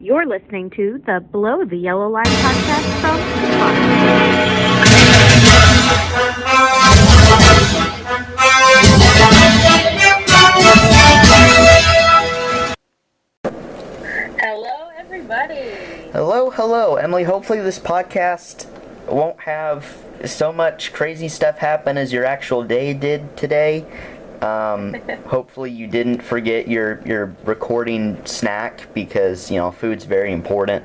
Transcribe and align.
You're 0.00 0.26
listening 0.26 0.70
to 0.76 1.02
the 1.06 1.18
Below 1.32 1.64
the 1.64 1.76
Yellow 1.76 2.08
Line 2.08 2.24
podcast 2.24 3.00
from 3.00 3.16
Kapana. 3.18 4.68
Hello, 14.38 14.88
everybody. 14.96 15.72
Hello, 16.12 16.50
hello, 16.50 16.94
Emily. 16.94 17.24
Hopefully, 17.24 17.60
this 17.60 17.80
podcast 17.80 18.66
won't 19.08 19.40
have 19.40 19.98
so 20.24 20.52
much 20.52 20.92
crazy 20.92 21.28
stuff 21.28 21.58
happen 21.58 21.98
as 21.98 22.12
your 22.12 22.24
actual 22.24 22.62
day 22.62 22.94
did 22.94 23.36
today. 23.36 23.84
Um, 24.42 24.94
hopefully, 25.26 25.70
you 25.70 25.86
didn't 25.86 26.22
forget 26.22 26.68
your 26.68 27.02
your 27.06 27.34
recording 27.44 28.24
snack 28.24 28.92
because 28.94 29.50
you 29.50 29.56
know 29.56 29.70
food's 29.70 30.04
very 30.04 30.32
important. 30.32 30.84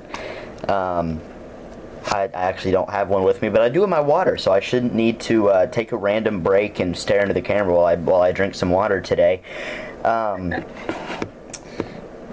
Um, 0.70 1.22
I, 2.06 2.24
I 2.24 2.44
actually 2.44 2.72
don't 2.72 2.90
have 2.90 3.10
one 3.10 3.24
with 3.24 3.42
me, 3.42 3.50
but 3.50 3.62
I 3.62 3.70
do 3.70 3.82
have 3.82 3.90
my 3.90 4.02
water, 4.02 4.38
so 4.38 4.52
I 4.52 4.60
shouldn't 4.60 4.94
need 4.94 5.20
to 5.22 5.50
uh, 5.50 5.68
take 5.68 5.92
a 5.92 5.98
random 5.98 6.44
break 6.44 6.80
and 6.80 6.98
stare 6.98 7.22
into 7.22 7.34
the 7.34 7.42
camera 7.42 7.74
while 7.74 7.86
I 7.86 7.96
while 7.96 8.22
I 8.22 8.32
drink 8.32 8.56
some 8.56 8.70
water 8.70 9.02
today. 9.02 9.42
Um, 10.04 10.54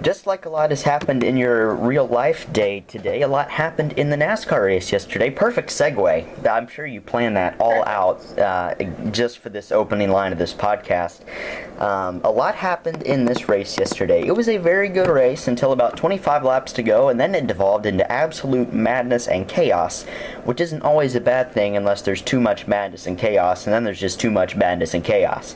just 0.02 0.26
like 0.26 0.46
a 0.46 0.48
lot 0.48 0.70
has 0.70 0.82
happened 0.82 1.22
in 1.22 1.36
your 1.36 1.74
real 1.74 2.06
life 2.06 2.50
day 2.52 2.80
today, 2.88 3.22
a 3.22 3.28
lot 3.28 3.50
happened 3.50 3.92
in 3.92 4.10
the 4.10 4.16
NASCAR 4.16 4.64
race 4.64 4.92
yesterday. 4.92 5.30
Perfect 5.30 5.68
segue. 5.70 6.46
I'm 6.48 6.66
sure 6.68 6.86
you 6.86 7.00
planned 7.00 7.36
that 7.36 7.60
all 7.60 7.84
out 7.84 8.20
uh, 8.38 8.74
just 9.10 9.38
for 9.38 9.50
this 9.50 9.70
opening 9.70 10.10
line 10.10 10.32
of 10.32 10.38
this 10.38 10.54
podcast. 10.54 11.20
Um, 11.80 12.20
a 12.24 12.30
lot 12.30 12.54
happened 12.54 13.02
in 13.02 13.24
this 13.24 13.48
race 13.48 13.78
yesterday. 13.78 14.26
It 14.26 14.32
was 14.32 14.48
a 14.48 14.56
very 14.56 14.88
good 14.88 15.08
race 15.08 15.48
until 15.48 15.72
about 15.72 15.96
25 15.96 16.44
laps 16.44 16.72
to 16.74 16.82
go, 16.82 17.08
and 17.08 17.20
then 17.20 17.34
it 17.34 17.46
devolved 17.46 17.86
into 17.86 18.10
absolute 18.10 18.72
madness 18.72 19.28
and 19.28 19.48
chaos, 19.48 20.04
which 20.44 20.60
isn't 20.60 20.82
always 20.82 21.14
a 21.14 21.20
bad 21.20 21.52
thing 21.52 21.76
unless 21.76 22.02
there's 22.02 22.22
too 22.22 22.40
much 22.40 22.66
madness 22.66 23.06
and 23.06 23.18
chaos, 23.18 23.66
and 23.66 23.74
then 23.74 23.84
there's 23.84 24.00
just 24.00 24.20
too 24.20 24.30
much 24.30 24.56
madness 24.56 24.94
and 24.94 25.04
chaos. 25.04 25.54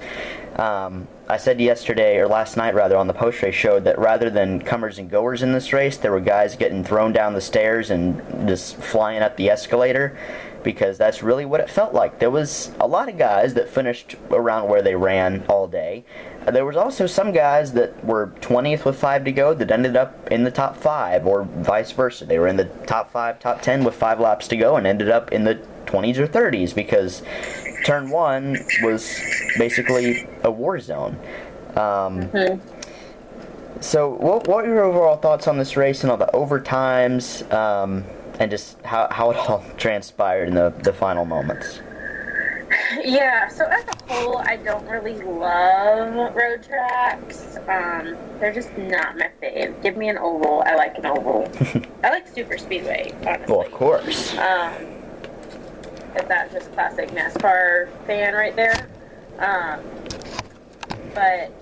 Um, 0.57 1.09
I 1.27 1.39
said 1.39 1.59
yesterday, 1.59 2.19
or 2.19 2.29
last 2.29 2.57
night 2.57 2.75
rather, 2.75 2.97
on 2.99 3.07
the 3.07 3.15
post 3.15 3.41
race 3.41 3.55
show 3.55 3.81
that 3.81 3.99
rather 3.99 4.29
than 4.29 4.61
comers 4.61 4.99
and 4.99 5.11
goers 5.11 5.43
in 5.43 5.53
this 5.53 5.73
race, 5.73 5.97
there 5.97 6.13
were 6.13 6.21
guys 6.21 6.55
getting 6.55 6.85
thrown 6.85 7.13
down 7.13 7.33
the 7.33 7.41
stairs 7.41 7.91
and 7.91 8.47
just 8.47 8.77
flying 8.77 9.23
up 9.23 9.37
the 9.37 9.49
escalator 9.49 10.17
because 10.63 10.99
that's 10.99 11.23
really 11.23 11.45
what 11.45 11.61
it 11.61 11.71
felt 11.71 11.95
like. 11.95 12.19
There 12.19 12.31
was 12.31 12.73
a 12.81 12.87
lot 12.87 13.09
of 13.09 13.17
guys 13.17 13.55
that 13.55 13.69
finished 13.69 14.17
around 14.31 14.69
where 14.69 14.83
they 14.83 14.95
ran 14.95 15.45
all 15.49 15.67
day. 15.67 16.05
There 16.51 16.67
was 16.67 16.77
also 16.77 17.07
some 17.07 17.33
guys 17.33 17.73
that 17.75 18.05
were 18.05 18.33
20th 18.41 18.85
with 18.85 18.99
five 18.99 19.25
to 19.25 19.33
go 19.33 19.55
that 19.55 19.71
ended 19.71 19.97
up 19.97 20.31
in 20.31 20.45
the 20.45 20.51
top 20.51 20.77
five, 20.77 21.27
or 21.27 21.45
vice 21.45 21.93
versa. 21.93 22.27
They 22.27 22.39
were 22.39 22.49
in 22.49 22.57
the 22.57 22.65
top 22.87 23.13
five, 23.13 23.39
top 23.41 23.63
10 23.63 23.85
with 23.85 23.95
five 23.95 24.21
laps 24.21 24.49
to 24.49 24.57
go 24.57 24.77
and 24.77 24.87
ended 24.87 25.11
up 25.11 25.33
in 25.33 25.45
the 25.45 25.57
20s 25.87 26.19
or 26.19 26.27
30s 26.27 26.75
because 26.75 27.23
turn 27.85 28.11
one 28.11 28.59
was 28.83 29.21
basically 29.59 30.27
a 30.43 30.51
war 30.51 30.81
zone. 30.81 31.19
Um, 31.77 32.31
So, 33.81 34.09
what, 34.15 34.49
what 34.49 34.65
were 34.65 34.75
your 34.75 34.85
overall 34.85 35.17
thoughts 35.17 35.47
on 35.47 35.59
this 35.59 35.77
race 35.77 36.03
and 36.03 36.11
all 36.11 36.17
the 36.17 36.31
overtimes 36.33 37.51
um, 37.53 38.05
and 38.39 38.51
just 38.51 38.81
how, 38.83 39.09
how 39.11 39.31
it 39.31 39.37
all 39.37 39.63
transpired 39.77 40.49
in 40.49 40.55
the, 40.55 40.73
the 40.83 40.93
final 40.93 41.25
moments? 41.27 41.81
Yeah, 43.05 43.49
so 43.49 43.67
as 43.67 43.85
a 43.85 44.13
whole, 44.13 44.39
I 44.39 44.57
don't 44.57 44.89
really 44.89 45.15
love 45.23 46.35
road 46.35 46.63
tracks. 46.63 47.59
Um, 47.69 48.17
they're 48.41 48.55
just 48.55 48.77
not 48.79 49.19
my 49.19 49.31
fave. 49.43 49.81
Give 49.83 49.97
me 49.97 50.09
an 50.09 50.19
oval. 50.19 50.63
I 50.67 50.75
like 50.77 50.97
an 50.97 51.07
oval. 51.07 51.51
I 52.05 52.11
like 52.11 52.27
super 52.29 52.57
speedway, 52.57 53.13
honestly. 53.27 53.47
Well, 53.49 53.67
of 53.67 53.73
course. 53.73 54.37
Um, 54.39 54.94
if 56.17 56.29
that's 56.29 56.53
just 56.53 56.73
classic 56.73 57.11
NASCAR 57.11 57.89
fan 58.07 58.35
right 58.35 58.55
there. 58.57 58.89
Um, 59.39 59.81
but 61.15 61.53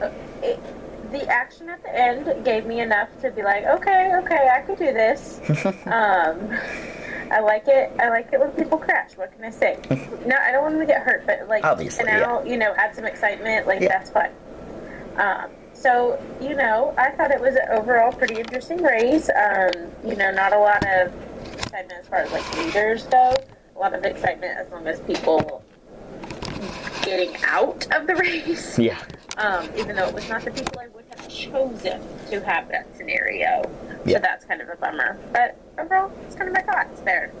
uh, 0.00 0.10
it, 0.42 0.60
the 1.12 1.26
action 1.28 1.68
at 1.68 1.82
the 1.82 1.96
end 1.96 2.44
gave 2.44 2.66
me 2.66 2.80
enough 2.80 3.08
to 3.22 3.30
be 3.30 3.42
like, 3.42 3.64
okay, 3.64 4.12
okay, 4.16 4.48
I 4.52 4.60
could 4.62 4.78
do 4.78 4.92
this. 4.92 5.40
um, 5.86 6.50
I 7.30 7.40
like 7.40 7.68
it. 7.68 7.92
I 7.98 8.08
like 8.08 8.32
it 8.32 8.40
when 8.40 8.50
people 8.50 8.78
crash. 8.78 9.16
What 9.16 9.32
can 9.32 9.44
I 9.44 9.50
say? 9.50 9.78
no, 10.26 10.36
I 10.36 10.52
don't 10.52 10.62
want 10.62 10.74
them 10.74 10.80
to 10.80 10.86
get 10.86 11.02
hurt, 11.02 11.24
but 11.26 11.48
like, 11.48 11.64
Obviously, 11.64 12.06
and 12.06 12.20
now 12.20 12.42
you 12.44 12.56
know, 12.56 12.74
add 12.76 12.94
some 12.94 13.04
excitement. 13.04 13.66
Like 13.66 13.80
Yeah. 13.80 13.88
that's 13.88 14.10
fun. 14.10 14.30
Um, 15.16 15.50
so 15.72 16.20
you 16.40 16.54
know, 16.54 16.94
I 16.98 17.10
thought 17.10 17.30
it 17.30 17.40
was 17.40 17.54
an 17.54 17.68
overall 17.70 18.12
pretty 18.12 18.40
interesting 18.40 18.82
race. 18.82 19.30
Um, 19.30 19.70
you 20.04 20.16
know, 20.16 20.30
not 20.30 20.52
a 20.52 20.58
lot 20.58 20.84
of 20.86 21.12
excitement 21.54 22.00
as 22.00 22.08
far 22.08 22.18
as 22.18 22.32
like 22.32 22.56
leaders 22.56 23.04
go. 23.04 23.34
A 23.74 23.78
lot 23.78 23.94
of 23.94 24.04
excitement 24.04 24.58
as 24.58 24.70
long 24.70 24.86
as 24.86 25.00
people 25.00 25.64
getting 27.02 27.36
out 27.44 27.86
of 27.94 28.06
the 28.06 28.14
race. 28.16 28.78
Yeah. 28.78 28.98
Um, 29.36 29.68
even 29.76 29.96
though 29.96 30.06
it 30.06 30.14
was 30.14 30.28
not 30.28 30.44
the 30.44 30.52
people 30.52 30.78
I 30.78 30.88
would 30.88 31.04
have 31.10 31.28
chosen 31.28 32.00
to 32.30 32.40
have 32.44 32.68
that 32.68 32.86
scenario. 32.96 33.62
Yeah. 34.04 34.18
So 34.18 34.20
that's 34.20 34.44
kind 34.44 34.60
of 34.60 34.68
a 34.68 34.76
bummer. 34.76 35.18
But 35.32 35.56
overall, 35.78 36.12
it's 36.26 36.36
kind 36.36 36.48
of 36.48 36.54
my 36.54 36.62
thoughts 36.62 37.00
there. 37.00 37.32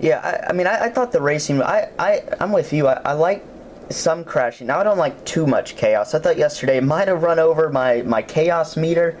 Yeah, 0.00 0.20
I, 0.20 0.50
I 0.50 0.52
mean, 0.52 0.66
I, 0.66 0.84
I 0.84 0.88
thought 0.90 1.12
the 1.12 1.20
racing. 1.20 1.62
I, 1.62 1.90
I, 1.98 2.22
I'm 2.40 2.52
with 2.52 2.72
you. 2.72 2.86
I, 2.86 3.00
I 3.04 3.12
like 3.12 3.44
some 3.90 4.24
crashing. 4.24 4.66
Now 4.68 4.80
I 4.80 4.84
don't 4.84 4.98
like 4.98 5.24
too 5.24 5.46
much 5.46 5.76
chaos. 5.76 6.14
I 6.14 6.18
thought 6.18 6.38
yesterday 6.38 6.80
might 6.80 7.08
have 7.08 7.22
run 7.22 7.38
over 7.38 7.68
my 7.70 8.02
my 8.02 8.22
chaos 8.22 8.76
meter, 8.76 9.18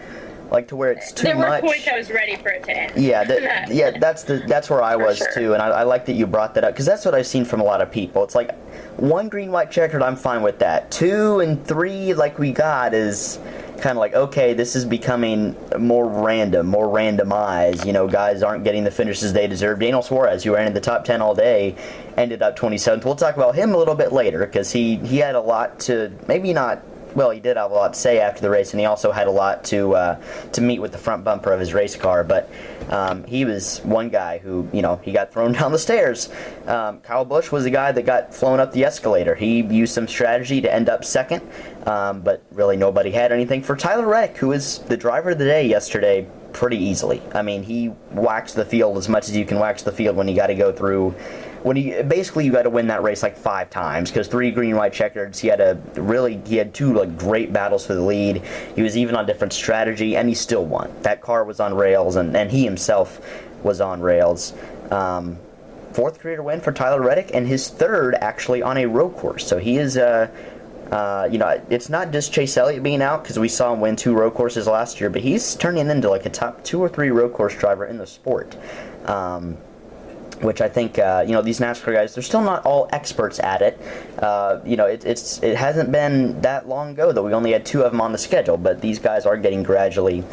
like 0.52 0.68
to 0.68 0.76
where 0.76 0.92
it's 0.92 1.12
too 1.12 1.24
there 1.24 1.36
were 1.36 1.48
much. 1.48 1.62
points 1.62 1.88
I 1.88 1.96
was 1.96 2.10
ready 2.10 2.36
for 2.36 2.48
it 2.48 2.62
to 2.64 2.76
end. 2.76 3.02
Yeah, 3.02 3.24
that, 3.24 3.70
yeah, 3.74 3.98
that's 3.98 4.22
the 4.22 4.44
that's 4.46 4.68
where 4.68 4.82
I 4.82 4.96
was 4.96 5.16
sure. 5.18 5.32
too, 5.34 5.52
and 5.54 5.62
I, 5.62 5.68
I 5.68 5.82
like 5.84 6.06
that 6.06 6.12
you 6.12 6.26
brought 6.26 6.54
that 6.54 6.64
up 6.64 6.74
because 6.74 6.86
that's 6.86 7.04
what 7.04 7.14
I've 7.14 7.26
seen 7.26 7.44
from 7.44 7.60
a 7.60 7.64
lot 7.64 7.80
of 7.80 7.90
people. 7.90 8.22
It's 8.22 8.34
like 8.34 8.54
one 8.98 9.28
green 9.28 9.50
white 9.50 9.70
checkered, 9.70 10.02
I'm 10.02 10.16
fine 10.16 10.42
with 10.42 10.58
that. 10.58 10.90
Two 10.90 11.40
and 11.40 11.64
three, 11.66 12.12
like 12.14 12.38
we 12.38 12.52
got, 12.52 12.92
is 12.92 13.38
kind 13.78 13.96
of 13.96 14.00
like 14.00 14.14
okay, 14.14 14.52
this 14.52 14.76
is 14.76 14.84
becoming 14.84 15.56
more 15.78 16.06
random, 16.06 16.66
more 16.66 16.86
randomized. 16.86 17.86
You 17.86 17.94
know, 17.94 18.06
guys 18.06 18.42
aren't 18.42 18.62
getting 18.62 18.84
the 18.84 18.90
finishes 18.90 19.32
they 19.32 19.46
deserve. 19.46 19.80
Daniel 19.80 20.02
Suarez, 20.02 20.44
who 20.44 20.54
ran 20.54 20.66
in 20.66 20.74
the 20.74 20.80
top 20.80 21.04
ten 21.04 21.22
all 21.22 21.34
day, 21.34 21.74
ended 22.18 22.42
up 22.42 22.58
27th. 22.58 23.04
We'll 23.06 23.16
talk 23.16 23.36
about 23.36 23.54
him 23.54 23.74
a 23.74 23.78
little 23.78 23.94
bit 23.94 24.12
later 24.12 24.40
because 24.40 24.70
he 24.70 24.96
he 24.96 25.16
had 25.16 25.34
a 25.34 25.40
lot 25.40 25.80
to 25.80 26.12
maybe 26.28 26.52
not 26.52 26.82
well, 27.14 27.30
he 27.30 27.40
did 27.40 27.56
have 27.56 27.70
a 27.70 27.74
lot 27.74 27.94
to 27.94 27.98
say 27.98 28.18
after 28.20 28.40
the 28.40 28.50
race, 28.50 28.72
and 28.72 28.80
he 28.80 28.86
also 28.86 29.12
had 29.12 29.26
a 29.26 29.30
lot 29.30 29.64
to 29.64 29.94
uh, 29.94 30.22
to 30.52 30.60
meet 30.60 30.80
with 30.80 30.92
the 30.92 30.98
front 30.98 31.24
bumper 31.24 31.52
of 31.52 31.60
his 31.60 31.74
race 31.74 31.96
car. 31.96 32.24
But 32.24 32.50
um, 32.90 33.24
he 33.24 33.44
was 33.44 33.80
one 33.80 34.08
guy 34.08 34.38
who, 34.38 34.68
you 34.72 34.82
know, 34.82 34.96
he 34.96 35.12
got 35.12 35.32
thrown 35.32 35.52
down 35.58 35.72
the 35.72 35.78
stairs. 35.78 36.30
Um, 36.66 37.00
Kyle 37.00 37.24
Busch 37.24 37.50
was 37.50 37.64
the 37.64 37.70
guy 37.70 37.92
that 37.92 38.02
got 38.02 38.34
flown 38.34 38.60
up 38.60 38.72
the 38.72 38.84
escalator. 38.84 39.34
He 39.34 39.62
used 39.62 39.94
some 39.94 40.08
strategy 40.08 40.60
to 40.60 40.72
end 40.72 40.88
up 40.88 41.04
second, 41.04 41.42
um, 41.86 42.20
but 42.22 42.42
really 42.52 42.76
nobody 42.76 43.10
had 43.10 43.32
anything 43.32 43.62
for 43.62 43.76
Tyler 43.76 44.06
Reddick, 44.06 44.36
who 44.36 44.48
was 44.48 44.78
the 44.80 44.96
driver 44.96 45.30
of 45.30 45.38
the 45.38 45.44
day 45.44 45.66
yesterday. 45.66 46.26
Pretty 46.52 46.76
easily. 46.76 47.22
I 47.34 47.42
mean, 47.42 47.62
he 47.62 47.92
waxed 48.12 48.56
the 48.56 48.64
field 48.64 48.98
as 48.98 49.08
much 49.08 49.28
as 49.28 49.36
you 49.36 49.44
can 49.44 49.58
wax 49.58 49.82
the 49.82 49.92
field 49.92 50.16
when 50.16 50.28
you 50.28 50.36
got 50.36 50.48
to 50.48 50.54
go 50.54 50.72
through 50.72 51.14
when 51.62 51.76
he 51.76 52.02
basically 52.02 52.44
you 52.44 52.52
got 52.52 52.62
to 52.62 52.70
win 52.70 52.88
that 52.88 53.02
race 53.02 53.22
like 53.22 53.36
five 53.36 53.70
times 53.70 54.10
because 54.10 54.26
three 54.28 54.50
green 54.50 54.76
white 54.76 54.92
checkers 54.92 55.38
he 55.38 55.48
had 55.48 55.60
a 55.60 55.80
really 55.94 56.40
he 56.44 56.56
had 56.56 56.74
two 56.74 56.92
like 56.92 57.16
great 57.16 57.52
battles 57.52 57.86
for 57.86 57.94
the 57.94 58.02
lead. 58.02 58.42
He 58.74 58.82
was 58.82 58.96
even 58.96 59.14
on 59.14 59.26
different 59.26 59.52
strategy 59.52 60.16
and 60.16 60.28
he 60.28 60.34
still 60.34 60.64
won. 60.64 60.92
That 61.02 61.20
car 61.20 61.44
was 61.44 61.60
on 61.60 61.74
rails 61.74 62.16
and, 62.16 62.36
and 62.36 62.50
he 62.50 62.64
himself 62.64 63.20
was 63.62 63.80
on 63.80 64.00
rails. 64.00 64.54
Um, 64.90 65.38
fourth 65.92 66.18
career 66.18 66.42
win 66.42 66.60
for 66.60 66.72
Tyler 66.72 67.00
Reddick 67.00 67.30
and 67.34 67.46
his 67.46 67.68
third 67.68 68.14
actually 68.16 68.62
on 68.62 68.76
a 68.76 68.86
road 68.86 69.10
course. 69.16 69.46
So 69.46 69.58
he 69.58 69.78
is 69.78 69.96
uh, 69.96 70.28
uh, 70.92 71.26
you 71.32 71.38
know, 71.38 71.58
it's 71.70 71.88
not 71.88 72.12
just 72.12 72.34
Chase 72.34 72.54
Elliott 72.58 72.82
being 72.82 73.00
out 73.00 73.22
because 73.22 73.38
we 73.38 73.48
saw 73.48 73.72
him 73.72 73.80
win 73.80 73.96
two 73.96 74.12
road 74.12 74.34
courses 74.34 74.66
last 74.66 75.00
year, 75.00 75.08
but 75.08 75.22
he's 75.22 75.56
turning 75.56 75.88
into 75.88 76.10
like 76.10 76.26
a 76.26 76.30
top 76.30 76.62
two 76.64 76.80
or 76.80 76.88
three 76.88 77.10
road 77.10 77.32
course 77.32 77.56
driver 77.56 77.86
in 77.86 77.96
the 77.96 78.06
sport. 78.06 78.54
Um, 79.06 79.56
which 80.42 80.60
I 80.60 80.68
think 80.68 80.98
uh, 80.98 81.24
you 81.26 81.32
know 81.32 81.40
these 81.40 81.60
NASCAR 81.60 81.94
guys 81.94 82.14
they're 82.14 82.22
still 82.22 82.42
not 82.42 82.66
all 82.66 82.88
experts 82.92 83.40
at 83.40 83.62
it. 83.62 83.80
Uh, 84.18 84.60
you 84.66 84.76
know 84.76 84.86
it, 84.86 85.04
it's 85.06 85.42
it 85.42 85.56
hasn't 85.56 85.90
been 85.92 86.40
that 86.42 86.68
long 86.68 86.90
ago 86.90 87.10
that 87.10 87.22
we 87.22 87.32
only 87.32 87.52
had 87.52 87.64
two 87.64 87.82
of 87.82 87.92
them 87.92 88.00
on 88.00 88.12
the 88.12 88.18
schedule, 88.18 88.58
but 88.58 88.82
these 88.82 88.98
guys 88.98 89.24
are 89.24 89.38
getting 89.38 89.62
gradually 89.62 90.24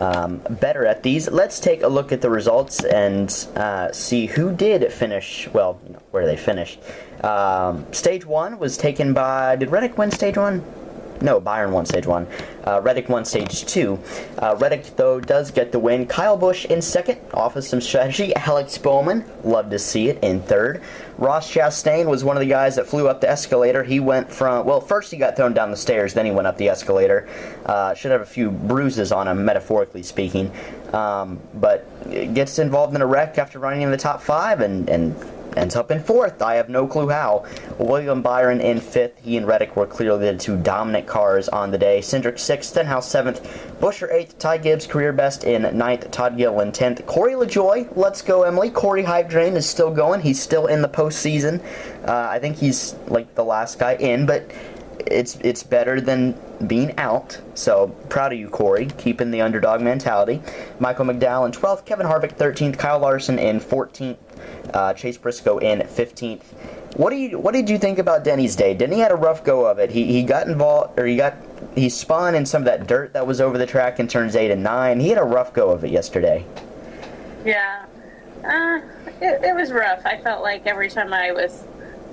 um, 0.00 0.38
better 0.60 0.86
at 0.86 1.04
these. 1.04 1.30
Let's 1.30 1.60
take 1.60 1.82
a 1.82 1.88
look 1.88 2.10
at 2.10 2.20
the 2.20 2.30
results 2.30 2.82
and 2.82 3.30
uh, 3.54 3.92
see 3.92 4.26
who 4.26 4.52
did 4.52 4.90
finish. 4.92 5.46
Well, 5.52 5.78
you 5.86 5.92
know, 5.92 6.02
where 6.10 6.26
they 6.26 6.36
finished. 6.36 6.80
Um, 7.22 7.92
stage 7.92 8.24
one 8.24 8.58
was 8.58 8.76
taken 8.76 9.12
by. 9.12 9.56
Did 9.56 9.70
Reddick 9.70 9.98
win 9.98 10.10
stage 10.10 10.36
one? 10.36 10.64
No, 11.22 11.38
Byron 11.38 11.72
won 11.72 11.84
stage 11.84 12.06
one. 12.06 12.26
Uh, 12.66 12.80
Reddick 12.82 13.08
won 13.08 13.24
stage 13.24 13.66
two. 13.66 13.98
Uh, 14.38 14.56
Reddick, 14.58 14.96
though, 14.96 15.20
does 15.20 15.50
get 15.50 15.70
the 15.70 15.78
win. 15.78 16.06
Kyle 16.06 16.36
Busch 16.36 16.64
in 16.64 16.80
second, 16.80 17.20
off 17.34 17.56
of 17.56 17.64
some 17.64 17.80
strategy. 17.80 18.34
Alex 18.36 18.78
Bowman, 18.78 19.24
love 19.44 19.70
to 19.70 19.78
see 19.78 20.08
it, 20.08 20.22
in 20.22 20.40
third. 20.40 20.82
Ross 21.18 21.52
Chastain 21.52 22.06
was 22.06 22.24
one 22.24 22.36
of 22.36 22.40
the 22.40 22.48
guys 22.48 22.76
that 22.76 22.86
flew 22.86 23.06
up 23.06 23.20
the 23.20 23.28
escalator. 23.28 23.82
He 23.82 24.00
went 24.00 24.32
from, 24.32 24.64
well, 24.64 24.80
first 24.80 25.10
he 25.10 25.18
got 25.18 25.36
thrown 25.36 25.52
down 25.52 25.70
the 25.70 25.76
stairs, 25.76 26.14
then 26.14 26.24
he 26.24 26.32
went 26.32 26.46
up 26.46 26.56
the 26.56 26.70
escalator. 26.70 27.28
Uh, 27.66 27.92
should 27.92 28.10
have 28.10 28.22
a 28.22 28.26
few 28.26 28.50
bruises 28.50 29.12
on 29.12 29.28
him, 29.28 29.44
metaphorically 29.44 30.02
speaking. 30.02 30.50
Um, 30.94 31.38
but 31.54 31.86
gets 32.34 32.58
involved 32.58 32.94
in 32.94 33.02
a 33.02 33.06
wreck 33.06 33.36
after 33.36 33.58
running 33.58 33.82
in 33.82 33.90
the 33.90 33.98
top 33.98 34.22
five 34.22 34.60
and, 34.60 34.88
and 34.88 35.14
ends 35.56 35.76
up 35.76 35.90
in 35.90 36.02
fourth. 36.02 36.42
I 36.42 36.54
have 36.54 36.68
no 36.68 36.86
clue 36.86 37.08
how. 37.08 37.46
William 37.78 38.22
Byron 38.22 38.60
in 38.60 38.80
fifth. 38.80 39.18
He 39.22 39.36
and 39.36 39.46
Reddick 39.46 39.76
were 39.76 39.86
clearly 39.86 40.30
the 40.30 40.38
two 40.38 40.56
dominant 40.56 41.06
cars 41.06 41.48
on 41.48 41.70
the 41.70 41.78
day. 41.78 42.00
Cindric 42.00 42.38
sixth, 42.38 42.70
Stenhouse 42.70 43.08
seventh, 43.08 43.42
Buescher 43.80 44.12
eighth, 44.12 44.38
Ty 44.38 44.58
Gibbs 44.58 44.86
career 44.86 45.12
best 45.12 45.44
in 45.44 45.62
ninth, 45.76 46.10
Todd 46.10 46.36
Gilliland 46.36 46.74
tenth. 46.74 47.04
Corey 47.06 47.34
LaJoie, 47.34 47.96
let's 47.96 48.22
go 48.22 48.42
Emily. 48.42 48.70
Corey 48.70 49.02
Hype 49.02 49.30
is 49.32 49.68
still 49.68 49.90
going. 49.90 50.20
He's 50.20 50.40
still 50.40 50.66
in 50.66 50.82
the 50.82 50.88
postseason. 50.88 51.62
Uh, 52.06 52.28
I 52.30 52.38
think 52.38 52.56
he's 52.56 52.94
like 53.06 53.34
the 53.34 53.44
last 53.44 53.78
guy 53.78 53.94
in, 53.94 54.26
but 54.26 54.50
it's 55.06 55.36
it's 55.36 55.62
better 55.62 56.00
than 56.00 56.34
being 56.66 56.96
out. 56.98 57.40
So 57.54 57.88
proud 58.08 58.32
of 58.32 58.38
you, 58.38 58.48
Corey, 58.48 58.86
keeping 58.98 59.30
the 59.30 59.40
underdog 59.40 59.80
mentality. 59.80 60.42
Michael 60.78 61.06
McDowell 61.06 61.46
in 61.46 61.52
12th, 61.52 61.84
Kevin 61.84 62.06
Harvick 62.06 62.36
13th, 62.36 62.78
Kyle 62.78 62.98
Larson 62.98 63.38
in 63.38 63.60
14th, 63.60 64.16
uh, 64.74 64.92
Chase 64.94 65.18
Briscoe 65.18 65.58
in 65.58 65.80
15th. 65.80 66.42
What 66.96 67.10
do 67.10 67.16
you 67.16 67.38
what 67.38 67.52
did 67.52 67.70
you 67.70 67.78
think 67.78 67.98
about 67.98 68.24
Denny's 68.24 68.56
day? 68.56 68.74
Denny 68.74 68.98
had 68.98 69.12
a 69.12 69.16
rough 69.16 69.44
go 69.44 69.64
of 69.64 69.78
it. 69.78 69.90
He 69.90 70.06
he 70.06 70.22
got 70.22 70.48
involved 70.48 70.98
or 70.98 71.06
he 71.06 71.16
got 71.16 71.36
he 71.74 71.88
spun 71.88 72.34
in 72.34 72.44
some 72.44 72.62
of 72.62 72.66
that 72.66 72.86
dirt 72.86 73.12
that 73.12 73.26
was 73.26 73.40
over 73.40 73.58
the 73.58 73.66
track 73.66 74.00
in 74.00 74.08
turns 74.08 74.34
eight 74.34 74.50
and 74.50 74.62
nine. 74.62 74.98
He 74.98 75.08
had 75.08 75.18
a 75.18 75.24
rough 75.24 75.52
go 75.52 75.70
of 75.70 75.84
it 75.84 75.90
yesterday. 75.90 76.44
Yeah, 77.44 77.86
uh, 78.44 78.80
it, 79.20 79.44
it 79.44 79.54
was 79.54 79.70
rough. 79.70 80.04
I 80.04 80.20
felt 80.20 80.42
like 80.42 80.66
every 80.66 80.90
time 80.90 81.12
I 81.12 81.32
was 81.32 81.64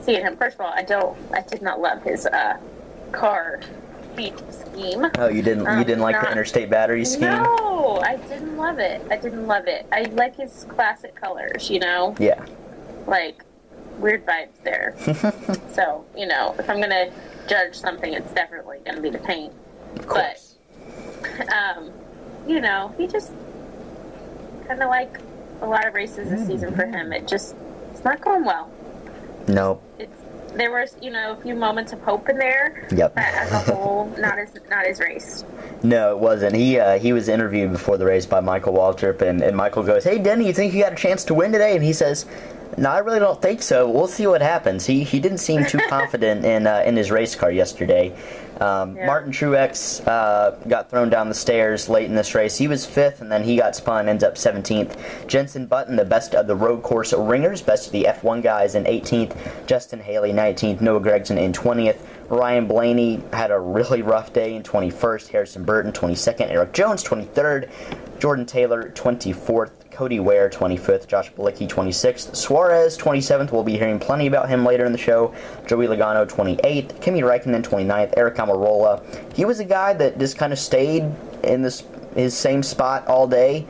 seeing 0.02 0.22
him. 0.22 0.38
First 0.38 0.56
of 0.56 0.62
all, 0.62 0.74
I 0.74 0.84
don't 0.84 1.18
I 1.34 1.42
did 1.42 1.62
not 1.62 1.82
love 1.82 2.04
his 2.04 2.26
uh, 2.28 2.58
car 3.12 3.62
scheme. 4.28 5.06
Oh, 5.18 5.28
you 5.28 5.42
didn't 5.42 5.64
you 5.64 5.70
Um, 5.70 5.84
didn't 5.84 6.02
like 6.02 6.20
the 6.20 6.32
interstate 6.32 6.70
battery 6.70 7.06
scheme? 7.06 7.22
No, 7.30 8.00
I 8.04 8.16
didn't 8.18 8.58
love 8.58 8.80
it. 8.80 9.02
I 9.12 9.18
didn't 9.18 9.48
love 9.48 9.68
it. 9.68 9.86
I 9.92 10.04
like 10.14 10.36
his 10.36 10.66
classic 10.70 11.16
colors. 11.16 11.70
You 11.70 11.80
know, 11.80 12.16
Yeah. 12.20 12.44
like 13.06 13.44
weird 14.00 14.26
vibes 14.26 14.62
there. 14.64 14.96
so 15.74 16.04
you 16.16 16.26
know, 16.28 16.56
if 16.58 16.70
I'm 16.70 16.82
gonna 16.82 17.12
judge 17.48 17.76
something, 17.76 18.14
it's 18.14 18.32
definitely 18.34 18.80
gonna 18.86 19.02
be 19.02 19.10
the 19.10 19.20
paint. 19.20 19.54
Of 19.98 20.08
course. 20.08 20.56
Um, 21.54 21.92
you 22.48 22.60
know, 22.62 22.94
he 22.98 23.08
just 23.08 23.32
kind 24.68 24.82
of 24.82 24.90
like 24.90 25.20
a 25.62 25.66
lot 25.66 25.86
of 25.88 25.94
races 25.94 26.30
this 26.30 26.46
season 26.48 26.76
for 26.76 26.86
him. 26.86 27.14
It 27.14 27.28
just 27.28 27.56
it's 27.92 28.04
not 28.04 28.22
going 28.22 28.46
well. 28.46 28.70
Nope. 29.48 29.82
It's 30.00 30.22
there 30.58 30.72
was 30.72 30.96
you 31.02 31.12
know 31.12 31.34
a 31.34 31.42
few 31.42 31.56
moments 31.56 31.94
of 31.94 32.02
hope 32.02 32.30
in 32.30 32.38
there. 32.38 32.88
Yep. 32.92 33.16
But 33.16 33.24
as 33.24 33.52
a 33.52 33.60
whole, 33.60 34.06
not 34.18 34.40
as 34.40 34.56
not 34.70 34.86
as 34.86 35.00
race. 35.00 35.46
No, 35.84 36.12
it 36.12 36.20
wasn't. 36.20 36.56
He 36.56 36.80
uh, 36.80 37.00
he 37.00 37.14
was 37.14 37.30
interviewed 37.30 37.72
before 37.72 37.98
the 37.98 38.06
race 38.06 38.26
by 38.26 38.40
Michael 38.40 38.74
Waltrip, 38.74 39.22
and, 39.22 39.42
and 39.42 39.56
Michael 39.56 39.84
goes, 39.84 40.04
"Hey, 40.04 40.18
Denny, 40.18 40.48
you 40.48 40.54
think 40.54 40.74
you 40.74 40.82
got 40.82 40.94
a 40.94 40.98
chance 40.98 41.24
to 41.26 41.34
win 41.34 41.52
today?" 41.52 41.76
And 41.76 41.84
he 41.84 41.94
says, 41.94 42.26
"No, 42.78 42.90
I 42.90 43.00
really 43.00 43.20
don't 43.20 43.42
think 43.42 43.62
so. 43.62 43.90
We'll 43.90 44.08
see 44.08 44.28
what 44.28 44.42
happens." 44.42 44.86
He 44.86 45.04
he 45.04 45.20
didn't 45.20 45.40
seem 45.40 45.66
too 45.66 45.80
confident 45.90 46.46
in 46.46 46.68
uh, 46.68 46.84
in 46.86 46.96
his 46.96 47.12
race 47.12 47.36
car 47.36 47.52
yesterday. 47.52 48.14
Um, 48.60 48.96
Yeah. 48.96 49.06
Martin 49.06 49.32
Truex 49.32 50.06
uh, 50.08 50.52
got 50.68 50.90
thrown 50.90 51.10
down 51.10 51.30
the 51.30 51.36
stairs 51.36 51.90
late 51.90 52.06
in 52.06 52.16
this 52.16 52.34
race. 52.34 52.58
He 52.58 52.68
was 52.68 52.86
fifth, 52.88 53.22
and 53.22 53.32
then 53.32 53.44
he 53.44 53.56
got 53.56 53.76
spun, 53.76 54.10
ends 54.10 54.24
up 54.24 54.34
17th. 54.36 54.98
Jenson 55.28 55.68
Button, 55.68 55.96
the 55.96 56.06
best 56.06 56.34
of 56.34 56.48
the 56.48 56.56
road 56.56 56.82
course 56.82 57.14
ringers, 57.14 57.62
best 57.62 57.86
of 57.86 57.92
the 57.92 58.06
F1 58.06 58.42
guys, 58.42 58.74
in 58.74 58.86
18th. 58.86 59.36
Justin 59.68 60.00
Haley, 60.00 60.32
19th. 60.34 60.82
Noah 60.82 61.02
Gragson 61.02 61.38
in 61.38 61.54
20th. 61.54 62.00
Ryan 62.30 62.68
Blaney 62.68 63.22
had 63.32 63.52
a 63.52 63.60
really 63.60 64.02
rough 64.02 64.34
day 64.34 64.56
in 64.56 64.64
21st. 64.64 65.28
Harrison 65.28 65.64
Burton, 65.64 65.92
22nd. 65.92 66.50
Erik 66.50 66.74
Jones, 66.74 67.04
23rd. 67.04 67.70
Jordan 68.20 68.46
Taylor, 68.48 68.92
24th. 68.96 69.77
Cody 69.98 70.20
Ware, 70.20 70.48
25th. 70.48 71.08
Josh 71.08 71.32
Bilicki, 71.34 71.68
26th. 71.68 72.36
Suarez, 72.36 72.96
27th. 73.00 73.52
We'll 73.52 73.64
be 73.64 73.80
hearing 73.80 73.98
plenty 73.98 74.28
about 74.28 74.48
him 74.48 74.64
later 74.64 74.86
in 74.86 74.92
the 74.92 74.98
show. 75.00 75.34
Joey 75.66 75.88
Logano, 75.88 76.24
28th. 76.30 77.02
Kimi 77.02 77.22
Räikkönen, 77.22 77.64
29th. 77.64 78.14
Aric 78.14 78.36
Almirola. 78.36 79.02
He 79.34 79.44
was 79.44 79.60
a 79.60 79.66
guy 79.66 79.94
that 79.94 80.20
just 80.20 80.38
kind 80.38 80.54
of 80.54 80.60
stayed 80.60 81.12
in 81.44 81.64
this 81.64 81.84
his 82.14 82.38
same 82.38 82.62
spot 82.62 83.08
all 83.08 83.28
day, 83.28 83.62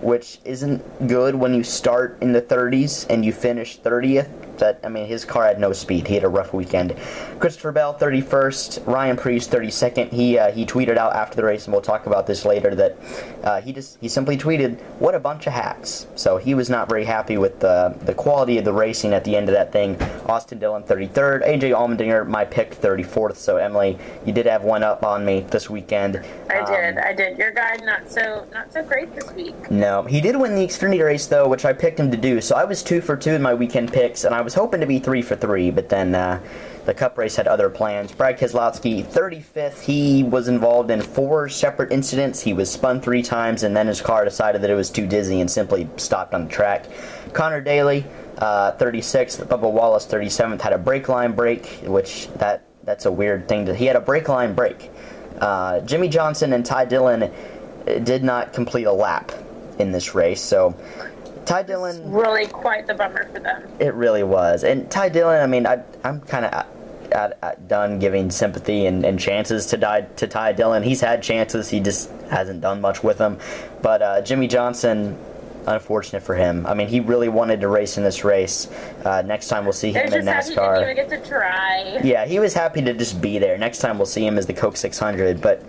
which 0.00 0.38
isn't 0.46 1.06
good 1.06 1.34
when 1.34 1.52
you 1.52 1.62
start 1.62 2.16
in 2.22 2.32
the 2.32 2.40
30s 2.40 3.04
and 3.10 3.22
you 3.22 3.34
finish 3.34 3.78
30th. 3.78 4.30
That 4.58 4.80
I 4.84 4.88
mean, 4.88 5.06
his 5.06 5.24
car 5.24 5.44
had 5.46 5.58
no 5.58 5.72
speed. 5.72 6.06
He 6.06 6.14
had 6.14 6.24
a 6.24 6.28
rough 6.28 6.52
weekend. 6.52 6.94
Christopher 7.40 7.72
Bell, 7.72 7.94
31st. 7.98 8.86
Ryan 8.86 9.16
Preece, 9.16 9.48
32nd. 9.48 10.12
He 10.12 10.38
uh, 10.38 10.50
he 10.52 10.64
tweeted 10.66 10.96
out 10.96 11.14
after 11.14 11.36
the 11.36 11.44
race, 11.44 11.64
and 11.64 11.72
we'll 11.72 11.82
talk 11.82 12.06
about 12.06 12.26
this 12.26 12.44
later. 12.44 12.74
That 12.74 12.96
uh, 13.42 13.60
he 13.60 13.72
just 13.72 13.98
he 14.00 14.08
simply 14.08 14.36
tweeted, 14.36 14.78
"What 14.98 15.14
a 15.14 15.18
bunch 15.20 15.46
of 15.46 15.52
hacks." 15.52 16.06
So 16.14 16.36
he 16.36 16.54
was 16.54 16.70
not 16.70 16.88
very 16.88 17.04
happy 17.04 17.38
with 17.38 17.60
the 17.60 17.94
the 18.02 18.14
quality 18.14 18.58
of 18.58 18.64
the 18.64 18.72
racing 18.72 19.12
at 19.12 19.24
the 19.24 19.36
end 19.36 19.48
of 19.48 19.54
that 19.54 19.72
thing. 19.72 20.00
Austin 20.26 20.58
Dillon, 20.58 20.82
33rd. 20.84 21.44
AJ 21.46 21.72
Allmendinger, 21.74 22.26
my 22.26 22.44
pick, 22.44 22.74
34th. 22.80 23.36
So 23.36 23.56
Emily, 23.56 23.98
you 24.24 24.32
did 24.32 24.46
have 24.46 24.64
one 24.64 24.82
up 24.82 25.02
on 25.04 25.24
me 25.24 25.40
this 25.50 25.68
weekend. 25.68 26.22
I 26.50 26.58
Um, 26.60 26.66
did, 26.66 26.98
I 26.98 27.12
did. 27.12 27.38
Your 27.38 27.50
guy 27.52 27.76
not 27.82 28.10
so 28.10 28.46
not 28.52 28.72
so 28.72 28.82
great 28.82 29.14
this 29.14 29.30
week. 29.32 29.70
no, 29.70 30.02
he 30.02 30.20
did 30.20 30.36
win 30.36 30.54
the 30.54 30.66
Xfinity 30.66 31.04
race 31.04 31.26
though, 31.26 31.48
which 31.48 31.64
I 31.64 31.72
picked 31.72 31.98
him 32.00 32.10
to 32.10 32.16
do. 32.16 32.40
So 32.40 32.56
I 32.56 32.64
was 32.64 32.82
two 32.82 33.00
for 33.00 33.16
two 33.16 33.32
in 33.32 33.42
my 33.42 33.54
weekend 33.54 33.92
picks, 33.92 34.24
and 34.24 34.34
I 34.34 34.40
was 34.44 34.54
hoping 34.54 34.80
to 34.80 34.86
be 34.86 34.98
three 34.98 35.22
for 35.22 35.34
three, 35.34 35.70
but 35.70 35.88
then 35.88 36.14
uh, 36.14 36.40
the 36.84 36.94
Cup 36.94 37.16
race 37.18 37.34
had 37.34 37.48
other 37.48 37.70
plans. 37.70 38.12
Brad 38.12 38.38
Keselowski, 38.38 39.04
35th. 39.04 39.80
He 39.80 40.22
was 40.22 40.48
involved 40.48 40.90
in 40.90 41.00
four 41.00 41.48
separate 41.48 41.90
incidents. 41.90 42.40
He 42.40 42.52
was 42.52 42.70
spun 42.70 43.00
three 43.00 43.22
times, 43.22 43.62
and 43.62 43.76
then 43.76 43.86
his 43.86 44.00
car 44.00 44.24
decided 44.24 44.62
that 44.62 44.70
it 44.70 44.74
was 44.74 44.90
too 44.90 45.06
dizzy 45.06 45.40
and 45.40 45.50
simply 45.50 45.88
stopped 45.96 46.34
on 46.34 46.44
the 46.44 46.50
track. 46.50 46.86
Connor 47.32 47.60
Daly, 47.60 48.04
uh, 48.38 48.72
36th. 48.72 49.44
Bubba 49.46 49.70
Wallace, 49.70 50.06
37th, 50.06 50.60
had 50.60 50.72
a 50.72 50.78
brake 50.78 51.08
line 51.08 51.32
break, 51.32 51.66
which 51.84 52.28
that 52.34 52.64
that's 52.84 53.06
a 53.06 53.12
weird 53.12 53.48
thing. 53.48 53.66
To, 53.66 53.74
he 53.74 53.86
had 53.86 53.96
a 53.96 54.00
brake 54.00 54.28
line 54.28 54.54
break. 54.54 54.90
Uh, 55.40 55.80
Jimmie 55.80 56.08
Johnson 56.08 56.52
and 56.52 56.64
Ty 56.64 56.84
Dillon 56.84 57.22
uh, 57.24 57.30
did 58.00 58.22
not 58.22 58.52
complete 58.52 58.84
a 58.84 58.92
lap 58.92 59.32
in 59.78 59.90
this 59.90 60.14
race, 60.14 60.40
so 60.40 60.76
Ty 61.46 61.62
Dillon 61.64 62.10
Really 62.10 62.46
quite 62.46 62.86
the 62.86 62.94
bummer 62.94 63.28
for 63.32 63.40
them. 63.40 63.68
it 63.78 63.94
really 63.94 64.22
was. 64.22 64.64
And 64.64 64.90
Ty 64.90 65.10
Dillon, 65.10 65.42
I 65.42 65.46
mean, 65.46 65.66
I, 65.66 65.82
I'm 66.02 66.20
kind 66.22 66.46
of 66.46 66.66
done 67.68 67.98
giving 67.98 68.30
sympathy 68.30 68.86
and, 68.86 69.04
and 69.04 69.18
chances 69.20 69.66
to, 69.66 69.78
Ty, 69.78 70.02
to 70.16 70.26
Ty 70.26 70.52
Dillon. 70.52 70.82
He's 70.82 71.00
had 71.00 71.22
chances, 71.22 71.68
he 71.68 71.80
just 71.80 72.10
hasn't 72.30 72.60
done 72.60 72.80
much 72.80 73.02
with 73.04 73.18
them. 73.18 73.38
But 73.82 74.02
uh, 74.02 74.20
Jimmie 74.22 74.48
Johnson, 74.48 75.16
unfortunate 75.66 76.22
for 76.22 76.34
him. 76.34 76.66
I 76.66 76.74
mean, 76.74 76.88
he 76.88 77.00
really 77.00 77.28
wanted 77.28 77.60
to 77.60 77.68
race 77.68 77.96
in 77.98 78.04
this 78.04 78.24
race. 78.24 78.68
Uh, 79.04 79.22
next 79.22 79.48
time 79.48 79.64
we'll 79.64 79.72
see 79.72 79.92
They're 79.92 80.06
him 80.06 80.14
in 80.14 80.24
just 80.26 80.48
happy 80.48 80.60
NASCAR. 80.60 80.74
to 80.76 80.90
even 80.90 80.96
get 80.96 81.22
to 81.22 81.28
try. 81.28 82.00
Yeah, 82.02 82.26
he 82.26 82.38
was 82.38 82.52
happy 82.54 82.82
to 82.82 82.92
just 82.94 83.20
be 83.20 83.38
there. 83.38 83.56
Next 83.58 83.78
time 83.78 83.96
we'll 83.98 84.06
see 84.06 84.26
him 84.26 84.36
as 84.38 84.46
the 84.46 84.54
Coke 84.54 84.76
600. 84.76 85.40
But 85.40 85.62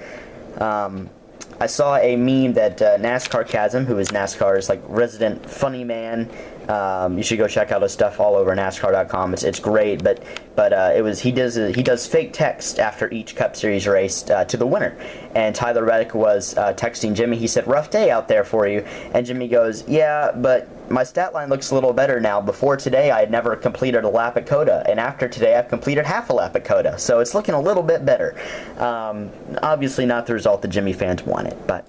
um, 0.62 1.10
I 1.60 1.68
saw 1.68 1.96
a 1.98 2.16
meme 2.18 2.54
that 2.54 2.82
uh, 2.82 2.98
NASCAR 2.98 3.48
Casm, 3.48 3.86
who 3.86 3.98
is 3.98 4.10
NASCAR's 4.10 4.68
like 4.68 4.82
resident 4.88 5.50
funny 5.50 5.84
man, 5.86 6.30
um, 6.70 7.18
you 7.18 7.24
should 7.24 7.38
go 7.38 7.48
check 7.48 7.72
out 7.72 7.82
his 7.82 7.92
stuff 7.92 8.20
all 8.20 8.36
over 8.36 8.56
NASCAR.com. 8.56 9.34
It's 9.34 9.44
it's 9.44 9.60
great. 9.60 10.04
But 10.04 10.24
but 10.56 10.74
uh, 10.74 10.94
it 10.96 11.02
was 11.02 11.22
he 11.22 11.32
does 11.32 11.56
he 11.56 11.84
does 11.84 12.08
fake 12.08 12.34
text 12.34 12.80
after 12.80 13.12
each 13.12 13.36
Cup 13.36 13.56
Series 13.56 13.88
race 13.88 14.30
uh, 14.30 14.46
to 14.46 14.58
the 14.58 14.66
winner. 14.66 14.98
And 15.36 15.54
Tyler 15.54 15.84
Reddick 15.84 16.16
was 16.16 16.58
uh, 16.58 16.74
texting 16.74 17.14
Jimmy. 17.14 17.38
He 17.38 17.48
said, 17.48 17.68
"Rough 17.68 17.90
day 17.90 18.10
out 18.10 18.28
there 18.28 18.44
for 18.44 18.68
you." 18.68 18.80
And 19.14 19.26
Jimmy 19.26 19.48
goes, 19.48 19.88
"Yeah, 19.88 20.32
but." 20.32 20.70
My 20.88 21.04
stat 21.04 21.34
line 21.34 21.50
looks 21.50 21.72
a 21.72 21.74
little 21.74 21.94
better 21.94 22.20
now. 22.20 22.40
Before 22.40 22.78
today, 22.78 23.10
I 23.10 23.22
had 23.22 23.32
never 23.32 23.56
completed 23.56 24.04
a 24.04 24.08
lap 24.08 24.38
at 24.38 24.46
COTA, 24.46 24.84
and 24.88 25.00
after 25.00 25.28
today, 25.28 25.56
I've 25.56 25.68
completed 25.68 26.06
half 26.06 26.30
a 26.30 26.34
lap 26.34 26.56
at 26.56 26.64
COTA. 26.64 27.00
So 27.00 27.22
it's 27.22 27.34
looking 27.34 27.56
a 27.56 27.60
little 27.60 27.82
bit 27.82 28.06
better. 28.06 28.40
Um, 28.78 29.32
obviously, 29.64 30.06
not 30.06 30.28
the 30.28 30.34
result 30.34 30.62
that 30.62 30.68
Jimmy 30.68 30.94
fans 30.94 31.24
wanted, 31.24 31.58
but 31.66 31.88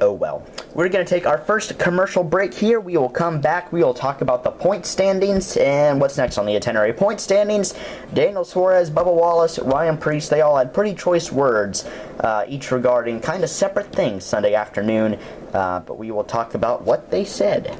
oh 0.00 0.12
well. 0.12 0.46
We're 0.74 0.88
going 0.88 1.04
to 1.04 1.08
take 1.08 1.26
our 1.26 1.38
first 1.38 1.78
commercial 1.78 2.24
break 2.24 2.52
here. 2.52 2.80
We 2.80 2.96
will 2.96 3.08
come 3.08 3.40
back. 3.40 3.72
We 3.72 3.82
will 3.82 3.94
talk 3.94 4.20
about 4.20 4.42
the 4.42 4.50
point 4.50 4.86
standings 4.86 5.56
and 5.56 6.00
what's 6.00 6.16
next 6.16 6.38
on 6.38 6.46
the 6.46 6.56
itinerary. 6.56 6.92
Point 6.92 7.20
standings 7.20 7.74
Daniel 8.12 8.44
Suarez, 8.44 8.90
Bubba 8.90 9.14
Wallace, 9.14 9.58
Ryan 9.58 9.96
Preece, 9.96 10.28
they 10.28 10.40
all 10.40 10.56
had 10.56 10.74
pretty 10.74 10.94
choice 10.94 11.30
words, 11.30 11.84
uh, 12.20 12.44
each 12.48 12.70
regarding 12.70 13.20
kind 13.20 13.44
of 13.44 13.50
separate 13.50 13.92
things 13.92 14.24
Sunday 14.24 14.54
afternoon, 14.54 15.18
uh, 15.52 15.80
but 15.80 15.98
we 15.98 16.10
will 16.10 16.24
talk 16.24 16.54
about 16.54 16.82
what 16.82 17.10
they 17.10 17.24
said. 17.24 17.76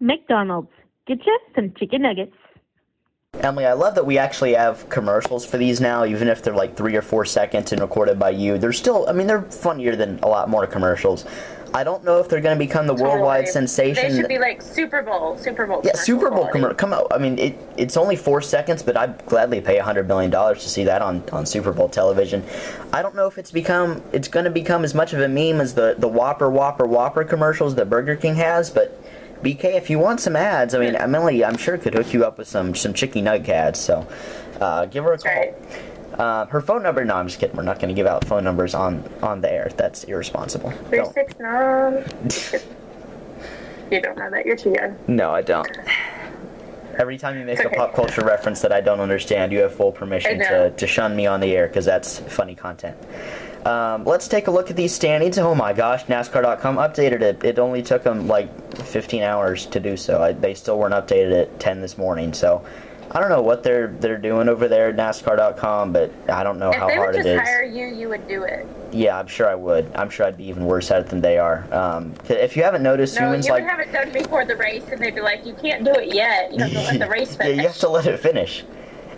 McDonald's. 0.00 0.70
Get 1.06 1.24
you 1.26 1.38
some 1.54 1.72
chicken 1.78 2.02
nuggets. 2.02 2.36
Emily, 3.42 3.66
I 3.66 3.72
love 3.72 3.96
that 3.96 4.06
we 4.06 4.18
actually 4.18 4.54
have 4.54 4.88
commercials 4.88 5.44
for 5.44 5.56
these 5.56 5.80
now, 5.80 6.04
even 6.04 6.28
if 6.28 6.42
they're 6.42 6.54
like 6.54 6.76
three 6.76 6.94
or 6.94 7.02
four 7.02 7.24
seconds 7.24 7.72
and 7.72 7.80
recorded 7.80 8.18
by 8.18 8.30
you. 8.30 8.56
They're 8.56 8.72
still, 8.72 9.08
I 9.08 9.12
mean, 9.12 9.26
they're 9.26 9.42
funnier 9.42 9.96
than 9.96 10.20
a 10.22 10.28
lot 10.28 10.48
more 10.48 10.64
commercials. 10.66 11.24
I 11.74 11.84
don't 11.84 12.04
know 12.04 12.18
if 12.18 12.28
they're 12.28 12.40
going 12.42 12.56
to 12.56 12.64
become 12.64 12.86
the 12.86 12.94
worldwide 12.94 13.48
sensation. 13.48 14.10
They 14.10 14.16
should 14.16 14.28
be 14.28 14.38
like 14.38 14.60
Super 14.60 15.02
Bowl, 15.02 15.38
Super 15.38 15.66
Bowl. 15.66 15.80
yeah, 15.82 15.94
Super 15.94 16.30
Bowl 16.30 16.46
commercial. 16.48 16.76
Come 16.76 16.92
out. 16.92 17.06
I 17.10 17.18
mean, 17.18 17.38
it, 17.38 17.58
it's 17.78 17.96
only 17.96 18.14
four 18.14 18.42
seconds, 18.42 18.82
but 18.82 18.96
I'd 18.96 19.24
gladly 19.24 19.60
pay 19.60 19.78
a 19.78 19.82
hundred 19.82 20.06
million 20.06 20.30
dollars 20.30 20.62
to 20.62 20.68
see 20.68 20.84
that 20.84 21.00
on, 21.00 21.24
on 21.32 21.46
Super 21.46 21.72
Bowl 21.72 21.88
television. 21.88 22.44
I 22.92 23.00
don't 23.00 23.14
know 23.14 23.26
if 23.26 23.38
it's 23.38 23.50
become 23.50 24.02
it's 24.12 24.28
going 24.28 24.44
to 24.44 24.50
become 24.50 24.84
as 24.84 24.94
much 24.94 25.14
of 25.14 25.20
a 25.20 25.28
meme 25.28 25.62
as 25.62 25.74
the 25.74 25.96
the 25.98 26.08
Whopper 26.08 26.50
Whopper 26.50 26.86
Whopper 26.86 27.24
commercials 27.24 27.74
that 27.76 27.88
Burger 27.90 28.16
King 28.16 28.36
has, 28.36 28.70
but. 28.70 28.98
BK, 29.42 29.64
if 29.74 29.90
you 29.90 29.98
want 29.98 30.20
some 30.20 30.36
ads, 30.36 30.74
I 30.74 30.78
mean, 30.78 30.94
Emily, 30.94 31.44
I'm 31.44 31.56
sure 31.56 31.76
could 31.76 31.94
hook 31.94 32.12
you 32.12 32.24
up 32.24 32.38
with 32.38 32.48
some 32.48 32.74
some 32.74 32.94
chicky 32.94 33.20
nugget 33.20 33.48
ads. 33.48 33.80
So, 33.80 34.06
uh, 34.60 34.86
give 34.86 35.04
her 35.04 35.14
a 35.14 35.18
call. 35.18 35.32
right. 35.32 35.54
Uh, 36.18 36.46
her 36.46 36.60
phone 36.60 36.82
number? 36.82 37.04
No, 37.04 37.14
I'm 37.16 37.26
just 37.26 37.40
kidding. 37.40 37.56
We're 37.56 37.62
not 37.62 37.78
going 37.78 37.88
to 37.88 37.94
give 37.94 38.06
out 38.06 38.24
phone 38.24 38.44
numbers 38.44 38.74
on 38.74 39.02
on 39.22 39.40
the 39.40 39.50
air. 39.52 39.70
That's 39.76 40.04
irresponsible. 40.04 40.70
Three 40.88 40.98
Don't. 40.98 41.12
six 41.14 41.38
nine. 41.38 42.04
you 43.90 44.00
don't 44.00 44.16
know 44.18 44.30
that. 44.30 44.44
You're 44.44 44.56
too 44.56 44.74
young. 44.78 44.96
No, 45.08 45.32
I 45.32 45.42
don't. 45.42 45.66
Every 46.98 47.16
time 47.16 47.38
you 47.38 47.44
make 47.46 47.64
a 47.64 47.70
pop 47.70 47.94
culture 47.94 48.22
reference 48.24 48.60
that 48.60 48.70
I 48.70 48.82
don't 48.82 49.00
understand, 49.00 49.50
you 49.50 49.60
have 49.60 49.74
full 49.74 49.92
permission 49.92 50.38
to, 50.40 50.70
to 50.76 50.86
shun 50.86 51.16
me 51.16 51.26
on 51.26 51.40
the 51.40 51.56
air 51.56 51.66
because 51.66 51.86
that's 51.86 52.18
funny 52.18 52.54
content. 52.54 52.98
Um, 53.64 54.04
let's 54.04 54.28
take 54.28 54.48
a 54.48 54.50
look 54.50 54.70
at 54.70 54.76
these 54.76 54.94
standings. 54.94 55.38
Oh 55.38 55.54
my 55.54 55.72
gosh, 55.72 56.04
NASCAR.com 56.04 56.76
updated 56.76 57.22
it. 57.22 57.44
It 57.44 57.58
only 57.58 57.82
took 57.82 58.02
them 58.02 58.26
like 58.26 58.76
15 58.76 59.22
hours 59.22 59.66
to 59.66 59.80
do 59.80 59.96
so. 59.96 60.22
I, 60.22 60.32
they 60.32 60.54
still 60.54 60.78
weren't 60.78 60.94
updated 60.94 61.42
at 61.42 61.60
10 61.60 61.80
this 61.80 61.96
morning. 61.96 62.32
So 62.32 62.64
I 63.14 63.20
don't 63.20 63.28
know 63.28 63.42
what 63.42 63.62
they're 63.62 63.88
they're 63.88 64.16
doing 64.16 64.48
over 64.48 64.68
there 64.68 64.88
at 64.88 64.96
NASCAR.com, 64.96 65.92
but 65.92 66.10
I 66.30 66.42
don't 66.42 66.58
know 66.58 66.70
If 66.70 66.76
how 66.76 66.88
they 66.88 66.96
hard 66.96 67.14
would 67.14 67.26
it 67.26 67.36
just 67.36 67.46
hire 67.46 67.62
you, 67.62 67.86
you 67.86 68.08
would 68.08 68.26
do 68.26 68.42
it. 68.42 68.66
Yeah, 68.90 69.18
I'm 69.18 69.26
sure 69.26 69.46
I 69.46 69.54
would. 69.54 69.90
I'm 69.94 70.08
sure 70.08 70.24
I'd 70.24 70.38
be 70.38 70.48
even 70.48 70.64
worse 70.64 70.90
at 70.90 71.00
it 71.02 71.08
than 71.08 71.20
they 71.20 71.38
are. 71.38 71.66
Um, 71.72 72.14
if 72.30 72.56
you 72.56 72.62
haven't 72.62 72.82
noticed, 72.82 73.16
No, 73.16 73.26
humans 73.26 73.46
you 73.46 73.52
like 73.52 73.62
would 73.64 73.70
have 73.70 73.80
it 73.80 73.92
done 73.92 74.12
before 74.12 74.46
the 74.46 74.56
race, 74.56 74.84
and 74.90 74.98
they'd 75.00 75.14
be 75.14 75.20
like, 75.20 75.44
"You 75.44 75.54
can't 75.54 75.84
do 75.84 75.92
it 75.92 76.14
yet. 76.14 76.52
You 76.52 76.60
have 76.60 76.72
to 76.72 76.80
let 76.80 76.98
the 76.98 77.08
race 77.08 77.36
yeah, 77.40 77.48
you 77.48 77.62
have 77.62 77.78
to 77.78 77.88
let 77.88 78.06
it 78.06 78.18
finish. 78.18 78.64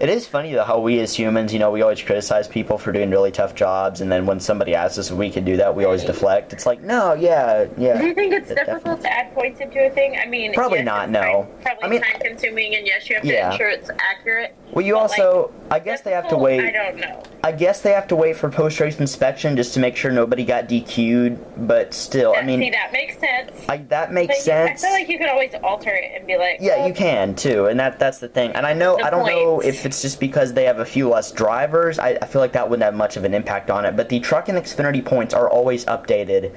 It 0.00 0.08
is 0.08 0.26
funny 0.26 0.52
though 0.52 0.64
how 0.64 0.80
we 0.80 0.98
as 1.00 1.14
humans, 1.14 1.52
you 1.52 1.58
know, 1.58 1.70
we 1.70 1.82
always 1.82 2.02
criticize 2.02 2.48
people 2.48 2.78
for 2.78 2.92
doing 2.92 3.10
really 3.10 3.30
tough 3.30 3.54
jobs, 3.54 4.00
and 4.00 4.10
then 4.10 4.26
when 4.26 4.40
somebody 4.40 4.74
asks 4.74 4.98
us 4.98 5.10
if 5.10 5.16
we 5.16 5.30
can 5.30 5.44
do 5.44 5.56
that, 5.56 5.74
we 5.74 5.84
always 5.84 6.04
deflect. 6.04 6.52
It's 6.52 6.66
like, 6.66 6.82
no, 6.82 7.14
yeah, 7.14 7.66
yeah. 7.78 7.98
Do 8.00 8.06
you 8.08 8.14
think 8.14 8.32
it's 8.34 8.50
it 8.50 8.56
difficult 8.56 8.82
definitely- 9.00 9.02
to 9.04 9.12
add 9.12 9.34
points 9.34 9.60
into 9.60 9.86
a 9.86 9.90
thing? 9.90 10.18
I 10.20 10.26
mean, 10.26 10.52
Probably 10.52 10.78
yes, 10.78 10.86
not, 10.86 11.10
no. 11.10 11.20
time- 11.20 11.46
probably 11.62 11.84
I 11.84 11.88
mean- 11.88 12.02
time 12.02 12.20
consuming, 12.20 12.74
and 12.74 12.86
yes, 12.86 13.08
you 13.08 13.14
have 13.16 13.24
to 13.24 13.32
Yeah. 13.32 13.52
ensure 13.52 13.68
it's 13.68 13.90
accurate. 14.00 14.54
Well, 14.72 14.84
you 14.84 14.94
but, 14.94 15.02
also, 15.02 15.52
I 15.70 15.78
guess 15.78 16.00
they 16.00 16.10
have 16.10 16.28
to 16.28 16.36
wait. 16.36 16.60
I 16.60 16.70
don't 16.72 16.96
know. 16.96 17.22
I 17.44 17.52
guess 17.52 17.80
they 17.82 17.92
have 17.92 18.08
to 18.08 18.16
wait 18.16 18.36
for 18.36 18.50
post-race 18.50 18.98
inspection 18.98 19.54
just 19.56 19.74
to 19.74 19.80
make 19.80 19.96
sure 19.96 20.10
nobody 20.10 20.44
got 20.44 20.66
DQ'd. 20.68 21.38
But 21.68 21.94
still, 21.94 22.32
I 22.32 22.36
That- 22.36 22.46
mean, 22.46 22.60
see, 22.60 22.70
that 22.70 22.92
makes 22.92 23.18
sense. 23.18 23.52
I, 23.68 23.76
that 23.88 24.12
makes 24.12 24.28
But 24.28 24.36
you- 24.38 24.42
sense. 24.42 24.82
I 24.84 24.86
feel 24.88 24.96
like 24.96 25.08
you 25.08 25.18
could 25.18 25.28
always 25.28 25.52
alter 25.62 25.90
it 25.94 26.12
and 26.16 26.26
be 26.26 26.36
like, 26.36 26.56
Yeah, 26.60 26.78
well, 26.78 26.88
you 26.88 26.94
can 26.94 27.34
too, 27.34 27.66
and 27.66 27.78
that 27.78 27.98
that's 28.00 28.18
the 28.18 28.28
thing. 28.28 28.50
And 28.54 28.66
I 28.66 28.72
know 28.72 28.98
I 28.98 29.10
don't 29.10 29.26
know 29.26 29.56
points. 29.56 29.66
It's 29.84 30.02
just 30.02 30.20
because 30.20 30.52
they 30.52 30.64
have 30.64 30.78
a 30.78 30.84
few 30.84 31.08
less 31.08 31.32
drivers. 31.32 31.98
I, 31.98 32.18
I 32.20 32.26
feel 32.26 32.40
like 32.40 32.52
that 32.52 32.68
wouldn't 32.68 32.84
have 32.84 32.94
much 32.94 33.16
of 33.16 33.24
an 33.24 33.34
impact 33.34 33.70
on 33.70 33.84
it. 33.84 33.96
But 33.96 34.08
the 34.08 34.20
truck 34.20 34.48
and 34.48 34.58
Xfinity 34.58 35.04
points 35.04 35.34
are 35.34 35.48
always 35.48 35.84
updated, 35.86 36.54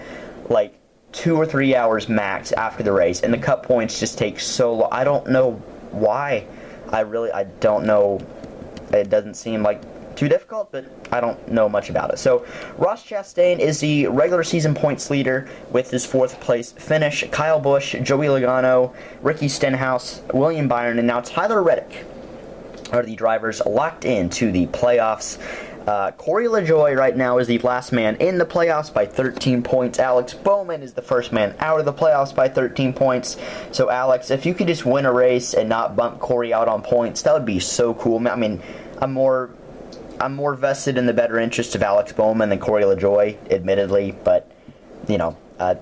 like 0.50 0.78
two 1.12 1.36
or 1.36 1.46
three 1.46 1.76
hours 1.76 2.10
max 2.10 2.52
after 2.52 2.84
the 2.84 2.92
race, 2.92 3.22
and 3.22 3.34
the 3.34 3.38
Cup 3.38 3.64
points 3.64 4.00
just 4.00 4.18
take 4.18 4.40
so 4.40 4.74
long. 4.74 4.90
I 4.92 5.04
don't 5.04 5.28
know 5.30 5.54
why. 5.92 6.46
I 6.90 7.02
really 7.02 7.32
I 7.32 7.44
don't 7.44 7.86
know. 7.86 8.20
It 8.92 9.10
doesn't 9.10 9.36
seem 9.36 9.64
like 9.64 9.82
too 10.16 10.28
difficult, 10.28 10.72
but 10.72 10.86
I 11.12 11.22
don't 11.22 11.48
know 11.50 11.70
much 11.70 11.90
about 11.90 12.12
it. 12.12 12.20
So 12.20 12.46
Ross 12.78 13.06
Chastain 13.06 13.60
is 13.60 13.80
the 13.80 14.08
regular 14.08 14.44
season 14.44 14.74
points 14.74 15.10
leader 15.10 15.48
with 15.72 15.92
his 15.92 16.06
fourth 16.06 16.40
place 16.40 16.72
finish. 16.72 17.24
Kyle 17.32 17.60
Busch, 17.60 17.96
Joey 18.02 18.28
Logano, 18.28 18.94
Ricky 19.22 19.48
Stenhouse, 19.48 20.22
William 20.34 20.68
Byron, 20.68 20.98
and 20.98 21.08
now 21.08 21.22
Tyler 21.22 21.62
Reddick 21.62 22.06
are 22.92 23.04
the 23.04 23.16
drivers 23.16 23.62
locked 23.66 24.06
into 24.06 24.52
the 24.52 24.68
playoffs. 24.68 25.38
Uh, 25.88 26.12
Corey 26.12 26.48
LaJoie 26.48 26.98
right 26.98 27.16
now 27.16 27.38
is 27.38 27.48
the 27.48 27.58
last 27.60 27.94
man 27.94 28.18
in 28.18 28.38
the 28.38 28.46
playoffs 28.46 28.94
by 28.94 29.06
13 29.06 29.64
points. 29.64 30.00
Alex 30.00 30.34
Bowman 30.34 30.84
is 30.84 30.94
the 30.94 31.02
first 31.02 31.32
man 31.32 31.56
out 31.60 31.80
of 31.80 31.86
the 31.86 31.94
playoffs 31.94 32.36
by 32.36 32.50
13 32.50 32.92
points. 32.92 33.38
So, 33.72 33.90
Alex, 33.90 34.30
if 34.30 34.46
you 34.46 34.54
could 34.54 34.68
just 34.68 34.86
win 34.86 35.06
a 35.06 35.14
race 35.14 35.54
and 35.54 35.70
not 35.70 35.96
bump 35.96 36.20
Corey 36.20 36.54
out 36.54 36.68
on 36.68 36.82
points, 36.82 37.22
that 37.22 37.34
would 37.34 37.46
be 37.46 37.62
so 37.62 37.94
cool. 37.94 38.28
I 38.28 38.36
mean, 38.36 38.62
I'm 39.02 39.14
more, 39.14 39.52
I'm 40.20 40.36
more 40.36 40.56
vested 40.56 40.98
in 40.98 41.06
the 41.06 41.14
better 41.14 41.40
interest 41.40 41.74
of 41.74 41.82
Alex 41.82 42.12
Bowman 42.12 42.50
than 42.50 42.60
Corey 42.60 42.84
LaJoie, 42.84 43.38
admittedly. 43.50 44.14
But 44.26 44.52
you 45.08 45.18
know, 45.18 45.38
uh, 45.58 45.76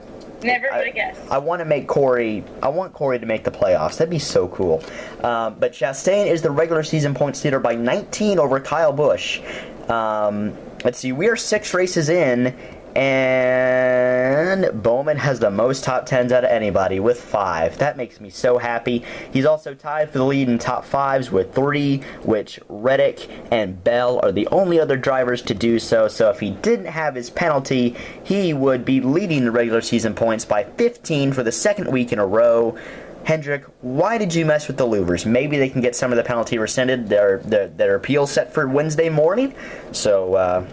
never 0.43 0.67
would 0.73 0.87
have 0.87 0.95
guessed. 0.95 1.21
I 1.29 1.37
want 1.37 1.59
to 1.59 1.65
make 1.65 1.87
Corey. 1.87 2.43
I 2.61 2.69
want 2.69 2.93
Corey 2.93 3.19
to 3.19 3.25
make 3.25 3.43
the 3.43 3.51
playoffs. 3.51 3.97
That'd 3.97 4.09
be 4.09 4.19
so 4.19 4.47
cool. 4.49 4.83
Um, 5.23 5.55
but 5.59 5.73
Chastain 5.73 6.27
is 6.27 6.41
the 6.41 6.51
regular 6.51 6.83
season 6.83 7.13
points 7.13 7.43
leader 7.43 7.59
by 7.59 7.75
19 7.75 8.39
over 8.39 8.59
Kyle 8.59 8.93
Busch. 8.93 9.41
Um, 9.89 10.55
let's 10.83 10.99
see. 10.99 11.11
We 11.11 11.27
are 11.27 11.35
six 11.35 11.73
races 11.73 12.09
in, 12.09 12.55
and 12.95 14.81
Bowman 14.81 15.17
has 15.17 15.39
the 15.39 15.51
most 15.51 15.83
top 15.83 16.05
tens 16.05 16.31
out 16.31 16.45
of 16.45 16.49
anybody 16.49 17.01
with 17.01 17.19
five. 17.19 17.77
That 17.77 17.97
makes 17.97 18.21
me 18.21 18.29
so 18.29 18.57
happy. 18.57 19.03
He's 19.33 19.45
also 19.45 19.73
tied 19.73 20.11
for 20.11 20.19
the 20.19 20.25
lead 20.25 20.47
in 20.47 20.57
top 20.57 20.85
fives 20.85 21.29
with 21.29 21.53
three, 21.53 21.97
which 22.23 22.59
Reddick 22.69 23.29
and 23.51 23.83
Bell 23.83 24.19
are 24.23 24.31
the 24.31 24.47
only 24.47 24.79
other 24.79 24.95
drivers 24.95 25.41
to 25.43 25.53
do 25.53 25.77
so. 25.77 26.07
So 26.07 26.29
if 26.29 26.39
he 26.39 26.51
didn't 26.51 26.85
have 26.85 27.15
his 27.15 27.29
penalty, 27.29 27.95
he 28.23 28.53
would 28.53 28.85
be 28.85 29.01
leading 29.01 29.43
the 29.43 29.51
regular 29.51 29.81
season 29.81 30.13
points 30.13 30.45
by 30.45 30.63
15 30.63 31.33
for 31.33 31.43
the 31.43 31.51
second 31.51 31.91
week 31.91 32.13
in 32.13 32.19
a 32.19 32.25
row. 32.25 32.77
Hendrick, 33.25 33.65
why 33.81 34.17
did 34.17 34.33
you 34.33 34.45
mess 34.45 34.67
with 34.67 34.77
the 34.77 34.85
louvers? 34.85 35.25
Maybe 35.25 35.57
they 35.57 35.67
can 35.67 35.81
get 35.81 35.95
some 35.95 36.11
of 36.11 36.15
the 36.15 36.23
penalty 36.23 36.59
rescinded. 36.59 37.09
Their 37.09 37.39
their, 37.39 37.67
their 37.67 37.95
appeal 37.95 38.27
set 38.27 38.53
for 38.53 38.67
Wednesday 38.67 39.09
morning, 39.09 39.55
so 39.91 40.35
uh, 40.35 40.65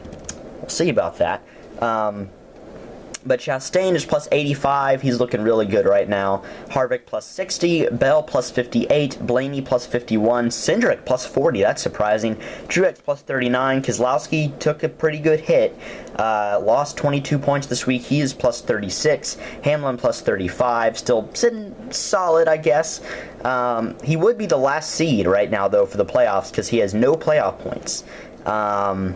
we'll 0.61 0.69
see 0.69 0.91
about 0.91 1.17
that. 1.17 1.43
Um, 1.83 2.31
but 3.25 3.39
Chastain 3.39 3.95
is 3.95 4.05
plus 4.05 4.27
85. 4.33 5.03
He's 5.03 5.21
looking 5.21 5.43
really 5.43 5.67
good 5.67 5.87
right 5.87 6.09
now. 6.09 6.43
Harvick 6.69 7.07
plus 7.07 7.25
60. 7.27 7.89
Bell 7.91 8.23
plus 8.23 8.51
58. 8.51 9.25
Blaney 9.27 9.61
plus 9.61 9.87
51. 9.87 10.49
Cindric 10.49 11.05
plus 11.05 11.25
40. 11.25 11.61
That's 11.61 11.83
surprising. 11.83 12.37
Truex 12.67 12.99
plus 13.03 13.23
39. 13.23 13.83
Keselowski 13.83 14.59
took 14.59 14.83
a 14.83 14.89
pretty 14.89 15.19
good 15.19 15.41
hit. 15.41 15.79
Uh, 16.17 16.61
lost 16.63 16.97
22 16.97 17.39
points 17.39 17.69
this 17.69 17.87
week. 17.87 18.03
He 18.03 18.21
is 18.21 18.35
plus 18.35 18.61
36. 18.61 19.37
Hamlin 19.63 19.97
plus 19.97 20.21
35. 20.21 20.99
Still 20.99 21.31
sitting 21.33 21.75
solid, 21.93 22.49
I 22.49 22.57
guess. 22.57 23.01
Um, 23.45 23.97
he 24.03 24.17
would 24.17 24.37
be 24.37 24.47
the 24.47 24.57
last 24.57 24.91
seed 24.91 25.27
right 25.27 25.51
now, 25.51 25.69
though, 25.69 25.87
for 25.87 25.97
the 25.97 26.07
playoffs 26.07 26.51
because 26.51 26.69
he 26.69 26.79
has 26.79 26.93
no 26.93 27.15
playoff 27.15 27.59
points. 27.61 28.03
Um, 28.47 29.15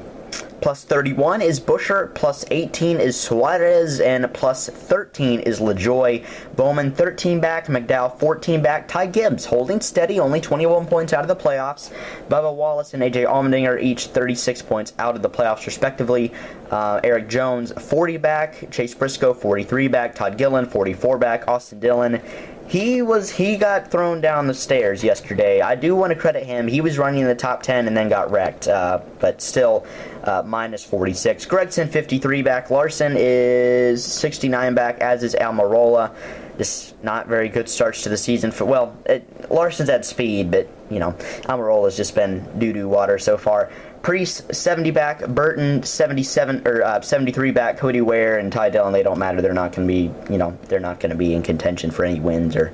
Plus 0.60 0.82
31 0.84 1.42
is 1.42 1.60
Buescher, 1.60 2.12
plus 2.14 2.44
18 2.50 2.98
is 2.98 3.18
Suarez, 3.18 4.00
and 4.00 4.32
plus 4.34 4.68
13 4.68 5.40
is 5.40 5.60
LaJoie. 5.60 6.26
Bowman 6.56 6.90
13 6.90 7.38
back, 7.38 7.66
McDowell 7.66 8.18
14 8.18 8.62
back, 8.62 8.88
Ty 8.88 9.06
Gibbs 9.06 9.44
holding 9.44 9.80
steady, 9.80 10.18
only 10.18 10.40
21 10.40 10.86
points 10.86 11.12
out 11.12 11.22
of 11.22 11.28
the 11.28 11.36
playoffs. 11.36 11.92
Bubba 12.28 12.52
Wallace 12.52 12.94
and 12.94 13.02
AJ 13.02 13.26
Allmendinger 13.26 13.80
each 13.80 14.06
36 14.06 14.62
points 14.62 14.92
out 14.98 15.14
of 15.14 15.22
the 15.22 15.30
playoffs, 15.30 15.66
respectively. 15.66 16.32
Uh, 16.70 17.00
Erik 17.04 17.28
Jones 17.28 17.70
40 17.72 18.16
back, 18.16 18.68
Chase 18.72 18.94
Briscoe 18.94 19.34
43 19.34 19.86
back, 19.86 20.14
Todd 20.16 20.36
Gillen 20.36 20.66
44 20.66 21.18
back, 21.18 21.46
Austin 21.46 21.78
Dillon 21.78 22.20
he 22.68 23.00
was 23.02 23.30
he 23.30 23.56
got 23.56 23.90
thrown 23.90 24.20
down 24.20 24.46
the 24.46 24.54
stairs 24.54 25.04
yesterday. 25.04 25.60
I 25.60 25.74
do 25.74 25.94
want 25.94 26.12
to 26.12 26.18
credit 26.18 26.44
him. 26.44 26.66
He 26.66 26.80
was 26.80 26.98
running 26.98 27.20
in 27.20 27.26
the 27.26 27.34
top 27.34 27.62
10 27.62 27.86
and 27.86 27.96
then 27.96 28.08
got 28.08 28.30
wrecked, 28.30 28.66
uh, 28.66 29.00
but 29.20 29.40
still 29.40 29.86
uh, 30.24 30.42
minus 30.44 30.84
46. 30.84 31.46
Gragson 31.46 31.88
53 31.88 32.42
back. 32.42 32.70
Larson 32.70 33.14
is 33.16 34.04
69 34.04 34.74
back, 34.74 34.98
as 35.00 35.22
is 35.22 35.34
Almirola. 35.34 36.14
Just 36.58 37.02
not 37.04 37.28
very 37.28 37.48
good 37.48 37.68
starts 37.68 38.02
to 38.02 38.08
the 38.08 38.16
season 38.16 38.50
for 38.50 38.64
well, 38.64 38.96
it, 39.04 39.50
Larson's 39.50 39.90
at 39.90 40.04
speed, 40.04 40.50
but 40.50 40.68
you 40.90 40.98
know 40.98 41.12
Almirola's 41.48 41.96
just 41.96 42.14
been 42.14 42.58
doo 42.58 42.72
doo 42.72 42.88
water 42.88 43.18
so 43.18 43.36
far. 43.36 43.70
Preece 44.06 44.40
70 44.52 44.92
back, 44.92 45.26
Burton 45.26 45.82
77 45.82 46.62
or 46.64 46.84
uh, 46.84 47.00
73 47.00 47.50
back, 47.50 47.76
Cody 47.76 48.02
Ware 48.02 48.38
and 48.38 48.52
Ty 48.52 48.70
Dillon. 48.70 48.92
They 48.92 49.02
don't 49.02 49.18
matter. 49.18 49.42
They're 49.42 49.52
not 49.52 49.72
going 49.72 49.88
to 49.88 49.92
be, 49.92 50.32
you 50.32 50.38
know, 50.38 50.56
they're 50.68 50.78
not 50.78 51.00
going 51.00 51.10
to 51.10 51.16
be 51.16 51.34
in 51.34 51.42
contention 51.42 51.90
for 51.90 52.04
any 52.04 52.20
wins 52.20 52.54
or 52.54 52.72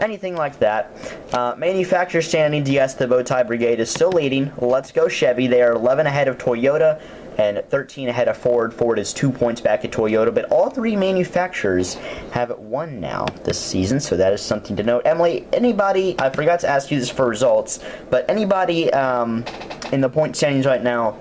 anything 0.00 0.34
like 0.34 0.58
that. 0.58 0.90
Uh, 1.32 1.54
manufacturer 1.56 2.22
standings, 2.22 2.68
yes, 2.68 2.94
the 2.94 3.06
Bowtie 3.06 3.46
Brigade 3.46 3.78
is 3.78 3.88
still 3.88 4.10
leading. 4.10 4.52
Let's 4.58 4.90
go 4.90 5.06
Chevy. 5.06 5.46
They 5.46 5.62
are 5.62 5.74
11 5.74 6.08
ahead 6.08 6.26
of 6.26 6.38
Toyota, 6.38 7.00
and 7.38 7.62
13 7.68 8.08
ahead 8.08 8.28
of 8.28 8.36
Ford. 8.36 8.72
Ford 8.72 8.98
is 8.98 9.12
two 9.12 9.30
points 9.30 9.60
back 9.60 9.84
at 9.84 9.90
Toyota, 9.90 10.34
but 10.34 10.46
all 10.46 10.70
three 10.70 10.96
manufacturers 10.96 11.94
have 12.32 12.56
won 12.58 13.00
now 13.00 13.26
this 13.44 13.60
season, 13.60 14.00
so 14.00 14.16
that 14.16 14.32
is 14.32 14.40
something 14.40 14.76
to 14.76 14.82
note. 14.82 15.02
Emily, 15.04 15.46
anybody, 15.52 16.16
I 16.18 16.30
forgot 16.30 16.60
to 16.60 16.68
ask 16.68 16.90
you 16.90 16.98
this 16.98 17.10
for 17.10 17.28
results, 17.28 17.80
but 18.10 18.28
anybody 18.28 18.92
um, 18.92 19.44
in 19.92 20.00
the 20.00 20.08
point 20.08 20.36
standings 20.36 20.66
right 20.66 20.82
now 20.82 21.16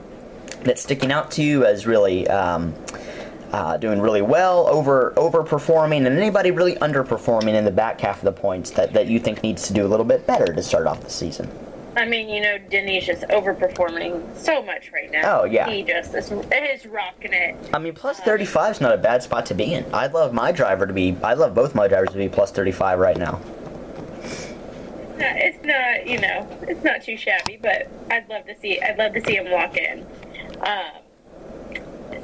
that's 0.61 0.81
sticking 0.81 1.11
out 1.11 1.31
to 1.31 1.43
you 1.43 1.65
as 1.65 1.85
really. 1.85 2.27
Um, 2.27 2.73
uh, 3.51 3.77
doing 3.77 4.01
really 4.01 4.23
well, 4.23 4.67
over 4.67 5.13
overperforming, 5.15 5.97
and 5.97 6.07
anybody 6.07 6.49
really 6.49 6.73
underperforming 6.77 7.53
in 7.53 7.63
the 7.63 7.69
back 7.69 8.01
half 8.01 8.17
of 8.17 8.23
the 8.23 8.31
points 8.31 8.71
that, 8.71 8.93
that 8.93 9.05
you 9.05 9.19
think 9.19 9.43
needs 9.43 9.67
to 9.67 9.73
do 9.73 9.85
a 9.85 9.87
little 9.87 10.05
bit 10.05 10.25
better 10.25 10.51
to 10.51 10.63
start 10.63 10.87
off 10.87 11.01
the 11.01 11.09
season? 11.11 11.47
I 11.95 12.05
mean, 12.05 12.29
you 12.29 12.41
know, 12.41 12.57
Denny's 12.57 13.05
just 13.05 13.23
overperforming 13.23 14.35
so 14.35 14.63
much 14.63 14.91
right 14.91 15.11
now. 15.11 15.41
Oh, 15.41 15.43
yeah. 15.45 15.69
He 15.69 15.83
just 15.83 16.13
is, 16.15 16.31
is 16.31 16.85
rocking 16.85 17.33
it. 17.33 17.55
I 17.73 17.79
mean, 17.79 17.93
plus 17.93 18.19
35 18.19 18.75
is 18.75 18.81
not 18.81 18.93
a 18.93 18.97
bad 18.97 19.21
spot 19.21 19.45
to 19.47 19.53
be 19.53 19.73
in. 19.73 19.85
I'd 19.93 20.13
love 20.13 20.33
my 20.33 20.51
driver 20.51 20.87
to 20.87 20.93
be, 20.93 21.15
I'd 21.23 21.37
love 21.37 21.53
both 21.53 21.75
my 21.75 21.87
drivers 21.87 22.09
to 22.09 22.17
be 22.17 22.29
plus 22.29 22.51
35 22.51 22.99
right 22.99 23.17
now. 23.17 23.39
It's 24.23 25.19
not, 25.19 25.37
it's 25.37 25.65
not, 25.65 26.07
you 26.07 26.19
know, 26.19 26.47
it's 26.63 26.83
not 26.83 27.03
too 27.03 27.15
shabby, 27.15 27.59
but 27.61 27.87
I'd 28.09 28.27
love 28.27 28.45
to 28.47 28.59
see, 28.59 28.81
I'd 28.81 28.97
love 28.97 29.13
to 29.13 29.23
see 29.23 29.35
him 29.35 29.51
walk 29.51 29.77
in. 29.77 30.05
Um, 30.61 31.03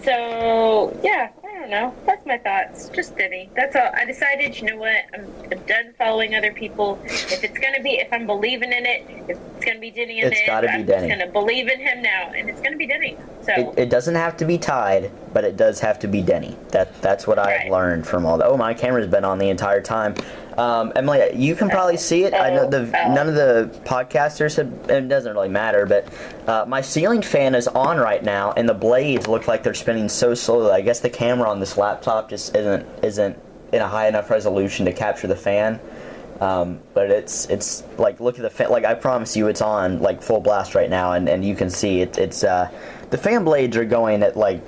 so 0.04 0.98
yeah, 1.04 1.30
I 1.44 1.60
don't 1.60 1.70
know. 1.70 1.94
That's 2.06 2.26
my 2.26 2.38
thoughts. 2.38 2.90
Just 2.90 3.18
Denny. 3.18 3.50
That's 3.56 3.76
all. 3.76 3.90
I 3.94 4.06
decided. 4.06 4.60
You 4.60 4.70
know 4.70 4.78
what? 4.78 5.04
I'm, 5.14 5.32
I'm 5.52 5.60
done 5.66 5.94
following 5.98 6.36
other 6.36 6.54
people. 6.54 7.00
If 7.04 7.44
it's 7.44 7.58
gonna 7.58 7.82
be, 7.82 7.92
if 7.92 8.12
I'm 8.14 8.26
believing 8.26 8.72
in 8.72 8.86
it, 8.86 9.06
if 9.28 9.38
it's 9.60 9.66
gonna 9.66 9.80
be 9.80 9.92
Denny 9.92 10.20
in 10.22 10.28
It's 10.28 10.40
the 10.40 10.46
gotta 10.48 10.68
be 10.68 10.74
I'm 10.74 10.86
Denny. 10.86 11.08
just 11.10 11.20
gonna 11.20 11.32
believe 11.32 11.68
in 11.68 11.80
him 11.80 12.02
now, 12.02 12.32
and 12.36 12.50
it's 12.50 12.62
gonna 12.62 12.78
be 12.78 12.88
Denny. 12.88 13.18
So 13.42 13.54
It, 13.54 13.80
it 13.84 13.90
doesn't 13.90 14.16
have 14.16 14.38
to 14.38 14.46
be 14.46 14.58
tied, 14.58 15.12
but 15.34 15.44
it 15.44 15.58
does 15.58 15.80
have 15.82 16.00
to 16.00 16.08
be 16.08 16.22
Denny. 16.22 16.56
That 16.70 17.00
that's 17.02 17.28
what 17.28 17.38
I've 17.40 17.70
learned 17.70 18.08
from 18.08 18.26
all 18.26 18.38
that. 18.38 18.48
Oh, 18.48 18.58
my 18.58 18.74
camera's 18.74 19.08
been 19.08 19.26
on 19.26 19.38
the 19.38 19.50
entire 19.50 19.82
time. 19.82 20.16
Um, 20.58 20.92
Emily, 20.96 21.32
you 21.36 21.56
can 21.56 21.70
probably 21.70 21.96
see 21.96 22.26
it. 22.26 22.34
I 22.34 22.50
know 22.54 22.70
the 22.70 22.84
none 22.86 23.30
of 23.30 23.36
the 23.36 23.70
podcasters 23.86 24.58
have. 24.58 24.90
It 24.90 25.08
doesn't 25.08 25.34
really 25.34 25.48
matter, 25.50 25.86
but 25.86 26.08
uh, 26.48 26.66
my 26.68 26.82
ceiling 26.82 27.22
fan 27.22 27.56
is 27.56 27.68
on 27.68 27.98
right 27.98 28.24
now, 28.24 28.52
and 28.54 28.68
the 28.68 28.74
blades 28.74 29.28
look 29.28 29.48
like 29.48 29.64
they're 29.64 29.74
spinning 29.74 30.10
so 30.10 30.34
slowly. 30.34 30.72
I 30.72 30.82
guess 30.82 31.00
the 31.00 31.10
camera 31.10 31.50
on 31.50 31.60
this 31.60 31.78
laptop 31.78 32.30
just 32.30 32.56
isn't 32.56 32.86
isn't 33.04 33.38
in 33.72 33.82
a 33.82 33.88
high 33.88 34.08
enough 34.08 34.30
resolution 34.30 34.86
to 34.86 34.92
capture 34.94 35.28
the 35.28 35.36
fan. 35.36 35.80
Um, 36.42 36.80
but 36.94 37.10
it's 37.12 37.46
it's 37.48 37.84
like 37.98 38.20
look 38.20 38.38
at 38.38 38.42
the 38.42 38.50
fan. 38.50 38.70
Like 38.70 38.86
I 38.86 38.94
promise 38.94 39.36
you, 39.36 39.48
it's 39.48 39.62
on 39.62 40.00
like 40.00 40.22
full 40.22 40.40
blast 40.40 40.74
right 40.76 40.90
now, 40.90 41.14
and, 41.14 41.28
and 41.28 41.44
you 41.44 41.56
can 41.56 41.70
see 41.70 42.02
it. 42.02 42.18
It's 42.18 42.44
uh, 42.44 42.72
the 43.10 43.18
fan 43.18 43.44
blades 43.44 43.76
are 43.76 43.86
going 43.86 44.24
at 44.24 44.38
like 44.38 44.62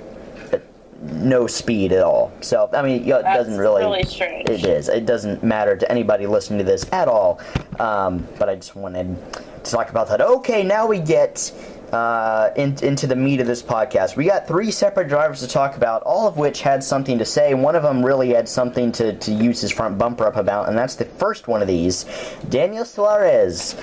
at 0.52 0.62
no 1.02 1.46
speed 1.46 1.92
at 1.92 2.02
all. 2.02 2.30
So 2.42 2.68
I 2.72 2.82
mean, 2.82 3.04
it 3.04 3.08
That's 3.08 3.38
doesn't 3.38 3.58
really. 3.58 3.82
really 3.82 4.04
strange. 4.04 4.48
It 4.50 4.64
is. 4.66 4.88
It 4.88 5.06
doesn't 5.06 5.42
matter 5.42 5.76
to 5.76 5.90
anybody 5.90 6.26
listening 6.26 6.58
to 6.58 6.64
this 6.64 6.90
at 6.92 7.08
all. 7.08 7.40
Um, 7.80 8.26
but 8.38 8.48
I 8.50 8.56
just 8.56 8.76
wanted 8.76 9.16
to 9.64 9.70
talk 9.70 9.88
about 9.88 10.08
that. 10.08 10.20
Okay, 10.20 10.62
now 10.62 10.86
we 10.86 10.98
get 10.98 11.52
uh, 11.92 12.50
in, 12.56 12.76
into 12.82 13.06
the 13.06 13.16
meat 13.16 13.40
of 13.40 13.46
this 13.46 13.62
podcast. 13.62 14.16
We 14.16 14.24
got 14.24 14.48
three 14.48 14.70
separate 14.70 15.08
drivers 15.08 15.40
to 15.40 15.48
talk 15.48 15.76
about, 15.76 16.02
all 16.02 16.26
of 16.26 16.36
which 16.38 16.62
had 16.62 16.82
something 16.82 17.18
to 17.18 17.24
say. 17.24 17.54
One 17.54 17.76
of 17.76 17.82
them 17.82 18.04
really 18.04 18.30
had 18.30 18.48
something 18.48 18.90
to, 18.92 19.16
to 19.18 19.32
use 19.32 19.60
his 19.60 19.70
front 19.70 19.98
bumper 19.98 20.26
up 20.26 20.36
about, 20.36 20.68
and 20.68 20.76
that's 20.76 20.96
the 20.96 21.04
first 21.04 21.48
one 21.48 21.60
of 21.60 21.68
these, 21.68 22.04
Daniel 22.48 22.84
Suarez. 22.84 23.76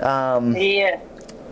Um, 0.00 0.56
yeah, 0.56 1.00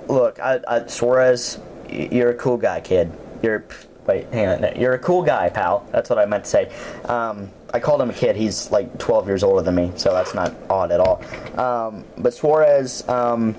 look, 0.09 0.38
I, 0.40 0.61
I, 0.68 0.87
Suarez, 0.87 1.59
you're 1.90 2.30
a 2.30 2.37
cool 2.37 2.56
guy, 2.56 2.80
kid. 2.80 3.12
You're 3.42 3.64
wait, 4.06 4.26
hang 4.33 4.64
on. 4.64 4.80
You're 4.80 4.94
a 4.94 4.99
cool 4.99 5.23
guy, 5.23 5.49
pal. 5.49 5.87
That's 5.90 6.11
what 6.11 6.18
I 6.18 6.26
meant 6.26 6.44
to 6.44 6.50
say. 6.50 6.73
Um, 7.06 7.50
I 7.73 7.80
called 7.80 8.00
him 8.00 8.11
a 8.11 8.14
kid. 8.14 8.37
He's 8.37 8.71
like 8.71 8.99
12 8.99 9.26
years 9.26 9.42
older 9.42 9.62
than 9.62 9.75
me, 9.75 9.92
so 9.97 10.12
that's 10.12 10.35
not 10.35 10.54
odd 10.71 10.92
at 10.92 11.00
all. 11.00 11.23
Um, 11.59 12.04
but 12.18 12.33
Suarez, 12.35 13.06
um, 13.09 13.54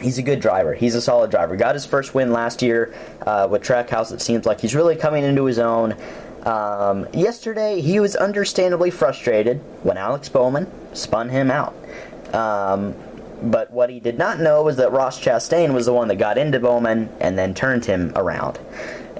he's 0.00 0.18
a 0.18 0.22
good 0.22 0.40
driver. 0.40 0.74
He's 0.74 0.94
a 0.94 1.00
solid 1.00 1.30
driver. 1.30 1.56
Got 1.56 1.74
his 1.74 1.86
first 1.86 2.14
win 2.14 2.32
last 2.32 2.62
year 2.62 2.94
uh, 3.26 3.48
with 3.50 3.62
Trackhouse. 3.62 4.12
It 4.12 4.20
seems 4.20 4.46
like 4.46 4.60
he's 4.60 4.74
really 4.74 4.96
coming 4.96 5.24
into 5.24 5.44
his 5.44 5.58
own. 5.58 5.96
Um, 6.44 7.06
yesterday, 7.12 7.80
he 7.80 8.00
was 8.00 8.16
understandably 8.16 8.90
frustrated 8.90 9.58
when 9.82 9.98
Alex 9.98 10.28
Bowman 10.28 10.70
spun 10.94 11.28
him 11.28 11.50
out. 11.50 11.74
Um, 12.34 12.94
but 13.42 13.70
what 13.70 13.90
he 13.90 14.00
did 14.00 14.18
not 14.18 14.40
know 14.40 14.62
was 14.62 14.76
that 14.76 14.92
Ross 14.92 15.20
Chastain 15.20 15.72
was 15.72 15.86
the 15.86 15.92
one 15.92 16.08
that 16.08 16.16
got 16.16 16.38
into 16.38 16.60
Bowman 16.60 17.08
and 17.20 17.38
then 17.38 17.54
turned 17.54 17.84
him 17.84 18.12
around. 18.16 18.58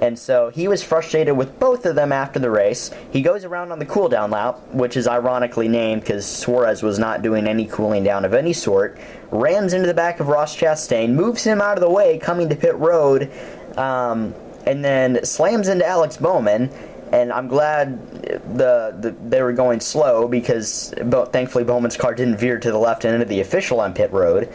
And 0.01 0.17
so 0.17 0.49
he 0.49 0.67
was 0.67 0.81
frustrated 0.81 1.37
with 1.37 1.59
both 1.59 1.85
of 1.85 1.95
them 1.95 2.11
after 2.11 2.39
the 2.39 2.49
race. 2.49 2.89
He 3.11 3.21
goes 3.21 3.45
around 3.45 3.71
on 3.71 3.77
the 3.77 3.85
cool 3.85 4.09
down 4.09 4.31
lap, 4.31 4.59
which 4.73 4.97
is 4.97 5.07
ironically 5.07 5.67
named 5.67 6.01
because 6.01 6.25
Suarez 6.25 6.81
was 6.81 6.97
not 6.97 7.21
doing 7.21 7.45
any 7.45 7.65
cooling 7.65 8.03
down 8.03 8.25
of 8.25 8.33
any 8.33 8.51
sort. 8.51 8.97
Rams 9.29 9.73
into 9.73 9.85
the 9.85 9.93
back 9.93 10.19
of 10.19 10.27
Ross 10.27 10.57
Chastain, 10.57 11.13
moves 11.13 11.43
him 11.43 11.61
out 11.61 11.77
of 11.77 11.81
the 11.81 11.89
way 11.89 12.17
coming 12.17 12.49
to 12.49 12.55
pit 12.55 12.75
road, 12.75 13.31
um, 13.77 14.33
and 14.65 14.83
then 14.83 15.23
slams 15.23 15.67
into 15.67 15.85
Alex 15.85 16.17
Bowman. 16.17 16.71
And 17.11 17.31
I'm 17.31 17.47
glad 17.47 18.11
the, 18.57 18.95
the 18.99 19.15
they 19.29 19.43
were 19.43 19.53
going 19.53 19.81
slow 19.81 20.27
because 20.27 20.95
Bo- 21.03 21.25
thankfully 21.25 21.63
Bowman's 21.63 21.97
car 21.97 22.15
didn't 22.15 22.37
veer 22.37 22.57
to 22.57 22.71
the 22.71 22.77
left 22.77 23.05
and 23.05 23.13
into 23.13 23.25
the 23.25 23.41
official 23.41 23.81
on 23.81 23.93
pit 23.93 24.11
road. 24.11 24.51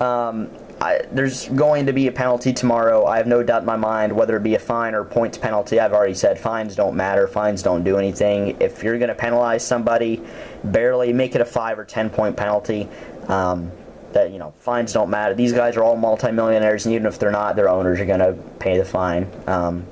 Um, 0.00 0.50
I, 0.80 1.02
there's 1.10 1.48
going 1.48 1.86
to 1.86 1.92
be 1.92 2.06
a 2.06 2.12
penalty 2.12 2.52
tomorrow. 2.52 3.04
I 3.04 3.16
have 3.16 3.26
no 3.26 3.42
doubt 3.42 3.62
in 3.62 3.66
my 3.66 3.76
mind 3.76 4.12
whether 4.12 4.36
it 4.36 4.42
be 4.42 4.54
a 4.54 4.60
fine 4.60 4.94
or 4.94 5.04
points 5.04 5.36
penalty. 5.36 5.80
I've 5.80 5.92
already 5.92 6.14
said 6.14 6.38
fines 6.38 6.76
don't 6.76 6.94
matter. 6.94 7.26
Fines 7.26 7.62
don't 7.62 7.82
do 7.82 7.96
anything. 7.96 8.56
If 8.60 8.82
you're 8.82 8.98
going 8.98 9.08
to 9.08 9.14
penalize 9.14 9.66
somebody, 9.66 10.22
barely 10.64 11.12
make 11.12 11.34
it 11.34 11.40
a 11.40 11.44
five 11.44 11.78
or 11.78 11.84
ten 11.84 12.10
point 12.10 12.36
penalty. 12.36 12.88
Um, 13.26 13.72
that 14.12 14.30
you 14.30 14.38
know, 14.38 14.52
fines 14.60 14.92
don't 14.92 15.10
matter. 15.10 15.34
These 15.34 15.52
guys 15.52 15.76
are 15.76 15.82
all 15.82 15.96
multimillionaires, 15.96 16.86
and 16.86 16.94
even 16.94 17.06
if 17.06 17.18
they're 17.18 17.30
not, 17.30 17.56
their 17.56 17.68
owners 17.68 18.00
are 18.00 18.06
going 18.06 18.20
to 18.20 18.32
pay 18.58 18.78
the 18.78 18.84
fine. 18.84 19.30
Um, 19.46 19.86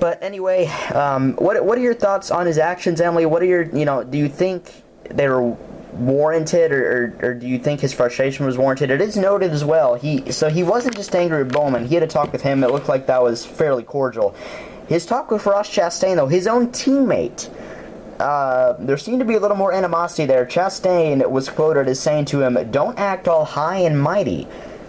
but 0.00 0.22
anyway, 0.22 0.66
um, 0.94 1.34
what 1.34 1.62
what 1.64 1.76
are 1.76 1.82
your 1.82 1.94
thoughts 1.94 2.30
on 2.30 2.46
his 2.46 2.58
actions, 2.58 3.00
Emily? 3.00 3.26
What 3.26 3.42
are 3.42 3.46
your 3.46 3.62
you 3.62 3.84
know? 3.84 4.02
Do 4.02 4.18
you 4.18 4.28
think 4.28 4.82
they 5.10 5.28
were 5.28 5.56
warranted, 5.92 6.72
or, 6.72 7.14
or, 7.22 7.28
or 7.28 7.34
do 7.34 7.46
you 7.46 7.58
think 7.58 7.80
his 7.80 7.92
frustration 7.92 8.46
was 8.46 8.56
warranted? 8.56 8.90
It 8.90 9.00
is 9.00 9.16
noted 9.16 9.52
as 9.52 9.64
well. 9.64 9.94
He 9.94 10.32
so 10.32 10.48
he 10.48 10.62
wasn't 10.62 10.96
just 10.96 11.14
angry 11.14 11.42
with 11.42 11.52
Bowman. 11.52 11.86
He 11.86 11.94
had 11.94 12.02
a 12.02 12.06
talk 12.06 12.32
with 12.32 12.42
him. 12.42 12.64
It 12.64 12.70
looked 12.70 12.88
like 12.88 13.06
that 13.06 13.22
was 13.22 13.44
fairly 13.44 13.82
cordial. 13.82 14.34
His 14.88 15.06
talk 15.06 15.30
with 15.30 15.46
Ross 15.46 15.70
Chastain, 15.70 16.16
though, 16.16 16.26
his 16.26 16.46
own 16.46 16.68
teammate. 16.68 17.48
Uh, 18.18 18.74
there 18.78 18.98
seemed 18.98 19.20
to 19.20 19.24
be 19.24 19.34
a 19.34 19.40
little 19.40 19.56
more 19.56 19.72
animosity 19.72 20.26
there. 20.26 20.44
Chastain 20.46 21.28
was 21.28 21.48
quoted 21.48 21.88
as 21.88 21.98
saying 21.98 22.26
to 22.26 22.40
him, 22.40 22.70
"Don't 22.70 22.98
act 22.98 23.28
all 23.28 23.44
high 23.44 23.78
and 23.78 24.00
mighty." 24.00 24.46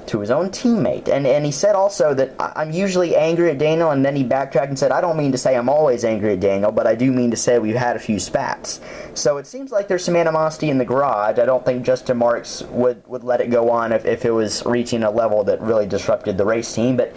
To 0.07 0.19
his 0.19 0.29
own 0.31 0.49
teammate, 0.49 1.07
and 1.07 1.25
and 1.25 1.45
he 1.45 1.51
said 1.51 1.75
also 1.75 2.13
that 2.13 2.31
"I- 2.39 2.51
I'm 2.57 2.71
usually 2.71 3.15
angry 3.15 3.49
at 3.49 3.57
Daniel, 3.57 3.91
and 3.91 4.05
then 4.05 4.15
he 4.15 4.23
backtracked 4.23 4.67
and 4.69 4.77
said, 4.77 4.91
"I 4.91 5.01
don't 5.01 5.17
mean 5.17 5.31
to 5.31 5.37
say 5.37 5.55
I'm 5.55 5.69
always 5.69 6.03
angry 6.05 6.33
at 6.33 6.39
Daniel, 6.39 6.71
but 6.71 6.85
I 6.85 6.95
do 6.95 7.11
mean 7.11 7.31
to 7.31 7.37
say 7.37 7.57
we've 7.57 7.75
had 7.75 7.95
a 7.95 7.99
few 7.99 8.19
spats." 8.19 8.79
So 9.13 9.37
it 9.37 9.47
seems 9.47 9.71
like 9.71 9.87
there's 9.87 10.03
some 10.03 10.15
animosity 10.15 10.69
in 10.69 10.77
the 10.77 10.85
garage. 10.85 11.39
I 11.39 11.45
don't 11.45 11.65
think 11.65 11.83
Justin 11.83 12.17
Marks 12.17 12.61
would 12.63 13.01
would 13.07 13.23
let 13.23 13.41
it 13.41 13.49
go 13.49 13.71
on 13.71 13.91
if, 13.91 14.05
if 14.05 14.25
it 14.25 14.31
was 14.31 14.65
reaching 14.65 15.03
a 15.03 15.09
level 15.11 15.43
that 15.45 15.61
really 15.61 15.85
disrupted 15.87 16.37
the 16.37 16.45
race 16.45 16.73
team, 16.73 16.97
but 16.97 17.13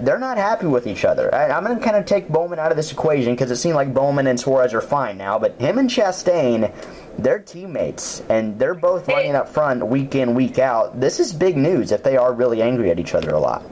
they're 0.00 0.18
not 0.18 0.38
happy 0.38 0.66
with 0.66 0.86
each 0.86 1.04
other. 1.04 1.32
I, 1.34 1.50
I'm 1.50 1.64
going 1.64 1.78
to 1.78 1.84
kind 1.84 1.96
of 1.96 2.06
take 2.06 2.26
Bowman 2.28 2.58
out 2.58 2.70
of 2.70 2.76
this 2.78 2.90
equation 2.92 3.34
because 3.34 3.50
it 3.50 3.56
seemed 3.56 3.74
like 3.76 3.92
Bowman 3.92 4.26
and 4.26 4.40
Suarez 4.40 4.72
are 4.72 4.80
fine 4.80 5.18
now, 5.18 5.38
but 5.38 5.60
him 5.60 5.76
and 5.78 5.88
Chastain, 5.88 6.72
they're 7.18 7.38
teammates, 7.38 8.20
and 8.28 8.58
they're 8.58 8.74
both 8.74 9.06
running 9.08 9.34
up 9.34 9.48
front 9.48 9.86
week 9.86 10.14
in, 10.14 10.34
week 10.34 10.58
out. 10.58 10.98
This 11.00 11.20
is 11.20 11.32
big 11.32 11.56
news 11.56 11.92
if 11.92 12.02
they 12.02 12.16
are 12.16 12.32
really 12.32 12.62
angry 12.62 12.90
at 12.90 12.98
each 12.98 13.14
other 13.14 13.30
a 13.30 13.38
lot. 13.40 13.62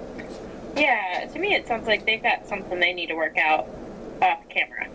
yeah. 0.77 1.29
To 1.33 1.39
me, 1.39 1.55
it 1.55 1.67
sounds 1.67 1.87
like 1.87 2.05
they've 2.07 2.23
got 2.23 2.47
something 2.47 2.81
they 2.81 2.93
need 2.93 3.07
to 3.07 3.15
work 3.15 3.39
out 3.39 3.69
off 4.23 4.49
camera. 4.49 4.89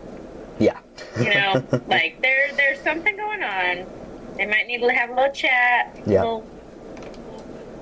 Yeah. 0.58 0.78
You 1.18 1.32
know, 1.34 1.62
like 1.88 2.20
there 2.22 2.50
there's 2.56 2.80
something 2.80 3.16
going 3.16 3.42
on. 3.42 3.86
They 4.36 4.46
might 4.46 4.66
need 4.66 4.80
to 4.80 4.88
have 4.92 5.10
a 5.10 5.14
little 5.14 5.32
chat, 5.32 5.96
Yeah. 6.06 6.18
a 6.18 6.24
little 6.24 6.46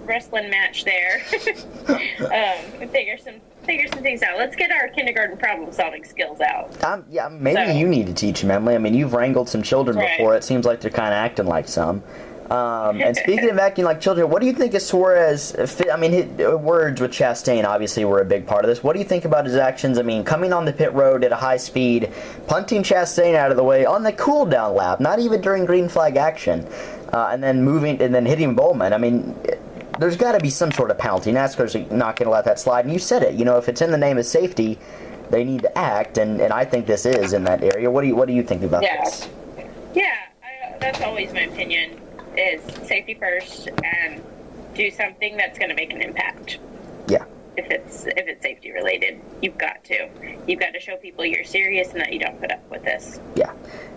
wrestling 0.05 0.51
match 0.51 0.85
there. 0.85 1.23
um, 1.89 2.89
figure 2.91 3.19
some 3.19 3.35
figure 3.65 3.87
some 3.93 4.03
things 4.03 4.23
out. 4.23 4.37
Let's 4.39 4.57
get 4.57 4.71
our 4.71 4.89
kindergarten 4.89 5.37
problem 5.37 5.73
solving 5.73 6.05
skills 6.05 6.41
out. 6.41 6.83
Um, 6.85 7.05
yeah, 7.11 7.29
maybe 7.29 7.73
So- 7.73 7.79
you 7.79 7.89
need 7.89 8.07
to 8.07 8.15
teach 8.15 8.41
them, 8.41 8.51
Emily. 8.51 8.75
I 8.75 8.79
mean, 8.79 8.95
you've 8.95 9.15
wrangled 9.15 9.49
some 9.49 9.63
children 9.63 9.97
Right. 9.97 10.17
before. 10.19 10.35
It 10.35 10.45
seems 10.45 10.65
like 10.67 10.81
they're 10.81 10.91
kind 10.91 11.09
of 11.13 11.19
acting 11.19 11.47
like 11.47 11.69
some. 11.69 12.03
Um, 12.51 13.01
and 13.01 13.17
speaking 13.25 13.49
of 13.49 13.59
acting 13.59 13.87
like 13.87 14.01
children, 14.03 14.29
what 14.29 14.41
do 14.43 14.47
you 14.47 14.53
think 14.53 14.75
of 14.75 14.83
Suarez? 14.83 15.57
I 15.91 15.97
mean, 15.97 16.13
his 16.13 16.47
uh, 16.47 16.57
words 16.59 17.01
with 17.01 17.11
Chastain 17.11 17.65
obviously 17.65 18.05
were 18.05 18.21
a 18.21 18.25
big 18.25 18.47
part 18.47 18.65
of 18.65 18.69
this. 18.69 18.85
What 18.85 18.93
do 18.93 18.99
you 18.99 19.05
think 19.07 19.25
about 19.25 19.47
his 19.47 19.57
actions? 19.57 19.99
I 19.99 20.03
mean, 20.03 20.25
coming 20.25 20.53
on 20.53 20.67
the 20.67 20.73
pit 20.73 20.93
road 20.93 21.25
at 21.25 21.33
a 21.33 21.37
high 21.37 21.57
speed, 21.57 22.11
punting 22.47 22.83
Chastain 22.83 23.35
out 23.35 23.51
of 23.51 23.57
the 23.57 23.65
way 23.65 23.87
on 23.87 24.03
the 24.03 24.13
cool 24.13 24.45
down 24.45 24.75
lap, 24.75 25.01
not 25.01 25.19
even 25.21 25.41
during 25.41 25.65
green 25.65 25.89
flag 25.89 26.17
action, 26.19 26.67
uh, 27.15 27.31
and 27.33 27.43
then 27.43 27.63
moving 27.63 28.01
and 28.03 28.15
then 28.15 28.27
hitting 28.27 28.55
Bowman. 28.55 28.93
I 28.93 28.99
mean, 28.99 29.35
there's 29.99 30.17
got 30.17 30.33
to 30.33 30.41
be 30.41 30.51
some 30.51 30.73
sort 30.73 30.91
of 30.91 30.99
penalty. 30.99 31.33
NASCAR's 31.33 31.75
not 31.91 32.17
going 32.17 32.27
to 32.27 32.31
let 32.31 32.45
that 32.45 32.59
slide. 32.59 32.85
And 32.85 32.93
you 32.93 32.99
said 32.99 33.23
it. 33.23 33.35
You 33.35 33.45
know, 33.45 33.57
if 33.59 33.69
it's 33.69 33.81
in 33.83 33.91
the 33.91 33.99
name 33.99 34.19
of 34.19 34.27
safety, 34.27 34.79
they 35.31 35.45
need 35.45 35.63
to 35.63 35.79
act, 35.79 36.19
and, 36.19 36.41
and 36.41 36.53
I 36.53 36.65
think 36.65 36.87
this 36.87 37.07
is 37.07 37.33
in 37.33 37.45
that 37.45 37.63
area. 37.63 37.91
What 37.91 38.03
do 38.03 38.09
you 38.09 38.15
What 38.17 38.29
do 38.29 38.35
you 38.35 38.43
think 38.43 38.63
about 38.63 38.83
Yeah. 38.83 39.03
this? 39.05 39.29
Yeah, 39.95 40.13
I, 40.43 40.77
that's 40.79 41.01
always 41.01 41.33
my 41.33 41.43
opinion. 41.43 42.01
Is 42.37 42.61
safety 42.87 43.15
first 43.15 43.69
and 43.85 44.21
do 44.75 44.91
something 44.91 45.37
that's 45.37 45.57
going 45.59 45.69
to 45.71 45.75
make 45.77 45.93
an 45.93 46.03
impact. 46.03 46.59
Yeah. 47.09 47.25
If 47.57 47.71
it's 47.71 48.07
if 48.07 48.27
it's 48.27 48.43
safety 48.43 48.73
related, 48.73 49.21
you've 49.41 49.59
got 49.59 49.85
to. 49.85 50.09
You've 50.47 50.61
got 50.61 50.73
to 50.73 50.81
show 50.81 50.97
people 50.97 51.25
you're 51.25 51.45
serious 51.45 51.93
and 51.93 52.01
that 52.01 52.13
you 52.13 52.19
don't 52.19 52.41
put 52.41 52.51
up 52.51 52.69
with 52.71 52.83
this. 52.83 53.21
Yeah. 53.37 53.53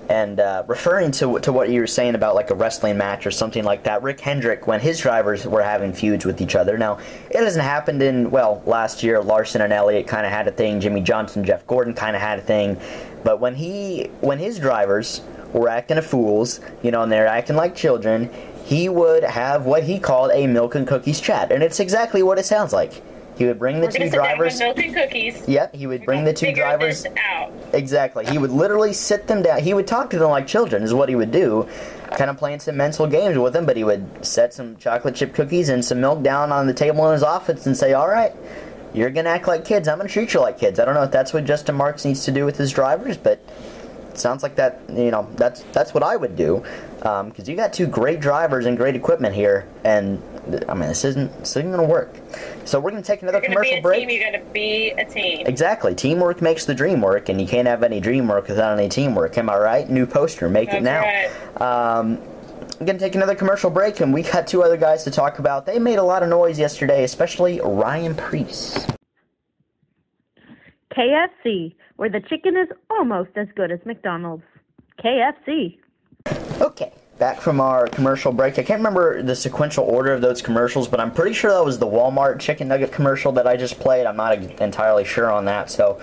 And 0.10 0.40
uh, 0.40 0.64
referring 0.68 1.12
to 1.14 1.40
to 1.40 1.52
what 1.52 1.70
you 1.70 1.82
were 1.82 1.88
saying 1.88 2.16
about 2.16 2.36
like 2.36 2.50
a 2.50 2.56
wrestling 2.56 2.98
match 2.98 3.26
or 3.26 3.32
something 3.32 3.64
like 3.64 3.84
that, 3.84 4.04
Rick 4.04 4.22
Hendrick, 4.22 4.68
when 4.68 4.80
his 4.80 5.00
drivers 5.00 5.46
were 5.46 5.64
having 5.64 5.92
feuds 5.92 6.24
with 6.24 6.40
each 6.40 6.56
other. 6.56 6.78
Now, 6.78 7.00
it 7.30 7.44
hasn't 7.44 7.66
happened 7.66 8.02
in 8.02 8.32
well 8.32 8.62
last 8.66 9.04
year. 9.04 9.22
Larson 9.22 9.62
and 9.62 9.74
Elliott 9.74 10.08
kind 10.08 10.26
of 10.26 10.32
had 10.32 10.48
a 10.48 10.52
thing. 10.52 10.80
Jimmie 10.80 11.02
Johnson, 11.02 11.44
Jeff 11.44 11.66
Gordon 11.68 11.94
kind 11.94 12.16
of 12.16 12.22
had 12.22 12.40
a 12.40 12.44
thing. 12.44 12.80
But 13.24 13.40
when 13.40 13.56
he 13.56 14.10
when 14.22 14.40
his 14.40 14.60
drivers 14.60 15.22
were 15.52 15.68
acting 15.68 15.98
a 15.98 16.02
fools, 16.02 16.62
you 16.84 16.92
know, 16.92 17.02
and 17.02 17.12
they're 17.12 17.28
acting 17.28 17.56
like 17.56 17.76
children, 17.76 18.30
he 18.64 18.90
would 18.90 19.24
have 19.24 19.66
what 19.66 19.84
he 19.84 20.00
called 20.00 20.32
a 20.34 20.48
milk 20.48 20.76
and 20.76 20.88
cookies 20.88 21.20
chat, 21.20 21.52
and 21.52 21.64
it's 21.64 21.80
exactly 21.80 22.24
what 22.24 22.38
it 22.38 22.46
sounds 22.46 22.74
like. 22.74 23.02
He 23.38 23.46
would 23.46 23.60
bring 23.60 23.80
the 23.80 23.86
We're 23.88 23.92
two 23.92 23.98
going 24.00 24.12
sit 24.12 24.18
down 24.18 24.26
drivers. 24.26 24.60
milk 24.60 24.80
and 24.80 24.94
cookies. 24.96 25.48
Yep, 25.48 25.76
he 25.76 25.86
would 25.86 26.04
bring 26.06 26.24
the 26.24 26.34
two 26.34 26.52
drivers. 26.54 27.06
out. 27.06 27.52
Exactly. 27.74 28.26
He 28.26 28.38
would 28.38 28.50
literally 28.52 28.94
sit 28.94 29.28
them 29.28 29.44
down. 29.44 29.62
He 29.62 29.74
would 29.76 29.86
talk 29.86 30.10
to 30.12 30.20
them 30.20 30.32
like 30.32 30.48
children, 30.48 30.82
is 30.84 30.94
what 30.94 31.08
he 31.10 31.16
would 31.16 31.32
do. 31.32 31.68
Kind 32.18 32.30
of 32.32 32.38
playing 32.38 32.62
some 32.62 32.78
mental 32.78 33.06
games 33.06 33.38
with 33.38 33.54
them, 33.54 33.66
but 33.66 33.78
he 33.78 33.84
would 33.84 34.26
set 34.26 34.54
some 34.54 34.76
chocolate 34.78 35.16
chip 35.16 35.36
cookies 35.36 35.70
and 35.70 35.84
some 35.86 36.02
milk 36.02 36.24
down 36.24 36.52
on 36.52 36.66
the 36.66 36.74
table 36.74 37.06
in 37.08 37.14
his 37.14 37.22
office 37.24 37.66
and 37.68 37.78
say, 37.78 37.94
All 37.94 38.08
right, 38.08 38.34
you're 38.94 39.10
going 39.12 39.26
to 39.26 39.32
act 39.32 39.48
like 39.48 39.66
kids. 39.66 39.88
I'm 39.88 39.98
going 39.98 40.08
to 40.08 40.14
treat 40.14 40.34
you 40.34 40.40
like 40.40 40.58
kids. 40.58 40.80
I 40.80 40.86
don't 40.86 40.96
know 40.96 41.04
if 41.04 41.12
that's 41.12 41.34
what 41.34 41.46
Justin 41.46 41.76
Marks 41.76 42.06
needs 42.06 42.26
to 42.26 42.32
do 42.32 42.44
with 42.46 42.58
his 42.58 42.72
drivers, 42.72 43.18
but 43.18 43.40
sounds 44.16 44.42
like 44.42 44.56
that, 44.56 44.82
you 44.90 45.12
know, 45.12 45.28
that's 45.36 45.62
that's 45.74 45.94
what 45.94 46.02
I 46.02 46.16
would 46.16 46.36
do. 46.36 46.64
Um, 47.04 47.30
because 47.30 47.48
you 47.48 47.56
got 47.56 47.74
two 47.74 47.86
great 47.86 48.20
drivers 48.20 48.66
and 48.66 48.76
great 48.78 48.96
equipment 48.96 49.36
here, 49.36 49.68
and 49.84 50.24
I 50.70 50.74
mean, 50.74 50.90
this 50.90 51.04
isn't, 51.06 51.40
this 51.40 51.56
isn't 51.58 51.72
going 51.72 51.82
to 51.82 51.88
work. 51.88 52.16
So 52.66 52.80
we're 52.80 52.92
going 52.92 53.04
to 53.04 53.08
take 53.08 53.22
another 53.22 53.40
You're 53.40 53.54
going 53.54 53.58
to 53.58 53.62
be 53.62 53.70
commercial 53.70 53.80
a 53.80 53.82
break. 53.82 54.08
team. 54.08 54.18
You 54.18 54.24
got 54.24 54.46
to 54.46 54.54
be 54.54 54.92
a 54.92 55.06
team. 55.06 55.48
Exactly. 55.48 55.94
Teamwork 55.96 56.42
makes 56.42 56.66
the 56.66 56.74
dream 56.76 57.02
work, 57.02 57.30
and 57.30 57.40
you 57.40 57.48
can't 57.48 57.68
have 57.68 57.84
any 57.84 58.00
dream 58.00 58.28
work 58.28 58.48
without 58.48 58.78
any 58.78 58.90
teamwork. 58.90 59.38
Am 59.38 59.50
I 59.50 59.58
right? 59.58 59.90
New 59.90 60.06
poster. 60.06 60.50
Make 60.50 60.74
it 60.74 60.84
now. 60.84 61.02
That's 61.02 61.62
Um, 61.62 62.20
I'm 62.80 62.86
going 62.86 62.98
to 62.98 63.04
take 63.04 63.16
another 63.16 63.36
commercial 63.36 63.70
break, 63.72 64.00
and 64.02 64.14
we 64.14 64.22
got 64.24 64.46
two 64.48 64.62
other 64.64 64.78
guys 64.78 65.04
to 65.06 65.12
talk 65.12 65.40
about. 65.40 65.66
They 65.66 65.80
made 65.80 65.98
a 65.98 66.04
lot 66.04 66.22
of 66.24 66.30
noise 66.30 66.60
yesterday, 66.60 67.04
especially 67.04 67.60
Ryan 67.64 68.14
Preece. 68.16 68.86
KFC, 70.96 71.76
where 71.98 72.10
the 72.10 72.22
chicken 72.22 72.56
is 72.58 72.68
almost 72.90 73.32
as 73.36 73.48
good 73.56 73.72
as 73.72 73.80
McDonald's. 73.86 74.44
KFC. 75.04 75.78
Okay, 76.62 76.92
back 77.18 77.42
from 77.42 77.60
our 77.60 77.88
commercial 77.88 78.32
break. 78.32 78.60
I 78.60 78.64
can't 78.64 78.80
remember 78.80 79.22
the 79.24 79.36
sequential 79.36 79.86
order 79.86 80.14
of 80.14 80.22
those 80.22 80.42
commercials, 80.42 80.88
but 80.88 81.00
I'm 81.00 81.12
pretty 81.12 81.34
sure 81.34 81.52
that 81.52 81.66
was 81.66 81.80
the 81.80 81.88
Walmart 81.88 82.40
chicken 82.40 82.68
nugget 82.68 82.92
commercial 82.92 83.32
that 83.34 83.48
I 83.48 83.58
just 83.58 83.80
played. 83.80 84.06
I'm 84.06 84.18
not 84.18 84.38
entirely 84.62 85.04
sure 85.06 85.32
on 85.32 85.46
that. 85.46 85.72
So 85.72 86.00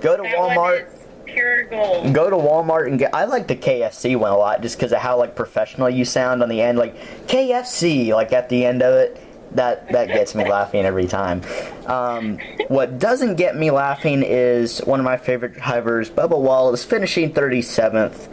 go 0.00 0.16
to 0.16 0.22
That 0.22 0.36
Walmart. 0.36 0.88
pure 1.24 1.64
gold. 1.64 2.12
go 2.12 2.28
to 2.28 2.36
Walmart 2.36 2.86
and 2.88 2.98
get. 2.98 3.14
I 3.14 3.24
like 3.24 3.46
the 3.48 3.56
KFC 3.56 4.16
one 4.16 4.30
a 4.32 4.36
lot 4.36 4.60
just 4.60 4.76
because 4.76 4.92
of 4.92 4.98
how 4.98 5.16
like 5.18 5.34
professional 5.34 5.88
you 5.88 6.04
sound 6.04 6.42
on 6.42 6.48
the 6.48 6.60
end, 6.60 6.76
like 6.78 6.96
KFC, 7.26 8.08
like 8.14 8.32
at 8.32 8.48
the 8.48 8.64
end 8.66 8.82
of 8.82 8.94
it. 8.94 9.22
That 9.52 9.90
that 9.92 10.08
gets 10.08 10.34
me 10.34 10.46
laughing 10.46 10.84
every 10.84 11.06
time. 11.06 11.40
Um, 11.86 12.38
what 12.68 12.98
doesn't 12.98 13.36
get 13.36 13.56
me 13.56 13.70
laughing 13.70 14.22
is 14.22 14.80
one 14.80 15.00
of 15.00 15.04
my 15.04 15.16
favorite 15.16 15.54
drivers, 15.54 16.10
Bubba 16.10 16.38
Wallace, 16.38 16.84
finishing 16.84 17.32
37th. 17.32 18.28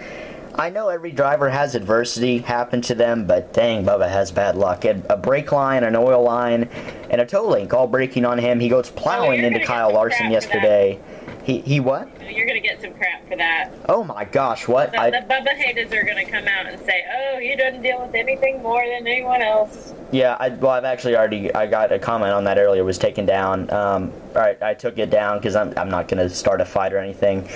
I 0.57 0.69
know 0.69 0.87
every 0.89 1.11
driver 1.11 1.49
has 1.49 1.75
adversity 1.75 2.37
happen 2.37 2.81
to 2.83 2.95
them, 2.95 3.25
but 3.25 3.53
dang, 3.53 3.83
Bubba 3.83 4.09
has 4.09 4.31
bad 4.31 4.55
luck. 4.55 4.85
A 4.85 5.01
a 5.09 5.17
brake 5.17 5.51
line, 5.51 5.83
an 5.83 5.95
oil 5.95 6.23
line, 6.23 6.69
and 7.09 7.19
a 7.19 7.25
toe 7.25 7.47
link 7.47 7.73
all 7.73 7.87
breaking 7.87 8.25
on 8.25 8.37
him. 8.37 8.59
He 8.59 8.69
goes 8.69 8.89
plowing 8.89 9.41
you're 9.41 9.51
into 9.51 9.65
Kyle 9.65 9.93
Larson 9.93 10.27
crap 10.29 10.43
for 10.43 10.47
that. 10.47 10.53
yesterday. 10.53 10.99
He 11.43 11.59
he 11.59 11.79
what? 11.79 12.09
You're 12.21 12.47
going 12.47 12.61
to 12.61 12.67
get 12.67 12.81
some 12.81 12.93
crap 12.93 13.27
for 13.27 13.35
that. 13.35 13.71
Oh 13.89 14.03
my 14.03 14.23
gosh, 14.25 14.67
what? 14.67 14.93
The, 14.93 15.01
I, 15.01 15.09
the 15.11 15.25
Bubba 15.29 15.53
haters 15.55 15.91
are 15.91 16.03
going 16.03 16.25
to 16.25 16.31
come 16.31 16.47
out 16.47 16.65
and 16.67 16.81
say, 16.85 17.03
"Oh, 17.13 17.39
he 17.39 17.55
doesn't 17.55 17.81
deal 17.81 18.05
with 18.05 18.15
anything 18.15 18.63
more 18.63 18.83
than 18.85 19.05
anyone 19.07 19.41
else." 19.41 19.93
yeah, 20.11 20.37
I, 20.39 20.49
well, 20.49 20.71
I've 20.71 20.85
actually 20.85 21.17
already 21.17 21.53
I 21.53 21.67
got 21.67 21.91
a 21.91 21.99
comment 21.99 22.31
on 22.31 22.45
that 22.45 22.57
earlier. 22.57 22.83
Was 22.83 22.97
taken 22.97 23.25
down. 23.25 23.69
Um, 23.71 24.11
all 24.35 24.41
right, 24.41 24.61
I 24.63 24.73
took 24.73 24.97
it 24.97 25.09
down 25.09 25.37
because 25.37 25.55
I'm 25.55 25.73
I'm 25.77 25.89
not 25.89 26.07
going 26.07 26.27
to 26.27 26.33
start 26.33 26.61
a 26.61 26.65
fight 26.65 26.93
or 26.93 26.97
anything 26.97 27.47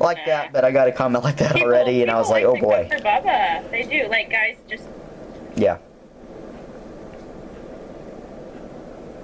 like 0.00 0.24
that. 0.26 0.52
But 0.52 0.64
I 0.64 0.70
got 0.72 0.88
a 0.88 0.92
comment 0.92 1.24
like 1.24 1.36
that 1.38 1.54
People- 1.54 1.68
already, 1.68 2.02
and 2.02 2.10
I 2.10 2.18
was 2.18 2.28
people 2.32 2.52
like, 2.52 2.62
oh 2.62 2.88
boy, 2.88 2.88
for 2.90 3.02
Bubba. 3.02 3.70
They 3.70 3.82
do. 3.84 4.08
Like 4.08 4.30
guys, 4.30 4.56
just 4.68 4.84
yeah. 5.56 5.78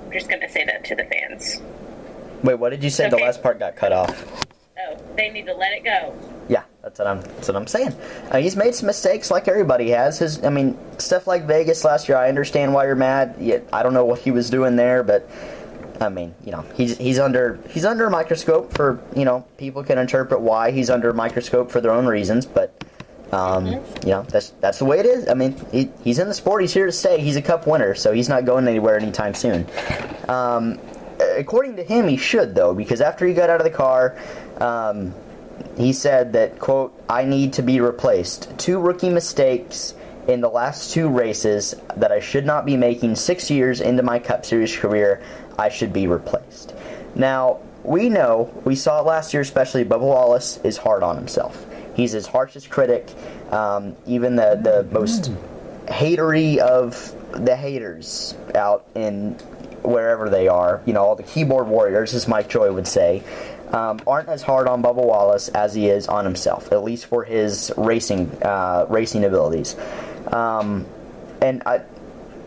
I'm 0.06 0.12
just 0.12 0.28
going 0.28 0.40
to 0.40 0.48
say 0.48 0.64
that 0.66 0.84
to 0.84 0.94
the 0.94 1.04
fans. 1.04 1.62
Wait, 2.42 2.54
what 2.54 2.70
did 2.70 2.84
you 2.84 2.90
say? 2.90 3.08
The 3.08 3.16
last 3.16 3.42
part 3.42 3.58
got 3.58 3.76
cut 3.76 3.92
off. 3.92 4.44
Oh, 4.78 4.96
they 5.16 5.30
need 5.30 5.46
to 5.46 5.54
let 5.54 5.72
it 5.72 5.84
go. 5.84 6.14
Yeah, 6.48 6.64
that's 6.82 6.98
what 6.98 7.06
I'm. 7.08 7.20
That's 7.20 7.48
what 7.48 7.56
I'm 7.56 7.66
saying. 7.66 7.94
Uh, 8.30 8.38
he's 8.38 8.56
made 8.56 8.74
some 8.74 8.88
mistakes, 8.88 9.30
like 9.30 9.46
everybody 9.48 9.90
has. 9.90 10.18
His, 10.18 10.44
I 10.44 10.50
mean, 10.50 10.76
stuff 10.98 11.26
like 11.26 11.44
Vegas 11.46 11.84
last 11.84 12.08
year. 12.08 12.18
I 12.18 12.28
understand 12.28 12.74
why 12.74 12.84
you're 12.86 12.96
mad. 12.96 13.36
Yet 13.38 13.66
I 13.72 13.82
don't 13.82 13.94
know 13.94 14.04
what 14.04 14.18
he 14.18 14.30
was 14.32 14.50
doing 14.50 14.76
there, 14.76 15.02
but 15.02 15.28
I 16.02 16.08
mean, 16.08 16.34
you 16.44 16.52
know, 16.52 16.64
he's 16.74 16.98
he's 16.98 17.18
under 17.18 17.58
he's 17.70 17.84
under 17.84 18.06
a 18.06 18.10
microscope 18.10 18.74
for 18.74 19.00
you 19.16 19.24
know 19.24 19.46
people 19.56 19.84
can 19.84 19.98
interpret 19.98 20.40
why 20.40 20.70
he's 20.72 20.90
under 20.90 21.10
a 21.10 21.14
microscope 21.14 21.70
for 21.70 21.80
their 21.80 21.92
own 21.92 22.06
reasons, 22.06 22.44
but. 22.46 22.74
Um, 23.32 23.66
You 24.04 24.10
know 24.10 24.22
that's 24.28 24.50
that's 24.60 24.78
the 24.78 24.84
way 24.84 24.98
it 24.98 25.06
is. 25.06 25.26
I 25.26 25.32
mean, 25.32 25.56
he, 25.72 25.88
he's 26.04 26.18
in 26.18 26.28
the 26.28 26.34
sport. 26.34 26.60
He's 26.60 26.74
here 26.74 26.84
to 26.84 26.92
stay. 26.92 27.18
He's 27.18 27.36
a 27.36 27.40
cup 27.40 27.66
winner, 27.66 27.94
so 27.94 28.12
he's 28.12 28.28
not 28.28 28.44
going 28.44 28.68
anywhere 28.68 28.98
anytime 28.98 29.32
soon. 29.32 29.66
Um, 30.28 30.78
according 31.38 31.76
to 31.76 31.82
him, 31.82 32.08
he 32.08 32.18
should 32.18 32.54
though, 32.54 32.74
because 32.74 33.00
after 33.00 33.26
he 33.26 33.32
got 33.32 33.48
out 33.48 33.58
of 33.58 33.64
the 33.64 33.70
car, 33.70 34.18
um, 34.60 35.14
he 35.78 35.94
said 35.94 36.34
that 36.34 36.58
quote 36.58 36.92
I 37.08 37.24
need 37.24 37.54
to 37.54 37.62
be 37.62 37.80
replaced. 37.80 38.52
Two 38.58 38.78
rookie 38.78 39.08
mistakes 39.08 39.94
in 40.28 40.42
the 40.42 40.50
last 40.50 40.92
two 40.92 41.08
races 41.08 41.74
that 41.96 42.12
I 42.12 42.20
should 42.20 42.44
not 42.44 42.66
be 42.66 42.76
making. 42.76 43.16
Six 43.16 43.50
years 43.50 43.80
into 43.80 44.02
my 44.02 44.18
Cup 44.18 44.44
Series 44.44 44.76
career, 44.76 45.22
I 45.58 45.68
should 45.68 45.92
be 45.92 46.06
replaced. 46.06 46.74
Now 47.14 47.60
we 47.84 48.08
know 48.08 48.52
we 48.64 48.76
saw 48.76 49.00
it 49.00 49.06
last 49.06 49.34
year, 49.34 49.42
especially 49.42 49.84
Bubba 49.84 50.00
Wallace 50.00 50.58
is 50.64 50.76
hard 50.76 51.02
on 51.02 51.16
himself. 51.16 51.66
He's 51.94 52.12
his 52.12 52.26
harshest 52.26 52.70
critic. 52.70 53.10
Um, 53.50 53.96
even 54.06 54.36
the 54.36 54.58
the 54.62 54.88
most 54.92 55.32
hatery 55.88 56.58
of 56.58 57.14
the 57.32 57.56
haters 57.56 58.34
out 58.54 58.86
in 58.94 59.32
wherever 59.82 60.30
they 60.30 60.48
are, 60.48 60.80
you 60.86 60.92
know, 60.92 61.02
all 61.02 61.16
the 61.16 61.22
keyboard 61.24 61.66
warriors, 61.66 62.14
as 62.14 62.28
Mike 62.28 62.48
Joy 62.48 62.72
would 62.72 62.86
say, 62.86 63.22
um, 63.72 64.00
aren't 64.06 64.28
as 64.28 64.42
hard 64.42 64.68
on 64.68 64.82
Bubba 64.82 65.04
Wallace 65.04 65.48
as 65.48 65.74
he 65.74 65.88
is 65.88 66.06
on 66.06 66.24
himself, 66.24 66.72
at 66.72 66.84
least 66.84 67.06
for 67.06 67.24
his 67.24 67.72
racing 67.76 68.30
uh, 68.42 68.86
racing 68.88 69.24
abilities. 69.24 69.76
Um, 70.28 70.86
and 71.40 71.62
I, 71.66 71.82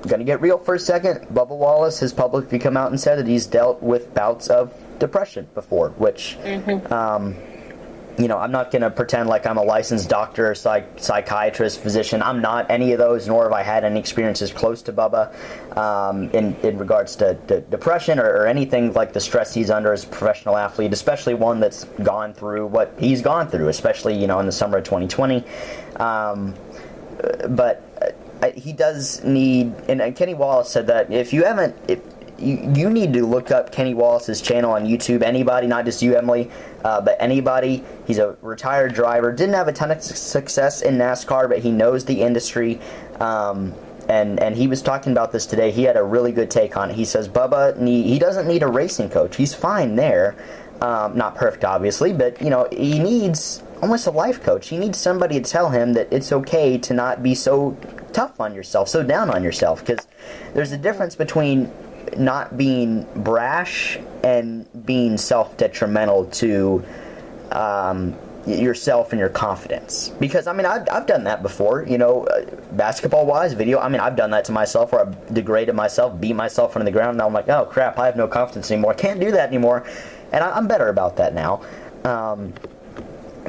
I'm 0.05 0.11
gonna 0.11 0.23
get 0.23 0.39
real 0.39 0.59
for 0.59 0.75
a 0.75 0.79
second. 0.79 1.21
Bubba 1.33 1.57
Wallace 1.57 1.99
has 2.01 2.13
publicly 2.13 2.59
come 2.59 2.77
out 2.77 2.91
and 2.91 2.99
said 2.99 3.17
that 3.17 3.25
he's 3.25 3.47
dealt 3.47 3.81
with 3.81 4.13
bouts 4.13 4.49
of 4.49 4.71
depression 4.99 5.47
before, 5.55 5.89
which. 5.97 6.37
Um, 6.91 7.35
you 8.17 8.29
know, 8.29 8.37
I'm 8.37 8.51
not 8.51 8.71
going 8.71 8.81
to 8.81 8.89
pretend 8.89 9.27
like 9.27 9.45
I'm 9.45 9.57
a 9.57 9.63
licensed 9.63 10.07
doctor, 10.07 10.55
psych- 10.55 10.99
psychiatrist, 10.99 11.81
physician. 11.81 12.21
I'm 12.23 12.41
not 12.41 12.71
any 12.71 12.93
of 12.93 12.97
those, 12.97 13.27
nor 13.27 13.43
have 13.43 13.51
I 13.51 13.61
had 13.61 13.83
any 13.83 13.99
experiences 13.99 14.53
close 14.53 14.81
to 14.83 14.93
Bubba 14.93 15.35
um, 15.77 16.29
in, 16.29 16.55
in 16.63 16.77
regards 16.77 17.17
to, 17.17 17.35
to 17.47 17.59
depression 17.59 18.17
or, 18.17 18.23
or 18.23 18.47
anything 18.47 18.93
like 18.93 19.11
the 19.11 19.19
stress 19.19 19.53
he's 19.53 19.69
under 19.69 19.91
as 19.91 20.05
a 20.05 20.07
professional 20.07 20.55
athlete, 20.55 20.93
especially 20.93 21.33
one 21.33 21.59
that's 21.59 21.83
gone 22.03 22.33
through 22.33 22.67
what 22.67 22.93
he's 22.97 23.21
gone 23.21 23.49
through, 23.49 23.67
especially, 23.67 24.17
you 24.17 24.27
know, 24.27 24.39
in 24.39 24.45
the 24.45 24.51
summer 24.53 24.77
of 24.77 24.85
2020. 24.85 25.43
Um, 25.97 26.55
but 27.49 27.84
he 28.53 28.73
does 28.73 29.23
need, 29.23 29.73
and 29.87 30.01
uh, 30.01 30.11
Kenny 30.11 30.33
Wallace 30.33 30.69
said 30.69 30.87
that 30.87 31.11
if 31.11 31.33
you 31.33 31.43
haven't, 31.43 31.75
if 31.87 32.01
you, 32.37 32.71
you 32.75 32.89
need 32.89 33.13
to 33.13 33.25
look 33.25 33.51
up 33.51 33.71
Kenny 33.71 33.93
Wallace's 33.93 34.41
channel 34.41 34.71
on 34.71 34.85
YouTube. 34.85 35.21
Anybody, 35.23 35.67
not 35.67 35.85
just 35.85 36.01
you, 36.01 36.15
Emily, 36.15 36.51
uh, 36.83 37.01
but 37.01 37.17
anybody. 37.19 37.83
He's 38.05 38.17
a 38.17 38.35
retired 38.41 38.93
driver. 38.93 39.31
Didn't 39.31 39.55
have 39.55 39.67
a 39.67 39.73
ton 39.73 39.91
of 39.91 40.01
success 40.01 40.81
in 40.81 40.97
NASCAR, 40.97 41.49
but 41.49 41.59
he 41.59 41.71
knows 41.71 42.05
the 42.05 42.21
industry. 42.21 42.79
Um, 43.19 43.73
and 44.07 44.39
and 44.39 44.55
he 44.55 44.67
was 44.67 44.81
talking 44.81 45.11
about 45.11 45.31
this 45.31 45.45
today. 45.45 45.71
He 45.71 45.83
had 45.83 45.97
a 45.97 46.03
really 46.03 46.31
good 46.31 46.51
take 46.51 46.77
on 46.77 46.91
it. 46.91 46.95
He 46.95 47.05
says 47.05 47.27
Bubba 47.27 47.77
need, 47.77 48.05
he 48.05 48.19
doesn't 48.19 48.47
need 48.47 48.61
a 48.61 48.67
racing 48.67 49.09
coach. 49.09 49.35
He's 49.35 49.53
fine 49.53 49.95
there. 49.95 50.35
Um, 50.81 51.17
not 51.17 51.35
perfect, 51.35 51.63
obviously, 51.63 52.13
but 52.13 52.41
you 52.41 52.49
know 52.49 52.67
he 52.71 52.99
needs 52.99 53.63
almost 53.81 54.07
a 54.07 54.11
life 54.11 54.41
coach. 54.41 54.69
He 54.69 54.77
needs 54.77 54.97
somebody 54.97 55.39
to 55.39 55.49
tell 55.49 55.69
him 55.69 55.93
that 55.93 56.11
it's 56.11 56.31
okay 56.31 56.77
to 56.79 56.93
not 56.93 57.23
be 57.23 57.35
so 57.35 57.77
tough 58.13 58.39
on 58.39 58.53
yourself, 58.55 58.89
so 58.89 59.03
down 59.03 59.29
on 59.29 59.43
yourself. 59.43 59.85
Because 59.85 60.07
there's 60.53 60.71
a 60.71 60.77
difference 60.77 61.15
between 61.15 61.71
not 62.17 62.57
being 62.57 63.05
brash 63.15 63.99
and 64.23 64.67
being 64.85 65.17
self 65.17 65.57
detrimental 65.57 66.25
to 66.25 66.83
um, 67.51 68.15
yourself 68.45 69.11
and 69.11 69.19
your 69.19 69.29
confidence. 69.29 70.09
Because 70.19 70.47
I 70.47 70.53
mean, 70.53 70.65
I've, 70.65 70.87
I've 70.91 71.07
done 71.07 71.23
that 71.25 71.41
before. 71.41 71.85
You 71.87 71.97
know, 71.97 72.25
uh, 72.25 72.45
basketball 72.73 73.25
wise, 73.25 73.53
video. 73.53 73.79
I 73.79 73.89
mean, 73.89 74.01
I've 74.01 74.15
done 74.15 74.31
that 74.31 74.45
to 74.45 74.51
myself 74.51 74.91
where 74.91 75.01
I've 75.01 75.33
degraded 75.33 75.75
myself, 75.75 76.19
beat 76.19 76.33
myself 76.33 76.75
into 76.75 76.85
the 76.85 76.91
ground, 76.91 77.11
and 77.11 77.21
I'm 77.21 77.33
like, 77.33 77.49
oh 77.49 77.65
crap, 77.65 77.99
I 77.99 78.05
have 78.05 78.15
no 78.15 78.27
confidence 78.27 78.71
anymore. 78.71 78.91
I 78.91 78.95
can't 78.95 79.19
do 79.19 79.31
that 79.31 79.49
anymore, 79.49 79.85
and 80.31 80.43
I, 80.43 80.57
am 80.57 80.67
better 80.67 80.89
about 80.89 81.17
that 81.17 81.33
now. 81.33 81.61
Um, 82.03 82.53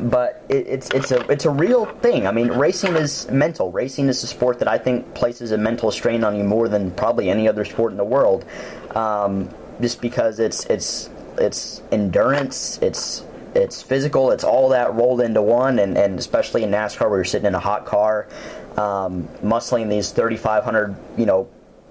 but 0.01 0.45
it, 0.49 0.67
it's 0.67 0.91
it's 0.91 1.11
a 1.11 1.21
it's 1.31 1.45
a 1.45 1.51
real 1.51 1.87
thing. 1.87 2.27
I 2.27 2.33
mean, 2.33 2.49
racing 2.49 2.97
is 2.97 3.29
mental. 3.31 3.73
Racing 3.73 4.09
is 4.09 4.23
a 4.23 4.27
sport 4.27 4.59
that 4.59 4.69
I 4.69 4.79
think 4.79 5.15
places 5.15 5.53
a 5.53 5.59
mental 5.59 5.91
strain 5.91 6.25
on 6.25 6.37
you 6.37 6.45
more 6.45 6.69
than 6.69 6.91
probably 6.91 7.31
any 7.31 7.49
other 7.49 7.65
sport 7.65 7.93
in 7.93 7.99
the 7.99 8.05
world. 8.05 8.45
Um, 8.95 9.49
just 9.81 10.01
because 10.01 10.39
it's 10.39 10.67
it's 10.67 11.11
it's 11.39 11.83
endurance, 11.93 12.79
it's 12.83 13.25
it's 13.55 13.83
physical, 13.83 14.31
it's 14.31 14.45
all 14.45 14.69
that 14.71 14.95
rolled 14.95 15.23
into 15.23 15.41
one, 15.41 15.79
and, 15.79 15.97
and 15.97 16.19
especially 16.19 16.63
in 16.63 16.71
NASCAR 16.71 17.09
where 17.09 17.19
you're 17.19 17.25
sitting 17.25 17.47
in 17.47 17.55
a 17.55 17.61
hot 17.61 17.87
car, 17.87 18.29
um, 18.77 19.27
muscling 19.43 19.89
these 19.89 20.11
3,500 20.11 20.95
you 21.17 21.25
know 21.25 21.49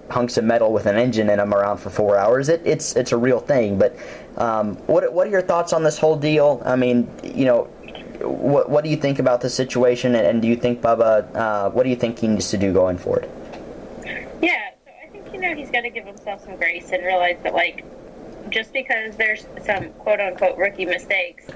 hunks 0.08 0.36
of 0.36 0.44
metal 0.44 0.72
with 0.72 0.86
an 0.86 0.96
engine 0.96 1.28
in 1.28 1.38
them 1.38 1.52
around 1.52 1.78
for 1.78 1.90
four 1.90 2.16
hours. 2.16 2.48
It, 2.48 2.62
it's 2.64 2.94
it's 2.96 3.12
a 3.12 3.16
real 3.16 3.40
thing. 3.40 3.78
But 3.78 3.96
um, 4.36 4.76
what 4.86 5.12
what 5.12 5.26
are 5.26 5.30
your 5.30 5.42
thoughts 5.42 5.72
on 5.72 5.82
this 5.82 5.98
whole 5.98 6.16
deal? 6.16 6.62
I 6.64 6.76
mean, 6.76 7.10
you 7.22 7.44
know, 7.44 7.68
what, 8.20 8.70
what 8.70 8.84
do 8.84 8.90
you 8.90 8.96
think 8.96 9.18
about 9.18 9.40
the 9.40 9.50
situation, 9.50 10.14
and, 10.14 10.26
and 10.26 10.42
do 10.42 10.48
you 10.48 10.56
think 10.56 10.80
Bubba? 10.80 11.34
Uh, 11.34 11.70
what 11.70 11.84
do 11.84 11.90
you 11.90 11.96
think 11.96 12.18
he 12.18 12.28
needs 12.28 12.50
to 12.50 12.58
do 12.58 12.72
going 12.72 12.98
forward? 12.98 13.28
Yeah, 14.42 14.70
so 14.84 14.90
I 15.04 15.08
think 15.08 15.32
you 15.32 15.40
know 15.40 15.54
he's 15.54 15.70
got 15.70 15.82
to 15.82 15.90
give 15.90 16.04
himself 16.04 16.44
some 16.44 16.56
grace 16.56 16.90
and 16.92 17.04
realize 17.04 17.38
that 17.42 17.54
like 17.54 17.84
just 18.50 18.72
because 18.72 19.16
there's 19.16 19.46
some 19.64 19.90
quote 19.94 20.20
unquote 20.20 20.56
rookie 20.56 20.86
mistakes, 20.86 21.46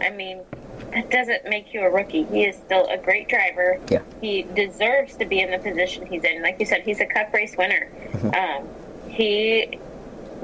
I 0.00 0.10
mean 0.10 0.42
that 0.92 1.10
doesn't 1.10 1.44
make 1.48 1.72
you 1.72 1.82
a 1.82 1.90
rookie. 1.90 2.24
He 2.24 2.44
is 2.44 2.56
still 2.56 2.86
a 2.88 2.98
great 2.98 3.28
driver. 3.28 3.80
Yeah. 3.90 4.02
He 4.20 4.42
deserves 4.42 5.16
to 5.16 5.24
be 5.24 5.40
in 5.40 5.50
the 5.50 5.58
position 5.58 6.06
he's 6.06 6.24
in. 6.24 6.42
Like 6.42 6.58
you 6.58 6.66
said, 6.66 6.82
he's 6.82 7.00
a 7.00 7.06
cup 7.06 7.32
race 7.32 7.56
winner. 7.56 7.88
Mm-hmm. 8.12 8.34
Um, 8.34 9.10
he 9.10 9.78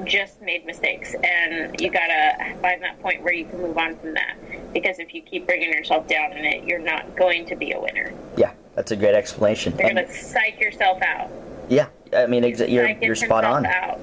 just 0.03 0.41
made 0.41 0.65
mistakes, 0.65 1.15
and 1.23 1.79
you 1.79 1.89
gotta 1.89 2.55
find 2.61 2.81
that 2.83 3.01
point 3.01 3.23
where 3.23 3.33
you 3.33 3.45
can 3.45 3.61
move 3.61 3.77
on 3.77 3.97
from 3.97 4.13
that. 4.13 4.35
Because 4.73 4.99
if 4.99 5.13
you 5.13 5.21
keep 5.21 5.45
bringing 5.45 5.71
yourself 5.71 6.07
down 6.07 6.33
in 6.33 6.45
it, 6.45 6.63
you're 6.65 6.79
not 6.79 7.15
going 7.15 7.45
to 7.47 7.55
be 7.55 7.71
a 7.71 7.79
winner. 7.79 8.13
Yeah, 8.35 8.51
that's 8.75 8.91
a 8.91 8.95
great 8.95 9.15
explanation. 9.15 9.75
You're 9.77 9.89
gonna 9.89 10.11
psych 10.11 10.59
yourself 10.59 11.01
out. 11.01 11.31
Yeah, 11.69 11.87
I 12.13 12.27
mean, 12.27 12.43
exa- 12.43 12.69
you're 12.69 12.89
you're 12.89 13.15
spot 13.15 13.43
on. 13.43 13.65
Out 13.65 13.99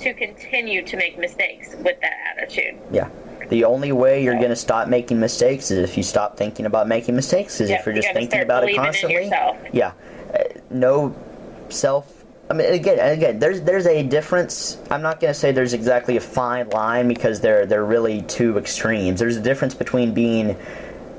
to 0.00 0.12
continue 0.14 0.84
to 0.84 0.96
make 0.96 1.18
mistakes 1.18 1.74
with 1.76 2.00
that 2.00 2.14
attitude. 2.36 2.76
Yeah. 2.92 3.08
The 3.48 3.64
only 3.64 3.92
way 3.92 4.22
you're 4.22 4.36
going 4.38 4.48
to 4.48 4.56
stop 4.56 4.88
making 4.88 5.20
mistakes 5.20 5.70
is 5.70 5.78
if 5.78 5.96
you 5.96 6.02
stop 6.02 6.36
thinking 6.36 6.66
about 6.66 6.88
making 6.88 7.14
mistakes. 7.14 7.60
Is 7.60 7.70
if 7.70 7.84
you're 7.86 7.94
just 7.94 8.12
thinking 8.12 8.40
about 8.40 8.68
it 8.68 8.74
constantly. 8.74 9.30
Yeah. 9.72 9.92
Uh, 10.32 10.44
no 10.70 11.14
self 11.68 12.13
I 12.50 12.52
mean, 12.52 12.72
again, 12.72 12.98
again, 12.98 13.38
there's 13.38 13.62
there's 13.62 13.86
a 13.86 14.02
difference. 14.02 14.76
I'm 14.90 15.00
not 15.00 15.18
going 15.18 15.32
to 15.32 15.38
say 15.38 15.52
there's 15.52 15.72
exactly 15.72 16.16
a 16.18 16.20
fine 16.20 16.68
line 16.70 17.08
because 17.08 17.40
they're 17.40 17.64
they're 17.64 17.84
really 17.84 18.20
two 18.22 18.58
extremes. 18.58 19.18
There's 19.18 19.36
a 19.36 19.42
difference 19.42 19.74
between 19.74 20.12
being 20.12 20.56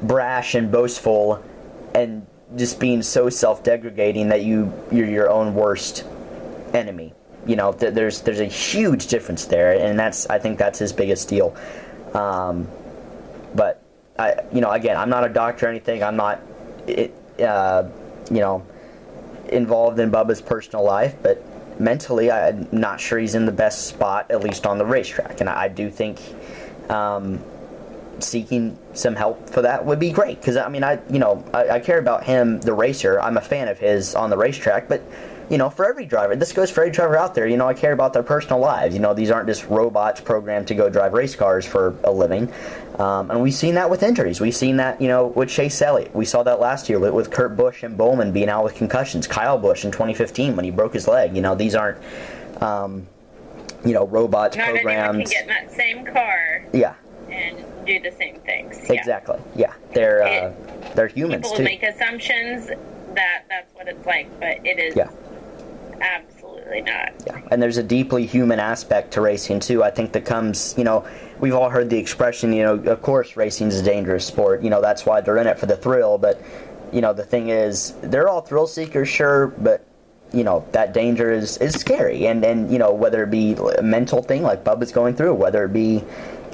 brash 0.03 0.53
and 0.53 0.71
boastful 0.71 1.43
and 1.95 2.27
just 2.55 2.79
being 2.79 3.01
so 3.01 3.29
self-degrading 3.29 4.29
that 4.29 4.43
you 4.43 4.71
you're 4.91 5.09
your 5.09 5.29
own 5.31 5.55
worst 5.55 6.05
enemy. 6.73 7.13
You 7.47 7.55
know, 7.55 7.73
th- 7.73 7.93
there's 7.95 8.21
there's 8.21 8.39
a 8.39 8.45
huge 8.45 9.07
difference 9.07 9.45
there, 9.45 9.73
and 9.73 9.97
that's 9.97 10.27
I 10.27 10.38
think 10.38 10.59
that's 10.59 10.77
his 10.77 10.93
biggest 10.93 11.27
deal. 11.27 11.55
Um, 12.13 12.67
but 13.55 13.81
I, 14.19 14.41
you 14.53 14.61
know, 14.61 14.69
again, 14.71 14.95
I'm 14.95 15.09
not 15.09 15.25
a 15.25 15.29
doctor 15.29 15.65
or 15.65 15.69
anything. 15.69 16.03
I'm 16.03 16.15
not, 16.17 16.39
it, 16.88 17.13
uh, 17.39 17.88
you 18.29 18.41
know 18.41 18.63
involved 19.49 19.99
in 19.99 20.12
Bubba's 20.12 20.41
personal 20.41 20.84
life, 20.84 21.15
but 21.21 21.43
mentally, 21.79 22.31
I'm 22.31 22.67
not 22.71 22.99
sure 22.99 23.19
he's 23.19 23.36
in 23.36 23.45
the 23.45 23.51
best 23.51 23.88
spot, 23.88 24.31
at 24.31 24.41
least 24.41 24.65
on 24.65 24.77
the 24.77 24.86
racetrack. 24.86 25.41
And 25.41 25.49
I, 25.49 25.67
do 25.67 25.89
think 25.89 26.19
um, 26.89 27.43
seeking 28.19 28.77
some 28.93 29.15
help 29.15 29.49
for 29.49 29.62
that 29.62 29.86
would 29.86 29.99
be 29.99 30.12
great. 30.12 30.39
Because 30.39 30.58
I 30.58 30.69
mean, 30.69 30.84
I 30.84 30.99
you 31.10 31.19
know 31.19 31.43
I, 31.53 31.69
I 31.69 31.79
care 31.79 31.99
about 31.99 32.23
him, 32.23 32.62
the 32.62 32.73
racer. 32.73 33.19
I'm 33.19 33.38
a 33.38 33.41
fan 33.41 33.67
of 33.67 33.79
his 33.79 34.15
on 34.15 34.29
the 34.29 34.38
racetrack, 34.38 34.88
but 34.88 35.01
you 35.49 35.58
know, 35.58 35.69
for 35.69 35.86
every 35.86 36.05
driver, 36.05 36.36
this 36.36 36.51
goes 36.51 36.71
for 36.71 36.81
every 36.81 36.91
driver 36.91 37.17
out 37.17 37.36
there. 37.36 37.47
You 37.47 37.58
know, 37.58 37.67
I 37.67 37.73
care 37.73 37.93
about 37.93 38.13
their 38.13 38.23
personal 38.23 38.60
lives. 38.60 38.95
You 38.95 39.01
know, 39.01 39.13
these 39.13 39.29
aren't 39.29 39.47
just 39.47 39.67
robots 39.67 40.19
programmed 40.19 40.67
to 40.69 40.75
go 40.75 40.89
drive 40.89 41.13
race 41.13 41.36
cars 41.36 41.65
for 41.65 41.95
a 42.03 42.12
living. 42.12 42.51
Um, 42.97 43.29
and 43.29 43.41
we've 43.41 43.53
seen 43.53 43.75
that 43.75 43.89
with 43.89 44.01
injuries. 44.01 44.41
We've 44.41 44.55
seen 44.55 44.77
that, 44.77 44.99
you 44.99 45.08
know, 45.08 45.27
with 45.27 45.49
Chase 45.49 45.81
Elliott. 45.81 46.15
We 46.15 46.25
saw 46.25 46.41
that 46.43 46.60
last 46.60 46.89
year 46.89 46.99
with, 46.99 47.13
with 47.13 47.29
Kurt 47.29 47.55
Busch 47.55 47.84
and 47.84 47.95
Bowman 47.97 48.31
being 48.31 48.49
out 48.49 48.63
with 48.63 48.75
concussions. 48.75 49.27
Kyle 49.27 49.58
Busch 49.58 49.86
in 49.86 49.91
2015 49.91 50.55
when 50.55 50.65
he 50.65 50.71
broke 50.71 50.93
his 50.93 51.08
leg. 51.08 51.36
You 51.36 51.41
know, 51.41 51.53
these 51.53 51.75
aren't, 51.75 52.01
um, 52.62 53.05
you 53.86 53.93
know, 53.93 54.08
robots 54.08 54.58
Not 54.58 54.69
programmed. 54.69 55.19
Not 55.19 55.27
can 55.27 55.31
get 55.31 55.41
in 55.43 55.47
that 55.47 55.71
same 55.73 56.05
car. 56.05 56.65
Yeah. 56.73 56.95
And 57.29 57.63
do 57.86 57.99
the 57.99 58.12
same 58.12 58.39
things. 58.39 58.89
Exactly. 58.89 59.39
Yeah, 59.55 59.73
they're 59.93 60.23
uh, 60.23 60.53
they're 60.95 61.08
humans 61.08 61.43
people 61.43 61.58
too. 61.58 61.63
make 61.63 61.84
assumptions 61.84 62.67
that 63.13 63.43
that's 63.49 63.73
what 63.75 63.88
it's 63.88 64.05
like, 64.05 64.27
but 64.39 64.65
it 64.65 64.79
is. 64.79 64.95
Yeah 64.95 65.10
Absolutely 66.01 66.81
not. 66.81 67.13
Yeah, 67.25 67.41
and 67.51 67.62
there's 67.62 67.77
a 67.77 67.84
deeply 67.84 68.25
human 68.25 68.60
aspect 68.60 69.13
to 69.13 69.21
racing 69.21 69.60
too. 69.60 69.84
I 69.84 69.91
think 69.91 70.12
that 70.13 70.25
comes, 70.25 70.75
you 70.77 70.84
know, 70.84 71.08
we've 71.39 71.53
all 71.53 71.69
heard 71.69 71.89
the 71.89 71.97
expression, 71.97 72.53
you 72.53 72.63
know, 72.63 72.75
of 72.75 73.01
course 73.01 73.38
racing 73.38 73.67
is 73.67 73.79
a 73.79 73.84
dangerous 73.84 74.25
sport. 74.25 74.63
You 74.63 74.69
know, 74.69 74.81
that's 74.81 75.05
why 75.05 75.21
they're 75.21 75.38
in 75.38 75.47
it 75.47 75.60
for 75.60 75.65
the 75.65 75.77
thrill. 75.77 76.17
But, 76.17 76.41
you 76.91 77.01
know, 77.01 77.13
the 77.13 77.23
thing 77.23 77.49
is, 77.49 77.93
they're 78.01 78.29
all 78.29 78.41
thrill 78.41 78.67
seekers, 78.67 79.10
sure, 79.10 79.47
but 79.47 79.86
you 80.34 80.43
know 80.43 80.65
that 80.71 80.93
danger 80.93 81.31
is 81.31 81.58
is 81.58 81.75
scary. 81.75 82.27
And 82.27 82.43
and 82.43 82.71
you 82.71 82.77
know 82.77 82.93
whether 82.93 83.23
it 83.23 83.31
be 83.31 83.53
a 83.53 83.81
mental 83.81 84.21
thing 84.21 84.43
like 84.43 84.63
Bubba's 84.63 84.91
going 84.91 85.15
through, 85.15 85.36
whether 85.36 85.65
it 85.65 85.73
be 85.73 86.03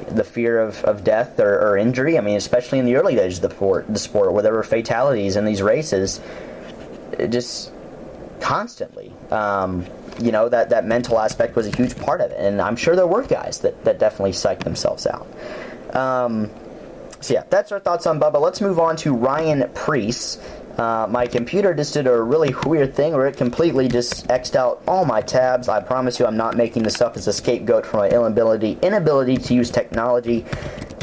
the 0.10 0.24
fear 0.24 0.60
of, 0.60 0.84
of 0.84 1.04
death 1.04 1.40
or, 1.40 1.60
or 1.60 1.78
injury. 1.78 2.18
I 2.18 2.22
mean, 2.22 2.36
especially 2.36 2.80
in 2.80 2.86
the 2.86 2.96
early 2.96 3.16
days 3.16 3.38
of 3.38 3.44
the 3.44 3.56
sport, 3.56 3.86
the 3.88 4.00
sport 4.00 4.34
where 4.34 4.44
there 4.44 4.54
were 4.54 4.64
fatalities 4.64 5.36
in 5.36 5.46
these 5.46 5.62
races. 5.62 6.20
Just 7.30 7.72
constantly. 8.40 9.11
Um, 9.32 9.86
you 10.20 10.32
know 10.32 10.50
that 10.50 10.70
that 10.70 10.86
mental 10.86 11.20
aspect 11.20 11.56
was 11.56 11.68
a 11.68 11.76
huge 11.76 11.98
part 11.98 12.22
of 12.22 12.32
it, 12.32 12.38
and 12.40 12.62
I'm 12.62 12.76
sure 12.76 12.96
there 12.96 13.08
were 13.08 13.24
guys 13.24 13.60
that 13.60 13.84
that 13.86 14.00
definitely 14.00 14.32
psyched 14.32 14.64
themselves 14.64 15.08
out. 15.08 15.28
Um, 15.96 16.50
so 17.22 17.36
yeah, 17.36 17.44
that's 17.50 17.72
our 17.72 17.80
thoughts 17.80 18.08
on 18.08 18.20
Bubba. 18.20 18.42
Let's 18.42 18.62
move 18.62 18.80
on 18.80 18.96
to 18.98 19.14
Ryan 19.14 19.70
Preece. 19.74 20.40
Uh, 20.78 21.06
my 21.10 21.28
computer 21.28 21.74
just 21.74 21.94
did 21.94 22.08
a 22.08 22.22
really 22.22 22.56
weird 22.66 22.96
thing 22.96 23.14
where 23.14 23.28
it 23.28 23.38
completely 23.38 23.88
just 23.88 24.28
xed 24.28 24.56
out 24.56 24.82
all 24.88 25.06
my 25.06 25.22
tabs. 25.22 25.68
I 25.68 25.82
promise 25.82 26.20
you, 26.20 26.26
I'm 26.26 26.38
not 26.38 26.56
making 26.56 26.84
this 26.84 27.02
up 27.02 27.18
as 27.18 27.28
a 27.28 27.34
scapegoat 27.34 27.86
for 27.86 27.98
my 27.98 28.10
inability 28.10 28.80
inability 28.82 29.38
to 29.38 29.54
use 29.54 29.70
technology. 29.70 30.46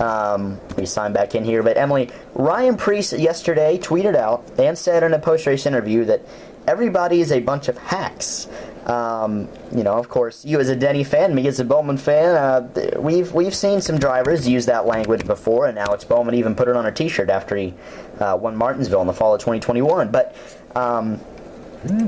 Um, 0.01 0.61
me 0.77 0.87
sign 0.87 1.13
back 1.13 1.35
in 1.35 1.45
here. 1.45 1.63
But 1.63 1.77
Emily, 1.77 2.11
Ryan 2.35 2.77
Preece 2.77 3.13
yesterday 3.13 3.79
tweeted 3.79 4.17
out 4.17 4.45
and 4.59 4.77
said 4.77 5.03
in 5.03 5.13
a 5.13 5.19
post 5.19 5.47
race 5.47 5.67
interview 5.67 6.05
that 6.07 6.23
everybody 6.69 7.21
is 7.21 7.33
a 7.33 7.41
bunch 7.41 7.69
of 7.69 7.79
hacks. 7.79 8.47
Um, 8.85 9.49
you 9.75 9.83
know, 9.83 9.95
of 9.95 10.09
course, 10.09 10.45
you 10.45 10.61
as 10.61 10.69
a 10.69 10.77
Denny 10.77 11.03
fan, 11.03 11.35
me 11.35 11.47
as 11.47 11.61
a 11.61 11.65
Bowman 11.65 11.97
fan, 11.97 12.37
uh, 12.37 13.01
we've 13.01 13.33
we've 13.33 13.55
seen 13.55 13.81
some 13.81 13.99
drivers 13.99 14.47
use 14.47 14.67
that 14.67 14.87
language 14.87 15.27
before, 15.27 15.67
and 15.67 15.79
Alex 15.79 16.05
Bowman 16.05 16.35
even 16.35 16.55
put 16.55 16.69
it 16.69 16.77
on 16.77 16.87
a 16.87 16.93
T-shirt 16.93 17.31
after 17.31 17.57
he 17.57 17.75
uh, 18.21 18.37
won 18.41 18.57
Martinsville 18.57 19.01
in 19.01 19.07
the 19.07 19.13
fall 19.13 19.35
of 19.35 19.41
2021. 19.41 20.11
But 20.11 20.37
um, 20.75 21.21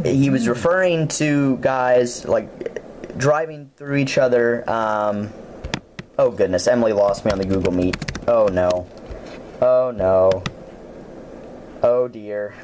he 0.04 0.30
was 0.30 0.46
referring 0.46 1.08
to 1.08 1.56
guys 1.58 2.24
like 2.26 3.16
driving 3.18 3.70
through 3.76 3.96
each 3.96 4.16
other. 4.18 4.68
Um, 4.70 5.30
oh 6.18 6.30
goodness, 6.30 6.66
Emily 6.66 6.92
lost 6.92 7.24
me 7.24 7.30
on 7.30 7.38
the 7.38 7.46
Google 7.46 7.72
Meet. 7.72 7.96
Oh 8.28 8.46
no. 8.46 8.86
Oh 9.60 9.92
no. 9.94 10.44
Oh 11.82 12.08
dear. 12.08 12.54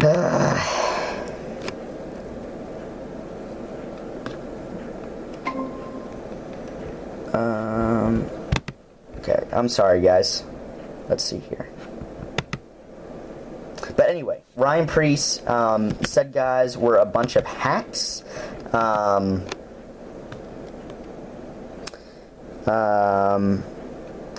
um, 7.34 8.26
okay, 9.18 9.46
I'm 9.52 9.68
sorry, 9.68 10.00
guys. 10.00 10.42
Let's 11.10 11.22
see 11.22 11.40
here. 11.40 11.68
But 13.94 14.08
anyway, 14.08 14.40
Ryan 14.56 14.86
Preece 14.86 15.46
um, 15.46 15.90
said 16.04 16.32
guys 16.32 16.78
were 16.78 16.96
a 16.96 17.04
bunch 17.04 17.36
of 17.36 17.44
hacks. 17.44 18.24
Um, 18.72 19.44
um, 22.66 23.62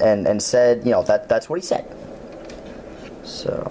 and 0.01 0.27
and 0.27 0.41
said, 0.41 0.85
you 0.85 0.91
know, 0.91 1.03
that 1.03 1.29
that's 1.29 1.47
what 1.47 1.59
he 1.59 1.65
said. 1.65 1.85
So. 3.23 3.69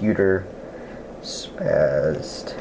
Computer 0.00 0.46
spazzed. 1.20 2.54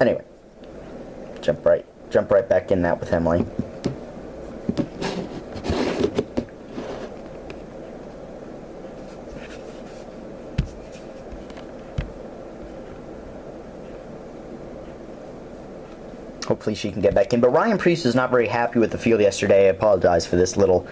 Anyway, 0.00 0.24
jump 1.42 1.66
right, 1.66 1.84
jump 2.08 2.30
right 2.30 2.48
back 2.48 2.70
in 2.70 2.80
that 2.80 2.98
with 2.98 3.12
Emily. 3.12 3.44
Hopefully 16.66 16.74
she 16.74 16.90
can 16.90 17.00
get 17.00 17.14
back 17.14 17.32
in. 17.32 17.40
But 17.40 17.50
Ryan 17.50 17.78
Preece 17.78 18.04
was 18.04 18.16
not 18.16 18.28
very 18.28 18.48
happy 18.48 18.80
with 18.80 18.90
the 18.90 18.98
field 18.98 19.20
yesterday. 19.20 19.66
I 19.66 19.68
apologize 19.68 20.26
for 20.26 20.34
this 20.34 20.56
little 20.56 20.84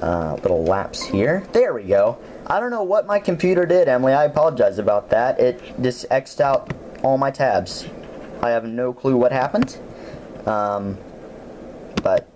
uh, 0.00 0.34
little 0.44 0.62
lapse 0.62 1.02
here. 1.02 1.42
There 1.50 1.74
we 1.74 1.82
go. 1.82 2.18
I 2.46 2.60
don't 2.60 2.70
know 2.70 2.84
what 2.84 3.04
my 3.08 3.18
computer 3.18 3.66
did, 3.66 3.88
Emily. 3.88 4.12
I 4.12 4.26
apologize 4.26 4.78
about 4.78 5.10
that. 5.10 5.40
It 5.40 5.60
just 5.82 6.08
xed 6.08 6.40
out 6.40 6.72
all 7.02 7.18
my 7.18 7.32
tabs. 7.32 7.88
I 8.42 8.50
have 8.50 8.64
no 8.64 8.92
clue 8.92 9.16
what 9.16 9.32
happened. 9.32 9.76
Um, 10.46 10.96
but 12.04 12.28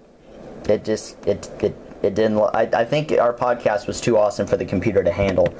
it 0.68 0.84
just 0.84 1.24
it 1.24 1.48
it 1.60 1.76
it 2.02 2.16
didn't. 2.16 2.40
I, 2.52 2.68
I 2.72 2.84
think 2.84 3.12
our 3.12 3.32
podcast 3.32 3.86
was 3.86 4.00
too 4.00 4.18
awesome 4.18 4.48
for 4.48 4.56
the 4.56 4.64
computer 4.64 5.04
to 5.04 5.12
handle. 5.12 5.54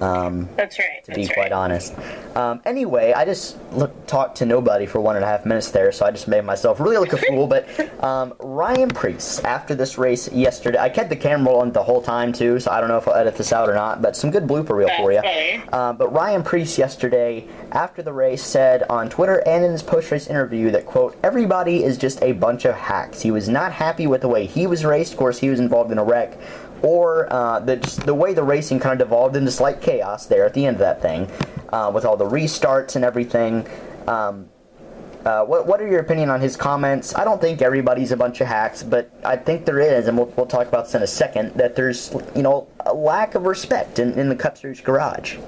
Um, 0.00 0.48
That's 0.56 0.78
right. 0.78 1.02
to 1.04 1.12
be 1.12 1.22
that's 1.22 1.34
quite 1.34 1.42
right. 1.44 1.52
honest. 1.52 1.94
Um, 2.34 2.60
anyway, 2.66 3.12
I 3.14 3.24
just 3.24 3.56
look, 3.72 4.06
talked 4.06 4.36
to 4.38 4.46
nobody 4.46 4.84
for 4.84 5.00
one 5.00 5.16
and 5.16 5.24
a 5.24 5.28
half 5.28 5.46
minutes 5.46 5.70
there, 5.70 5.90
so 5.92 6.04
I 6.04 6.10
just 6.10 6.28
made 6.28 6.44
myself 6.44 6.80
really 6.80 6.98
look 6.98 7.12
a 7.12 7.16
fool. 7.16 7.46
But 7.46 7.66
um, 8.04 8.34
Ryan 8.40 8.90
Preece, 8.90 9.38
after 9.40 9.74
this 9.74 9.96
race 9.96 10.30
yesterday, 10.30 10.78
I 10.78 10.88
kept 10.90 11.08
the 11.08 11.16
camera 11.16 11.52
rolling 11.52 11.72
the 11.72 11.82
whole 11.82 12.02
time 12.02 12.32
too, 12.32 12.60
so 12.60 12.70
I 12.70 12.80
don't 12.80 12.88
know 12.88 12.98
if 12.98 13.08
I'll 13.08 13.14
edit 13.14 13.36
this 13.36 13.52
out 13.52 13.68
or 13.68 13.74
not. 13.74 14.02
But 14.02 14.16
some 14.16 14.30
good 14.30 14.46
blooper 14.46 14.76
reel 14.76 14.90
for 14.96 15.12
you. 15.12 15.20
Funny. 15.22 15.62
Um, 15.72 15.96
but 15.96 16.12
Ryan 16.12 16.42
Preece 16.42 16.76
yesterday, 16.78 17.46
after 17.72 18.02
the 18.02 18.12
race, 18.12 18.42
said 18.42 18.82
on 18.84 19.08
Twitter 19.08 19.42
and 19.46 19.64
in 19.64 19.72
his 19.72 19.82
post-race 19.82 20.26
interview 20.26 20.70
that 20.72 20.84
quote 20.84 21.16
Everybody 21.22 21.84
is 21.84 21.96
just 21.96 22.22
a 22.22 22.32
bunch 22.32 22.64
of 22.64 22.74
hacks. 22.74 23.22
He 23.22 23.30
was 23.30 23.48
not 23.48 23.72
happy 23.72 24.06
with 24.06 24.20
the 24.20 24.28
way 24.28 24.46
he 24.46 24.66
was 24.66 24.84
raced. 24.84 25.12
Of 25.12 25.18
course, 25.18 25.38
he 25.38 25.48
was 25.48 25.60
involved 25.60 25.90
in 25.90 25.98
a 25.98 26.04
wreck 26.04 26.38
or 26.82 27.32
uh, 27.32 27.60
the, 27.60 27.76
the 28.04 28.14
way 28.14 28.34
the 28.34 28.42
racing 28.42 28.78
kind 28.80 29.00
of 29.00 29.08
devolved 29.08 29.36
into 29.36 29.50
slight 29.50 29.80
chaos 29.80 30.26
there 30.26 30.44
at 30.44 30.54
the 30.54 30.66
end 30.66 30.76
of 30.76 30.80
that 30.80 31.00
thing, 31.00 31.30
uh, 31.72 31.90
with 31.94 32.04
all 32.04 32.16
the 32.16 32.24
restarts 32.24 32.96
and 32.96 33.04
everything. 33.04 33.66
Um, 34.06 34.48
uh, 35.24 35.44
what, 35.44 35.66
what 35.66 35.80
are 35.80 35.88
your 35.88 35.98
opinion 35.98 36.30
on 36.30 36.40
his 36.40 36.54
comments? 36.54 37.12
I 37.16 37.24
don't 37.24 37.40
think 37.40 37.60
everybody's 37.60 38.12
a 38.12 38.16
bunch 38.16 38.40
of 38.40 38.46
hacks, 38.46 38.84
but 38.84 39.10
I 39.24 39.36
think 39.36 39.64
there 39.64 39.80
is, 39.80 40.06
and 40.06 40.16
we'll, 40.16 40.28
we'll 40.36 40.46
talk 40.46 40.68
about 40.68 40.84
this 40.84 40.94
in 40.94 41.02
a 41.02 41.06
second, 41.06 41.52
that 41.54 41.74
there's, 41.74 42.14
you 42.36 42.42
know, 42.42 42.68
a 42.84 42.94
lack 42.94 43.34
of 43.34 43.42
respect 43.42 43.98
in, 43.98 44.12
in 44.12 44.28
the 44.28 44.36
Cup 44.36 44.56
Series 44.56 44.80
garage. 44.80 45.38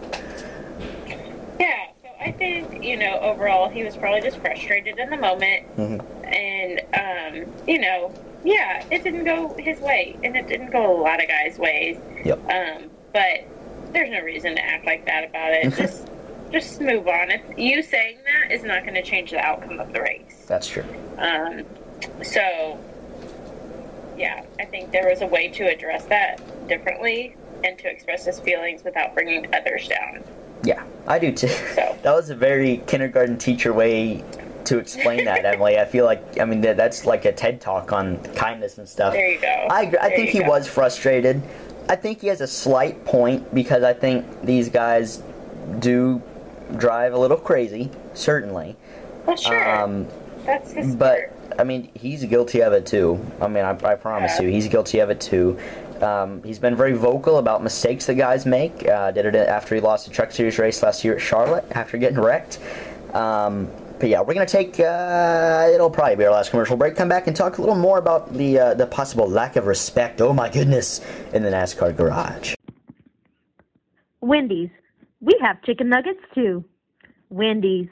Yeah, 1.60 1.90
so 2.02 2.08
I 2.20 2.32
think, 2.32 2.82
you 2.82 2.96
know, 2.96 3.20
overall, 3.20 3.68
he 3.68 3.84
was 3.84 3.96
probably 3.96 4.20
just 4.20 4.38
frustrated 4.38 4.98
in 4.98 5.10
the 5.10 5.16
moment. 5.16 5.76
Mm-hmm. 5.76 6.24
And, 6.24 7.46
um, 7.46 7.52
you 7.68 7.78
know, 7.78 8.12
yeah, 8.44 8.84
it 8.90 9.02
didn't 9.02 9.24
go 9.24 9.54
his 9.58 9.80
way. 9.80 10.16
And 10.22 10.36
it 10.36 10.46
didn't 10.46 10.70
go 10.70 11.00
a 11.00 11.00
lot 11.00 11.22
of 11.22 11.28
guys' 11.28 11.58
ways. 11.58 11.98
Yep. 12.24 12.38
Um, 12.50 12.90
but 13.12 13.46
there's 13.92 14.10
no 14.10 14.20
reason 14.20 14.54
to 14.56 14.64
act 14.64 14.86
like 14.86 15.06
that 15.06 15.24
about 15.24 15.52
it. 15.52 15.70
just 15.76 16.08
just 16.52 16.80
move 16.80 17.06
on. 17.06 17.30
If 17.30 17.58
you 17.58 17.82
saying 17.82 18.18
that 18.24 18.52
is 18.52 18.62
not 18.62 18.82
going 18.82 18.94
to 18.94 19.02
change 19.02 19.30
the 19.30 19.38
outcome 19.38 19.78
of 19.80 19.92
the 19.92 20.00
race. 20.00 20.44
That's 20.46 20.66
true. 20.66 20.84
Um, 21.18 21.64
so, 22.22 22.78
yeah, 24.16 24.44
I 24.58 24.64
think 24.64 24.90
there 24.90 25.08
was 25.08 25.20
a 25.20 25.26
way 25.26 25.48
to 25.48 25.64
address 25.64 26.04
that 26.06 26.40
differently 26.68 27.36
and 27.64 27.78
to 27.78 27.90
express 27.90 28.24
his 28.24 28.40
feelings 28.40 28.82
without 28.84 29.14
bringing 29.14 29.52
others 29.54 29.88
down. 29.88 30.24
Yeah, 30.64 30.82
I 31.06 31.18
do 31.18 31.32
too. 31.32 31.48
So. 31.48 31.96
That 32.02 32.14
was 32.14 32.30
a 32.30 32.34
very 32.34 32.78
kindergarten 32.86 33.36
teacher 33.36 33.72
way 33.72 34.24
to 34.68 34.78
explain 34.78 35.24
that, 35.24 35.44
Emily. 35.44 35.78
I 35.78 35.84
feel 35.84 36.04
like, 36.04 36.38
I 36.40 36.44
mean, 36.44 36.60
that, 36.62 36.76
that's 36.76 37.04
like 37.04 37.24
a 37.24 37.32
TED 37.32 37.60
talk 37.60 37.92
on 37.92 38.18
kindness 38.34 38.78
and 38.78 38.88
stuff. 38.88 39.12
There 39.14 39.28
you 39.30 39.40
go. 39.40 39.48
I, 39.48 39.82
agree. 39.82 39.98
I 39.98 40.08
There 40.08 40.16
think 40.18 40.30
he 40.30 40.40
go. 40.40 40.48
was 40.48 40.66
frustrated. 40.68 41.42
I 41.88 41.96
think 41.96 42.20
he 42.20 42.26
has 42.28 42.40
a 42.40 42.46
slight 42.46 43.04
point 43.04 43.54
because 43.54 43.82
I 43.82 43.92
think 43.94 44.42
these 44.42 44.68
guys 44.68 45.22
do 45.78 46.22
drive 46.76 47.14
a 47.14 47.18
little 47.18 47.36
crazy, 47.38 47.90
certainly. 48.14 48.76
Well, 49.26 49.36
sure. 49.36 49.68
Um, 49.78 50.06
That's 50.44 50.72
the 50.72 50.94
but. 50.98 51.32
I 51.58 51.64
mean, 51.64 51.90
he's 51.94 52.22
guilty 52.24 52.62
of 52.62 52.72
it 52.72 52.86
too. 52.86 53.18
I 53.40 53.48
mean, 53.48 53.64
I, 53.64 53.70
I 53.82 53.94
promise 53.96 54.32
Yeah. 54.36 54.42
you, 54.46 54.50
he's 54.52 54.68
guilty 54.68 55.00
of 55.00 55.10
it 55.10 55.20
too. 55.20 55.58
Um, 56.00 56.40
he's 56.44 56.60
been 56.60 56.76
very 56.76 56.92
vocal 56.92 57.38
about 57.38 57.64
mistakes 57.64 58.06
that 58.06 58.14
guys 58.14 58.46
make. 58.46 58.86
Uh, 58.86 59.10
did 59.10 59.26
it 59.26 59.34
after 59.34 59.74
he 59.74 59.80
lost 59.80 60.06
the 60.06 60.12
Truck 60.12 60.30
Series 60.30 60.56
race 60.58 60.82
last 60.84 61.04
year 61.04 61.16
at 61.16 61.20
Charlotte 61.20 61.64
after 61.72 61.96
getting 61.98 62.20
wrecked. 62.20 62.60
Um, 63.12 63.68
but 63.98 64.08
yeah, 64.08 64.20
we're 64.20 64.34
gonna 64.34 64.46
take. 64.46 64.78
Uh, 64.80 65.68
it'll 65.72 65.90
probably 65.90 66.16
be 66.16 66.24
our 66.24 66.32
last 66.32 66.50
commercial 66.50 66.76
break. 66.76 66.96
Come 66.96 67.08
back 67.08 67.26
and 67.26 67.34
talk 67.36 67.58
a 67.58 67.60
little 67.60 67.76
more 67.76 67.98
about 67.98 68.32
the 68.32 68.58
uh, 68.58 68.74
the 68.74 68.86
possible 68.86 69.28
lack 69.28 69.56
of 69.56 69.66
respect. 69.66 70.20
Oh 70.20 70.32
my 70.32 70.48
goodness, 70.48 71.00
in 71.32 71.42
the 71.42 71.50
NASCAR 71.50 71.96
garage. 71.96 72.54
Wendy's. 74.20 74.70
We 75.20 75.36
have 75.40 75.62
chicken 75.62 75.88
nuggets 75.88 76.20
too. 76.34 76.64
Wendy's. 77.30 77.88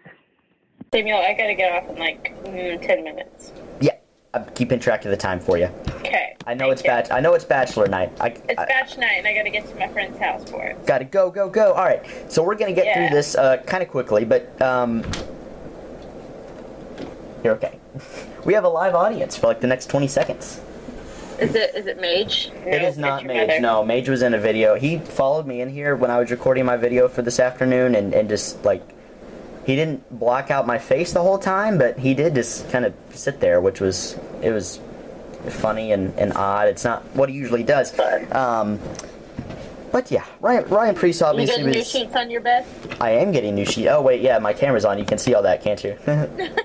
Samuel, 0.93 1.19
I 1.19 1.35
gotta 1.35 1.55
get 1.55 1.73
off 1.73 1.91
in 1.91 1.99
like 1.99 2.35
mm, 2.45 2.81
ten 2.87 3.03
minutes. 3.05 3.53
Yeah, 3.81 3.97
I'm 4.35 4.45
keeping 4.55 4.79
track 4.79 5.05
of 5.05 5.11
the 5.11 5.17
time 5.17 5.41
for 5.41 5.59
you. 5.59 5.69
Okay. 5.99 6.37
I 6.47 6.55
know 6.55 6.71
it's 6.71 6.83
you. 6.85 6.89
bach- 6.91 7.11
I 7.11 7.19
know 7.19 7.35
it's 7.35 7.45
bachelor 7.45 7.89
night. 7.89 8.13
I, 8.21 8.29
It's 8.29 8.45
I, 8.57 8.67
batch 8.67 8.97
night, 8.99 9.17
and 9.19 9.27
I 9.27 9.35
gotta 9.35 9.51
get 9.51 9.69
to 9.69 9.75
my 9.77 9.89
friend's 9.89 10.19
house 10.19 10.49
for 10.49 10.65
it. 10.65 10.87
Got 10.87 10.99
to 10.99 11.05
go, 11.05 11.29
go, 11.31 11.49
go. 11.49 11.73
All 11.73 11.85
right. 11.85 12.05
So 12.31 12.43
we're 12.45 12.55
gonna 12.55 12.73
get 12.73 12.87
Yeah. 12.87 13.09
through 13.09 13.17
this 13.17 13.35
uh, 13.35 13.57
kind 13.67 13.83
of 13.83 13.89
quickly, 13.89 14.25
but 14.25 14.61
um, 14.63 15.03
you're 17.47 17.55
okay. 17.55 17.79
We 18.45 18.55
have 18.55 18.65
a 18.65 18.69
live 18.69 18.95
audience 18.95 19.37
for 19.37 19.47
like 19.47 19.61
the 19.61 19.67
next 19.69 19.87
20 19.87 20.09
seconds. 20.09 20.61
Is 21.39 21.55
it 21.55 21.75
is 21.75 21.87
it 21.87 22.01
Mage? 22.01 22.51
it 22.67 22.83
No, 22.83 22.89
is 22.89 22.99
not 22.99 23.25
Mage. 23.25 23.49
mother. 23.49 23.61
No, 23.61 23.85
Mage 23.85 24.09
was 24.09 24.23
in 24.23 24.35
a 24.35 24.39
video. 24.39 24.75
He 24.75 24.99
followed 24.99 25.47
me 25.47 25.61
in 25.61 25.69
here 25.69 25.95
when 25.95 26.11
I 26.11 26.19
was 26.19 26.31
recording 26.31 26.65
my 26.65 26.77
video 26.77 27.09
for 27.09 27.23
this 27.23 27.39
afternoon, 27.39 27.95
and 27.95 28.15
and 28.15 28.29
just 28.29 28.65
like 28.65 28.83
he 29.65 29.77
didn't 29.77 30.19
block 30.19 30.51
out 30.51 30.67
my 30.67 30.79
face 30.79 31.13
the 31.13 31.21
whole 31.23 31.39
time, 31.39 31.77
but 31.79 31.99
he 31.99 32.15
did 32.15 32.35
just 32.35 32.69
kind 32.71 32.85
of 32.85 32.95
sit 33.11 33.39
there, 33.41 33.61
which 33.61 33.81
was 33.81 34.19
it 34.43 34.51
was 34.51 34.81
funny 35.49 35.93
and, 35.93 36.19
and 36.19 36.33
odd. 36.33 36.69
It's 36.69 36.85
not 36.85 37.05
what 37.15 37.29
he 37.29 37.35
usually 37.37 37.63
does. 37.63 37.97
Um, 38.33 38.81
but 39.93 40.11
yeah, 40.11 40.25
Ryan 40.41 40.65
Ryan 40.69 40.95
Preece 40.95 41.21
You 41.21 41.27
obviously 41.27 41.57
getting 41.59 41.71
new 41.71 41.85
sheets 41.85 42.17
on 42.17 42.31
your 42.31 42.41
bed? 42.41 42.65
I 42.99 43.11
am 43.11 43.31
getting 43.31 43.55
new 43.55 43.67
sheet. 43.67 43.89
Oh 43.89 44.01
wait, 44.01 44.23
yeah, 44.23 44.39
my 44.39 44.55
camera's 44.55 44.87
on. 44.87 44.99
You 44.99 45.05
can 45.05 45.19
see 45.19 45.35
all 45.35 45.43
that, 45.43 45.63
can't 45.63 45.85
you? 45.85 45.97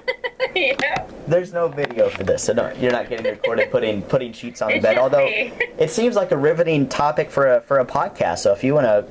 yeah. 0.56 1.08
There's 1.28 1.54
no 1.54 1.68
video 1.68 2.10
for 2.10 2.24
this, 2.24 2.44
so 2.44 2.54
don't, 2.54 2.78
you're 2.78 2.92
not 2.92 3.10
getting 3.10 3.26
recorded 3.26 3.72
putting 3.72 4.02
putting 4.02 4.34
sheets 4.34 4.62
on 4.62 4.72
the 4.72 4.80
bed. 4.80 4.98
Although 4.98 5.26
it 5.28 5.90
seems 5.90 6.16
like 6.16 6.32
a 6.32 6.38
riveting 6.38 6.88
topic 6.90 7.30
for 7.30 7.56
a 7.56 7.62
for 7.62 7.80
a 7.80 7.86
podcast. 7.86 8.40
So 8.40 8.52
if 8.52 8.64
you 8.64 8.74
want 8.74 8.86
to 8.86 9.06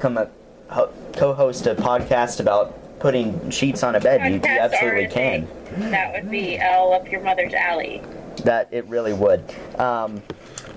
come 0.00 0.16
a, 0.16 0.30
ho- 0.68 0.92
co-host 1.14 1.66
a 1.66 1.74
podcast 1.74 2.40
about 2.40 2.78
putting 3.00 3.50
sheets 3.50 3.82
on 3.82 3.94
a 3.94 4.00
bed, 4.00 4.30
you, 4.30 4.36
you 4.36 4.58
absolutely 4.58 5.08
can. 5.08 5.48
That 5.90 6.12
would 6.14 6.30
be 6.30 6.60
all 6.60 6.92
up 6.92 7.10
your 7.10 7.20
mother's 7.22 7.54
alley. 7.54 8.02
That 8.44 8.68
it 8.70 8.86
really 8.86 9.12
would. 9.12 9.42
Um, 9.78 10.22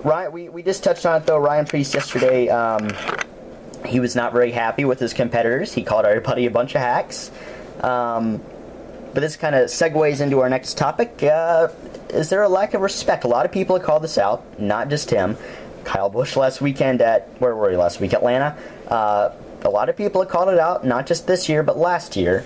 Ryan, 0.04 0.32
we, 0.32 0.50
we 0.50 0.64
just 0.64 0.84
touched 0.84 1.06
on 1.06 1.22
it 1.22 1.26
though. 1.26 1.38
Ryan 1.38 1.66
Preece 1.66 1.94
yesterday, 1.94 2.50
um, 2.50 2.90
he 3.86 4.00
was 4.00 4.16
not 4.16 4.34
very 4.34 4.52
happy 4.52 4.86
with 4.86 5.00
his 5.00 5.14
competitors. 5.14 5.74
He 5.74 5.84
called 5.84 6.06
everybody 6.06 6.46
a 6.48 6.52
bunch 6.52 6.76
of 6.76 6.82
hacks. 6.82 7.32
Um, 7.82 8.42
but 9.14 9.22
this 9.22 9.36
kind 9.36 9.56
of 9.56 9.70
segues 9.70 10.22
into 10.22 10.40
our 10.40 10.50
next 10.50 10.78
topic. 10.78 11.22
Uh, 11.24 11.70
is 12.10 12.30
there 12.30 12.44
a 12.44 12.50
lack 12.50 12.74
of 12.74 12.82
respect? 12.82 13.24
A 13.24 13.28
lot 13.28 13.46
of 13.46 13.52
people 13.52 13.76
have 13.76 13.86
called 13.86 14.04
this 14.04 14.18
out, 14.18 14.60
not 14.60 14.90
just 14.90 15.10
him. 15.10 15.38
Kyle 15.84 16.10
Busch 16.10 16.36
last 16.36 16.62
weekend 16.62 17.02
at 17.02 17.28
where 17.40 17.56
were 17.56 17.72
you 17.72 17.78
last 17.78 18.00
week? 18.00 18.14
Atlanta. 18.14 18.56
Uh, 18.88 19.32
a 19.64 19.70
lot 19.70 19.90
of 19.90 19.98
people 19.98 20.22
have 20.22 20.30
called 20.30 20.50
it 20.50 20.60
out, 20.60 20.86
not 20.86 21.06
just 21.08 21.28
this 21.28 21.48
year, 21.50 21.64
but 21.64 21.78
last 21.78 22.16
year 22.16 22.46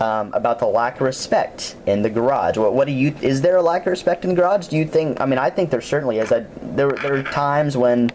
um, 0.00 0.32
about 0.32 0.58
the 0.58 0.66
lack 0.66 0.96
of 0.96 1.02
respect 1.02 1.76
in 1.86 2.02
the 2.02 2.10
garage. 2.10 2.56
What, 2.56 2.74
what 2.74 2.86
do 2.86 2.92
you? 2.92 3.14
Is 3.20 3.42
there 3.42 3.56
a 3.56 3.62
lack 3.62 3.82
of 3.82 3.88
respect 3.88 4.24
in 4.24 4.30
the 4.30 4.36
garage? 4.36 4.68
Do 4.68 4.76
you 4.76 4.86
think? 4.86 5.20
I 5.20 5.26
mean, 5.26 5.38
I 5.38 5.50
think 5.50 5.70
there 5.70 5.80
certainly 5.80 6.18
is. 6.18 6.32
I, 6.32 6.46
there, 6.62 6.90
there 6.90 7.14
are 7.14 7.22
times 7.22 7.76
when 7.76 8.10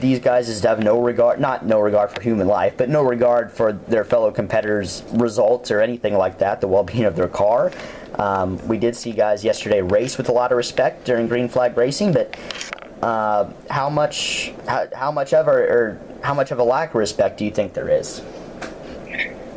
these 0.00 0.20
guys 0.20 0.46
just 0.46 0.62
have 0.64 0.82
no 0.82 1.00
regard, 1.00 1.40
not 1.40 1.64
no 1.66 1.80
regard 1.80 2.10
for 2.10 2.20
human 2.20 2.46
life, 2.46 2.76
but 2.76 2.88
no 2.88 3.02
regard 3.02 3.52
for 3.52 3.72
their 3.72 4.04
fellow 4.04 4.30
competitors' 4.30 5.02
results 5.12 5.70
or 5.70 5.80
anything 5.80 6.14
like 6.14 6.38
that, 6.38 6.60
the 6.60 6.68
well-being 6.68 7.04
of 7.04 7.16
their 7.16 7.28
car. 7.28 7.72
Um, 8.18 8.58
we 8.68 8.78
did 8.78 8.94
see 8.94 9.12
guys 9.12 9.44
yesterday 9.44 9.82
race 9.82 10.16
with 10.16 10.28
a 10.28 10.32
lot 10.32 10.52
of 10.52 10.56
respect 10.56 11.04
during 11.04 11.28
green 11.28 11.48
flag 11.48 11.76
racing, 11.76 12.12
but 12.12 12.36
Uh, 13.02 13.52
how 13.68 13.90
much 13.90 14.54
how, 14.66 14.86
how 14.94 15.12
much 15.12 15.34
of 15.34 15.46
or, 15.46 15.60
or 15.60 16.00
how 16.22 16.32
much 16.32 16.52
of 16.52 16.58
a 16.58 16.64
lack 16.64 16.88
of 16.90 16.94
respect 16.94 17.36
do 17.36 17.44
you 17.44 17.50
think 17.50 17.74
there 17.74 17.90
is? 17.90 18.22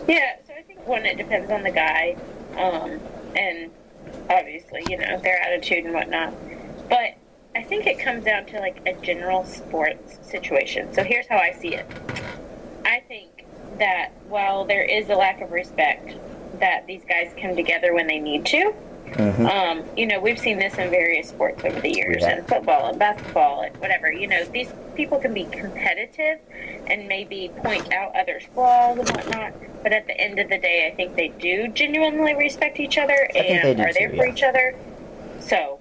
Yeah, 0.05 0.35
so 0.45 0.51
I 0.53 0.63
think 0.63 0.85
one, 0.85 1.05
it 1.05 1.15
depends 1.15 1.49
on 1.49 1.63
the 1.63 1.71
guy, 1.71 2.17
um, 2.57 2.99
and 3.37 3.71
obviously, 4.29 4.83
you 4.89 4.97
know, 4.97 5.17
their 5.19 5.39
attitude 5.41 5.85
and 5.85 5.93
whatnot. 5.93 6.33
But 6.89 7.15
I 7.57 7.63
think 7.63 7.87
it 7.87 7.97
comes 7.97 8.23
down 8.23 8.45
to 8.47 8.59
like 8.59 8.79
a 8.85 8.93
general 9.01 9.43
sports 9.43 10.19
situation. 10.21 10.93
So 10.93 11.03
here's 11.03 11.25
how 11.25 11.37
I 11.37 11.53
see 11.53 11.73
it. 11.73 11.87
I 12.85 12.99
think 13.07 13.45
that 13.79 14.11
while 14.29 14.63
there 14.63 14.83
is 14.83 15.09
a 15.09 15.15
lack 15.15 15.41
of 15.41 15.51
respect, 15.51 16.15
that 16.59 16.85
these 16.85 17.01
guys 17.09 17.33
come 17.41 17.55
together 17.55 17.95
when 17.95 18.05
they 18.05 18.19
need 18.19 18.45
to. 18.47 18.75
Mm-hmm. 19.07 19.45
Um, 19.47 19.83
you 19.97 20.05
know, 20.05 20.19
we've 20.19 20.37
seen 20.37 20.59
this 20.59 20.75
in 20.75 20.91
various 20.91 21.29
sports 21.29 21.63
over 21.65 21.79
the 21.81 21.89
years, 21.89 22.21
Yeah. 22.21 22.37
and 22.37 22.47
football 22.47 22.89
and 22.89 22.99
basketball 22.99 23.61
and 23.61 23.75
whatever. 23.77 24.11
You 24.11 24.27
know, 24.27 24.45
these 24.45 24.71
people 24.93 25.17
can 25.17 25.33
be 25.33 25.45
competitive 25.45 26.39
and 26.85 27.07
maybe 27.07 27.49
point 27.63 27.91
out 27.91 28.15
others' 28.15 28.43
flaws 28.53 28.99
and 28.99 29.09
whatnot. 29.09 29.53
But 29.81 29.93
at 29.93 30.05
the 30.05 30.19
end 30.19 30.37
of 30.37 30.49
the 30.49 30.59
day, 30.59 30.87
I 30.91 30.95
think 30.95 31.15
they 31.15 31.29
do 31.29 31.69
genuinely 31.69 32.35
respect 32.35 32.79
each 32.79 32.99
other 32.99 33.27
and 33.35 33.79
are 33.79 33.93
there 33.93 34.11
for 34.11 34.27
each 34.27 34.43
other. 34.43 34.75
So, 35.39 35.76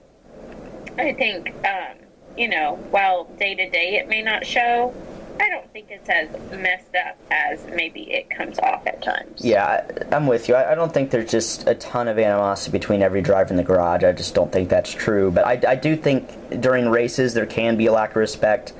I 0.98 1.12
think, 1.12 1.52
um, 1.64 1.98
you 2.36 2.48
know, 2.48 2.76
while 2.90 3.24
day 3.38 3.54
to 3.54 3.68
day 3.70 3.96
it 3.96 4.08
may 4.08 4.22
not 4.22 4.46
show, 4.46 4.94
I 5.38 5.50
don't 5.50 5.70
think 5.72 5.88
it's 5.90 6.08
as 6.08 6.28
messed 6.58 6.94
up 6.94 7.18
as 7.30 7.64
maybe 7.66 8.10
it 8.10 8.30
comes 8.30 8.58
off 8.58 8.86
at 8.86 9.02
times. 9.02 9.44
Yeah, 9.44 9.86
I'm 10.10 10.26
with 10.26 10.48
you. 10.48 10.54
I, 10.54 10.72
I 10.72 10.74
don't 10.74 10.92
think 10.92 11.10
there's 11.10 11.30
just 11.30 11.68
a 11.68 11.74
ton 11.74 12.08
of 12.08 12.18
animosity 12.18 12.72
between 12.72 13.02
every 13.02 13.20
driver 13.20 13.50
in 13.50 13.56
the 13.56 13.62
garage. 13.62 14.02
I 14.02 14.12
just 14.12 14.34
don't 14.34 14.50
think 14.50 14.68
that's 14.68 14.92
true. 14.92 15.30
But 15.30 15.46
I, 15.46 15.72
I 15.72 15.74
do 15.74 15.96
think 15.96 16.60
during 16.60 16.88
races 16.88 17.34
there 17.34 17.46
can 17.46 17.76
be 17.76 17.86
a 17.86 17.92
lack 17.92 18.10
of 18.10 18.16
respect. 18.16 18.72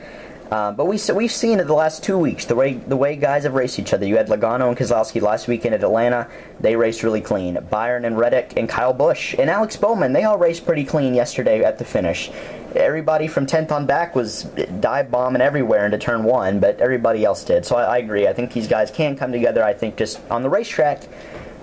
Um, 0.51 0.77
but 0.77 0.87
we 0.87 1.01
we've 1.13 1.33
seen 1.33 1.59
it 1.59 1.67
the 1.67 1.75
last 1.75 2.05
two 2.05 2.17
weeks 2.17 2.45
the 2.45 2.55
way 2.55 2.75
the 2.75 2.97
way 2.97 3.17
guys 3.17 3.43
have 3.43 3.55
raced 3.55 3.79
each 3.81 3.93
other. 3.93 4.07
You 4.07 4.17
had 4.17 4.29
Logano 4.29 4.69
and 4.69 4.77
Keselowski 4.77 5.21
last 5.21 5.49
weekend 5.49 5.75
at 5.75 5.83
Atlanta; 5.83 6.29
they 6.61 6.77
raced 6.77 7.03
really 7.03 7.21
clean. 7.21 7.59
Byron 7.69 8.05
and 8.05 8.17
Reddick 8.17 8.55
and 8.57 8.69
Kyle 8.69 8.93
Busch 8.93 9.35
and 9.39 9.51
Alex 9.51 9.77
Bowman 9.77 10.13
they 10.13 10.23
all 10.23 10.39
raced 10.39 10.65
pretty 10.65 10.85
clean 10.85 11.15
yesterday 11.15 11.65
at 11.65 11.79
the 11.79 11.85
finish. 11.85 12.31
Everybody 12.77 13.27
from 13.27 13.47
10th 13.47 13.73
on 13.73 13.87
back 13.87 14.15
was 14.15 14.45
dive 14.81 15.11
bombing 15.11 15.43
everywhere 15.43 15.85
into 15.87 15.99
turn 15.99 16.23
one, 16.25 16.61
but 16.61 16.79
everybody 16.81 17.25
else 17.25 17.43
did. 17.43 17.65
So 17.65 17.77
I, 17.77 17.97
I 17.97 17.99
agree. 17.99 18.29
I 18.29 18.33
think 18.33 18.53
these 18.53 18.69
guys 18.69 18.91
can 18.91 19.17
come 19.17 19.33
together. 19.33 19.65
I 19.65 19.73
think 19.73 19.97
just 19.97 20.21
on 20.31 20.43
the 20.43 20.51
racetrack, 20.51 21.09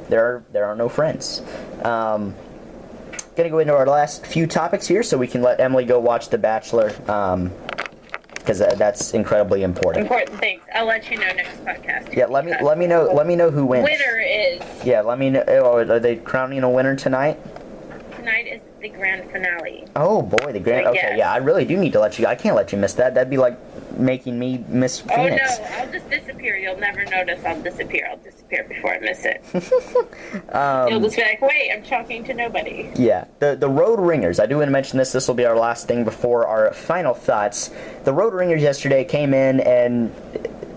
there 0.10 0.26
are 0.26 0.44
there 0.52 0.66
are 0.66 0.76
no 0.76 0.90
friends. 0.90 1.42
Um, 1.84 2.36
gonna 3.36 3.50
go 3.50 3.60
into 3.60 3.76
our 3.76 3.88
last 3.88 4.26
few 4.26 4.46
topics 4.46 4.88
here, 4.88 5.04
so 5.04 5.18
we 5.18 5.28
can 5.28 5.42
let 5.42 5.60
Emily 5.60 5.86
go 5.86 6.00
watch 6.00 6.30
The 6.30 6.38
Bachelor. 6.38 6.94
Um, 7.10 7.52
because 8.44 8.62
uh, 8.62 8.76
that's 8.76 9.14
incredibly 9.14 9.64
important. 9.64 10.04
Important 10.04 10.38
things. 10.40 10.62
I'll 10.76 10.86
let 10.86 11.10
you 11.10 11.18
know 11.18 11.32
next 11.34 11.64
podcast. 11.64 12.14
Yeah, 12.14 12.26
let 12.26 12.46
me 12.46 12.54
let 12.62 12.78
me 12.78 12.88
know 12.88 13.10
let 13.14 13.26
me 13.26 13.36
know 13.36 13.50
who 13.50 13.66
wins. 13.66 13.86
Winner 13.86 14.20
is 14.20 14.62
Yeah, 14.86 15.02
let 15.02 15.18
me 15.18 15.30
know. 15.30 15.44
Oh, 15.48 15.78
are 15.78 16.00
they 16.00 16.18
crowning 16.18 16.62
a 16.64 16.70
winner 16.70 16.96
tonight? 16.96 17.40
The 18.84 18.90
grand 18.90 19.32
finale. 19.32 19.86
Oh 19.96 20.22
boy, 20.22 20.52
the 20.52 20.60
grand. 20.60 20.88
Okay, 20.88 21.00
Yes. 21.02 21.18
yeah, 21.18 21.32
I 21.32 21.38
really 21.38 21.64
do 21.64 21.78
need 21.78 21.94
to 21.94 22.02
let 22.02 22.20
you. 22.20 22.28
I 22.28 22.36
can't 22.36 22.54
let 22.54 22.74
you 22.74 22.78
miss 22.78 22.92
that. 22.96 23.14
That'd 23.14 23.30
be 23.30 23.38
like 23.38 23.58
making 23.98 24.38
me 24.38 24.62
miss 24.68 25.00
Phoenix. 25.00 25.42
Oh 25.58 25.64
no, 25.64 25.70
I'll 25.78 25.92
just 25.92 26.10
disappear. 26.10 26.58
You'll 26.58 26.76
never 26.78 27.06
notice. 27.06 27.42
I'll 27.46 27.62
disappear. 27.62 28.10
I'll 28.12 28.18
disappear 28.18 28.66
before 28.68 28.94
I 28.96 29.00
miss 29.00 29.24
it. 29.26 29.42
Um, 30.54 30.90
You'll 30.90 31.00
just 31.00 31.16
be 31.16 31.22
like, 31.22 31.42
wait, 31.42 31.72
I'm 31.74 31.84
talking 31.84 32.24
to 32.26 32.34
nobody. 32.34 32.92
Yeah, 32.96 33.26
the 33.40 33.56
the 33.56 33.70
Road 33.70 34.00
Ringers. 34.02 34.40
I 34.40 34.46
do 34.48 34.58
want 34.58 34.68
to 34.68 34.72
mention 34.72 34.98
this. 35.00 35.14
This 35.14 35.28
will 35.30 35.36
be 35.36 35.46
our 35.46 35.56
last 35.58 35.88
thing 35.88 36.04
before 36.04 36.46
our 36.46 36.74
final 36.74 37.14
thoughts. 37.14 37.72
The 38.04 38.12
Road 38.14 38.34
Ringers 38.34 38.62
yesterday 38.62 39.06
came 39.06 39.34
in 39.34 39.62
and, 39.62 40.14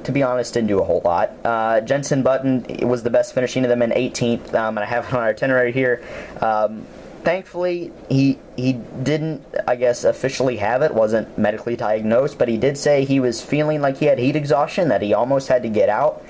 to 0.04 0.12
be 0.12 0.22
honest, 0.22 0.54
didn't 0.54 0.68
do 0.68 0.78
a 0.78 0.84
whole 0.84 1.02
lot. 1.04 1.32
Uh, 1.44 1.80
Jenson 1.80 2.22
Button 2.22 2.64
was 2.88 3.02
the 3.02 3.10
best 3.10 3.34
finishing 3.34 3.64
of 3.64 3.68
them 3.68 3.82
in 3.82 3.90
18th, 3.90 4.54
um, 4.54 4.78
and 4.78 4.84
I 4.84 4.86
have 4.86 5.06
it 5.06 5.12
on 5.12 5.20
our 5.20 5.28
itinerary 5.30 5.72
here. 5.72 6.02
Um, 6.40 6.86
thankfully, 7.26 7.90
he 8.08 8.38
he 8.56 8.74
didn't, 9.02 9.44
I 9.66 9.74
guess, 9.74 10.04
officially 10.04 10.56
have 10.58 10.82
it. 10.82 10.94
wasn't 10.94 11.36
medically 11.36 11.74
diagnosed, 11.74 12.38
but 12.38 12.46
he 12.46 12.56
did 12.56 12.78
say 12.78 13.04
he 13.04 13.18
was 13.18 13.42
feeling 13.42 13.80
like 13.80 13.96
he 13.96 14.06
had 14.06 14.20
heat 14.20 14.36
exhaustion, 14.36 14.88
that 14.88 15.02
he 15.02 15.12
almost 15.12 15.48
had 15.48 15.64
to 15.64 15.68
get 15.68 15.88
out 15.88 16.24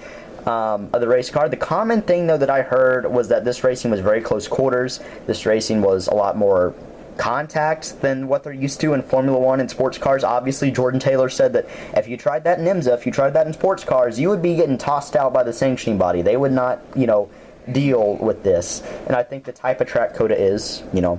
um, 0.47 0.89
of 0.95 1.03
the 1.03 1.07
race 1.07 1.29
car. 1.29 1.51
The 1.51 1.57
common 1.59 2.01
thing, 2.01 2.27
though, 2.27 2.39
that 2.39 2.49
I 2.49 2.63
heard 2.63 3.05
was 3.13 3.29
that 3.29 3.45
this 3.45 3.63
racing 3.63 3.91
was 3.91 4.01
very 4.01 4.23
close 4.23 4.49
quarters. 4.49 5.01
This 5.27 5.45
racing 5.45 5.83
was 5.83 6.07
a 6.09 6.15
lot 6.15 6.39
more 6.39 6.75
contact 7.19 8.01
than 8.01 8.27
what 8.27 8.43
they're 8.43 8.55
used 8.55 8.81
to 8.81 8.95
in 8.95 9.03
Formula 9.03 9.39
One 9.39 9.61
and 9.61 9.71
sports 9.71 9.99
cars. 9.99 10.25
Obviously, 10.25 10.71
Jordan 10.71 10.99
Taylor 10.99 11.29
said 11.29 11.53
that 11.53 11.67
if 11.95 12.09
you 12.09 12.17
tried 12.17 12.45
that 12.45 12.59
in 12.59 12.65
IMSA, 12.65 12.95
if 12.95 13.05
you 13.05 13.13
tried 13.13 13.35
that 13.35 13.47
in 13.47 13.53
sports 13.53 13.85
cars, 13.85 14.19
you 14.19 14.31
would 14.31 14.41
be 14.41 14.57
getting 14.57 14.79
tossed 14.79 15.15
out 15.15 15.35
by 15.35 15.43
the 15.43 15.53
sanctioning 15.53 15.99
body. 15.99 16.23
They 16.23 16.39
would 16.39 16.53
not, 16.53 16.81
you 16.95 17.07
know, 17.07 17.29
deal 17.73 18.17
with 18.17 18.43
this. 18.43 18.83
And 19.07 19.17
I 19.17 19.23
think 19.23 19.45
the 19.45 19.53
type 19.53 19.81
of 19.81 19.87
track 19.89 20.15
COTA 20.15 20.41
is, 20.41 20.83
you 20.93 21.01
know, 21.01 21.19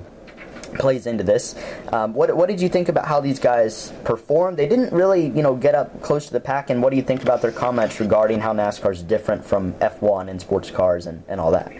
plays 0.74 1.06
into 1.06 1.24
this. 1.24 1.54
Um, 1.92 2.12
what, 2.12 2.34
what 2.36 2.48
did 2.48 2.60
you 2.60 2.68
think 2.68 2.88
about 2.88 3.06
how 3.06 3.20
these 3.20 3.38
guys 3.38 3.92
performed? 4.04 4.56
They 4.58 4.68
didn't 4.68 4.92
really, 4.92 5.26
you 5.28 5.42
know, 5.42 5.54
get 5.54 5.74
up 5.74 6.02
close 6.02 6.26
to 6.26 6.32
the 6.32 6.40
pack. 6.40 6.70
And 6.70 6.82
what 6.82 6.90
do 6.90 6.96
you 6.96 7.02
think 7.02 7.22
about 7.22 7.40
their 7.42 7.52
comments 7.52 8.00
regarding 8.00 8.40
how 8.40 8.52
NASCAR 8.52 8.92
is 8.92 9.02
different 9.02 9.44
from 9.44 9.72
F1 9.74 10.28
and 10.28 10.40
sports 10.40 10.70
cars 10.70 11.06
and, 11.06 11.22
and 11.28 11.40
all 11.40 11.50
that? 11.52 11.72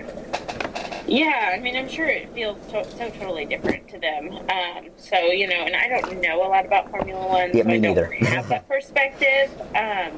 Yeah, 1.07 1.53
I 1.55 1.59
mean, 1.59 1.75
I'm 1.75 1.89
sure 1.89 2.07
it 2.07 2.29
feels 2.35 2.59
so, 2.71 2.83
so 2.83 3.09
totally 3.11 3.47
different 3.47 3.89
to 3.89 3.99
them. 3.99 4.29
Um, 4.51 4.89
so, 4.99 5.17
you 5.19 5.47
know, 5.47 5.55
and 5.57 5.75
I 5.75 5.89
don't 5.89 6.21
know 6.21 6.47
a 6.47 6.49
lot 6.49 6.67
about 6.67 6.91
Formula 6.91 7.27
One, 7.27 7.51
Yeah, 7.57 7.63
so 7.63 7.69
me 7.69 7.75
I 7.77 7.79
don't 7.81 7.83
neither. 7.95 8.13
have 8.27 8.49
that 8.51 8.69
perspective. 8.69 9.51
Um, 9.75 10.13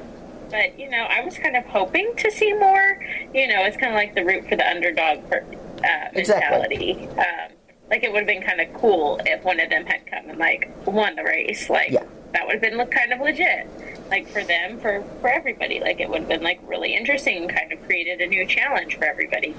but, 0.50 0.78
you 0.78 0.88
know, 0.90 1.06
I 1.08 1.24
was 1.24 1.36
kind 1.38 1.56
of 1.56 1.64
hoping 1.66 2.12
to 2.16 2.30
see 2.30 2.52
more. 2.52 3.04
You 3.34 3.48
know, 3.48 3.64
it's 3.64 3.76
kind 3.76 3.92
of 3.92 3.96
like 3.96 4.14
the 4.14 4.24
root 4.24 4.48
for 4.48 4.56
the 4.56 4.68
underdog 4.68 5.28
per, 5.30 5.38
uh, 5.84 6.08
Exactly. 6.12 6.94
mentality. 6.94 7.08
Um, 7.18 7.52
like, 7.90 8.04
it 8.04 8.12
would 8.12 8.18
have 8.20 8.26
been 8.26 8.42
kind 8.42 8.60
of 8.60 8.72
cool 8.74 9.20
if 9.26 9.42
one 9.44 9.58
of 9.60 9.70
them 9.70 9.86
had 9.86 10.06
come 10.06 10.28
and, 10.30 10.38
like, 10.38 10.70
won 10.86 11.16
the 11.16 11.24
race. 11.24 11.68
Like, 11.70 11.90
Yeah. 11.90 12.04
that 12.32 12.46
would 12.46 12.54
have 12.54 12.62
been 12.62 12.76
look 12.76 12.90
kind 12.90 13.12
of 13.12 13.20
legit. 13.20 13.66
Like, 14.10 14.28
for 14.28 14.42
them, 14.44 14.78
for, 14.80 15.02
for 15.20 15.28
everybody. 15.28 15.80
Like, 15.80 16.00
it 16.00 16.08
would 16.08 16.20
have 16.20 16.28
been, 16.28 16.42
like, 16.42 16.60
really 16.64 16.94
interesting, 16.94 17.38
and 17.44 17.48
kind 17.48 17.72
of 17.72 17.82
created 17.86 18.20
a 18.20 18.26
new 18.26 18.44
challenge 18.46 18.96
for 18.96 19.04
everybody. 19.04 19.54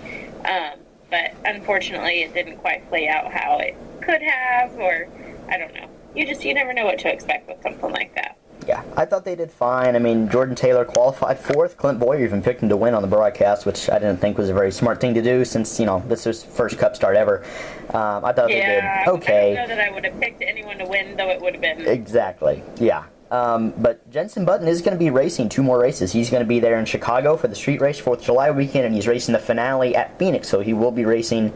Um, 0.45 0.79
but 1.09 1.31
unfortunately, 1.45 2.21
it 2.23 2.33
didn't 2.33 2.57
quite 2.57 2.87
play 2.89 3.07
out 3.07 3.31
how 3.33 3.57
it 3.59 3.75
could 4.01 4.21
have, 4.21 4.77
or 4.79 5.07
I 5.49 5.57
don't 5.57 5.73
know. 5.73 5.87
You 6.15 6.25
just 6.25 6.43
you 6.43 6.53
never 6.53 6.73
know 6.73 6.85
what 6.85 6.99
to 6.99 7.11
expect 7.11 7.47
with 7.47 7.61
something 7.61 7.91
like 7.91 8.15
that. 8.15 8.37
Yeah, 8.67 8.83
I 8.95 9.05
thought 9.05 9.25
they 9.25 9.35
did 9.35 9.51
fine. 9.51 9.95
I 9.95 9.99
mean, 9.99 10.29
Jordan 10.29 10.55
Taylor 10.55 10.85
qualified 10.85 11.39
fourth. 11.39 11.77
Clint 11.77 11.99
Bowyer 11.99 12.23
even 12.23 12.41
picked 12.41 12.61
him 12.61 12.69
to 12.69 12.77
win 12.77 12.93
on 12.93 13.01
the 13.01 13.07
broadcast, 13.07 13.65
which 13.65 13.89
I 13.89 13.99
didn't 13.99 14.17
think 14.17 14.37
was 14.37 14.49
a 14.49 14.53
very 14.53 14.71
smart 14.71 15.01
thing 15.01 15.13
to 15.15 15.21
do 15.21 15.43
since, 15.43 15.79
you 15.79 15.85
know, 15.85 16.03
this 16.07 16.25
was 16.25 16.43
first 16.43 16.77
Cup 16.77 16.95
start 16.95 17.15
ever. 17.15 17.43
Um, 17.89 18.23
I 18.23 18.31
thought 18.33 18.49
yeah, 18.49 19.03
they 19.05 19.11
did 19.11 19.13
okay. 19.17 19.51
I 19.51 19.55
don't 19.55 19.69
know 19.69 19.75
that 19.75 19.89
I 19.89 19.91
would 19.91 20.05
have 20.05 20.19
picked 20.19 20.41
anyone 20.41 20.77
to 20.77 20.85
win, 20.85 21.17
though 21.17 21.29
it 21.29 21.41
would 21.41 21.53
have 21.53 21.61
been. 21.61 21.87
Exactly. 21.87 22.63
Yeah. 22.79 23.05
Um, 23.31 23.73
but 23.77 24.07
Jenson 24.11 24.43
Button 24.43 24.67
is 24.67 24.81
going 24.81 24.93
to 24.93 24.99
be 24.99 25.09
racing 25.09 25.49
two 25.49 25.63
more 25.63 25.79
races. 25.79 26.11
He's 26.11 26.29
going 26.29 26.43
to 26.43 26.47
be 26.47 26.59
there 26.59 26.77
in 26.77 26.85
Chicago 26.85 27.37
for 27.37 27.47
the 27.47 27.55
street 27.55 27.79
race, 27.79 27.97
Fourth 27.97 28.19
of 28.19 28.25
July 28.25 28.51
weekend, 28.51 28.85
and 28.85 28.93
he's 28.93 29.07
racing 29.07 29.33
the 29.33 29.39
finale 29.39 29.95
at 29.95 30.19
Phoenix. 30.19 30.49
So 30.49 30.59
he 30.59 30.73
will 30.73 30.91
be 30.91 31.05
racing 31.05 31.53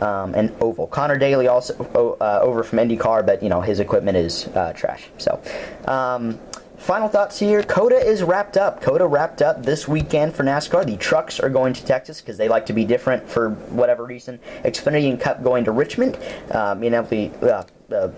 um, 0.00 0.34
an 0.34 0.54
oval. 0.60 0.88
Conor 0.88 1.16
Daly 1.16 1.46
also 1.46 1.74
uh, 2.20 2.40
over 2.42 2.64
from 2.64 2.80
IndyCar, 2.80 3.24
but 3.24 3.42
you 3.42 3.48
know 3.48 3.60
his 3.60 3.78
equipment 3.80 4.16
is 4.16 4.48
uh, 4.48 4.72
trash. 4.74 5.04
So. 5.18 5.40
Um, 5.86 6.38
Final 6.82 7.06
thoughts 7.06 7.38
here. 7.38 7.62
COTA 7.62 7.94
is 7.94 8.24
wrapped 8.24 8.56
up. 8.56 8.82
COTA 8.82 9.06
wrapped 9.06 9.40
up 9.40 9.62
this 9.62 9.86
weekend 9.86 10.34
for 10.34 10.42
NASCAR. 10.42 10.84
The 10.84 10.96
trucks 10.96 11.38
are 11.38 11.48
going 11.48 11.74
to 11.74 11.84
Texas 11.84 12.20
because 12.20 12.36
they 12.36 12.48
like 12.48 12.66
to 12.66 12.72
be 12.72 12.84
different 12.84 13.28
for 13.28 13.50
whatever 13.70 14.04
reason. 14.04 14.40
Xfinity 14.64 15.08
and 15.08 15.20
Cup 15.20 15.44
going 15.44 15.64
to 15.66 15.70
Richmond. 15.70 16.18
Uh, 16.50 16.74
me 16.74 16.88
and 16.88 16.96
Emily, 16.96 17.30
uh, 17.40 17.62
uh, 17.94 18.08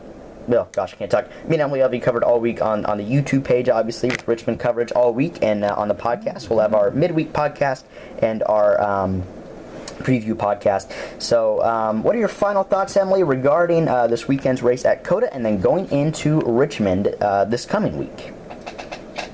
well, 0.46 0.68
gosh, 0.72 0.92
I 0.92 0.96
can't 0.96 1.10
talk. 1.10 1.28
Me 1.46 1.54
and 1.54 1.62
Emily 1.62 1.80
will 1.80 1.88
be 1.88 2.00
covered 2.00 2.22
all 2.22 2.40
week 2.40 2.60
on, 2.60 2.84
on 2.86 2.98
the 2.98 3.04
YouTube 3.04 3.44
page, 3.44 3.68
obviously, 3.68 4.10
with 4.10 4.26
Richmond 4.28 4.60
coverage 4.60 4.92
all 4.92 5.14
week. 5.14 5.38
And 5.42 5.64
uh, 5.64 5.74
on 5.76 5.88
the 5.88 5.94
podcast, 5.94 6.48
we'll 6.48 6.60
have 6.60 6.74
our 6.74 6.90
midweek 6.90 7.32
podcast 7.32 7.84
and 8.18 8.42
our 8.44 8.80
um, 8.80 9.22
preview 9.98 10.34
podcast. 10.34 10.92
So, 11.20 11.62
um, 11.62 12.02
what 12.02 12.14
are 12.14 12.18
your 12.18 12.28
final 12.28 12.62
thoughts, 12.62 12.96
Emily, 12.96 13.22
regarding 13.22 13.88
uh, 13.88 14.06
this 14.06 14.28
weekend's 14.28 14.62
race 14.62 14.84
at 14.84 15.04
COTA 15.04 15.32
and 15.32 15.44
then 15.44 15.60
going 15.60 15.90
into 15.90 16.40
Richmond 16.40 17.08
uh, 17.20 17.44
this 17.44 17.64
coming 17.64 17.98
week? 17.98 18.32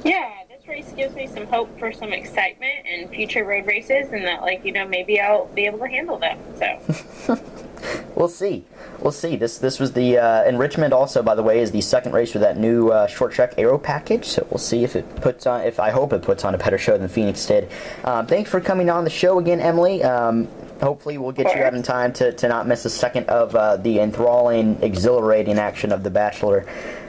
Yeah, 0.05 0.33
this 0.49 0.67
race 0.69 0.93
gives 0.93 1.15
me 1.15 1.27
some 1.27 1.47
hope 1.47 1.77
for 1.79 1.93
some 1.93 2.13
excitement 2.13 2.87
in 2.87 3.09
future 3.09 3.45
road 3.45 3.67
races, 3.67 4.13
and 4.13 4.25
that, 4.25 4.43
like, 4.43 4.65
you 4.65 4.73
know, 4.73 4.87
maybe 4.87 5.21
I'll 5.21 5.47
be 5.47 5.67
able 5.67 5.81
to 5.81 5.89
handle 5.89 6.19
them. 6.19 6.39
So, 6.57 7.39
We'll 8.15 8.29
see. 8.29 8.65
We'll 9.01 9.13
see. 9.13 9.37
This 9.37 9.59
this 9.59 9.79
was 9.79 9.93
the 9.93 10.19
uh, 10.19 10.51
Richmond 10.57 10.93
also, 10.93 11.23
by 11.23 11.35
the 11.35 11.43
way, 11.43 11.61
is 11.61 11.71
the 11.71 11.81
second 11.81 12.13
race 12.13 12.35
with 12.35 12.43
that 12.43 12.59
new 12.59 12.91
uh, 12.91 13.07
short 13.07 13.33
track 13.33 13.55
aero 13.57 13.79
package. 13.79 14.27
So 14.27 14.47
we'll 14.51 14.59
see 14.59 14.85
if 14.85 14.95
it 14.97 15.17
puts 15.17 15.47
on. 15.47 15.63
If 15.63 15.81
I 15.81 15.91
hope 15.91 16.13
it 16.13 16.23
puts 16.23 16.45
on 16.45 16.55
a 16.55 16.59
better 16.59 16.79
show 16.79 16.99
than 16.99 17.09
Phoenix 17.09 17.45
did. 17.47 17.71
Um, 18.05 18.27
thanks 18.27 18.51
for 18.51 18.61
coming 18.61 18.91
on 18.91 19.05
the 19.05 19.11
show 19.11 19.39
again, 19.39 19.61
Emily. 19.61 20.03
Um, 20.03 20.49
hopefully, 20.83 21.19
we'll 21.19 21.33
get 21.33 21.55
you 21.57 21.63
out 21.63 21.75
in 21.75 21.83
time 21.83 22.13
to, 22.15 22.33
to 22.33 22.49
not 22.49 22.67
miss 22.67 22.85
a 22.85 22.91
second 22.91 23.29
of 23.29 23.55
uh, 23.55 23.77
the 23.79 24.01
enthralling, 24.01 24.83
exhilarating 24.83 25.59
action 25.59 25.93
of 25.93 26.03
The 26.03 26.11
Bachelor. 26.11 26.67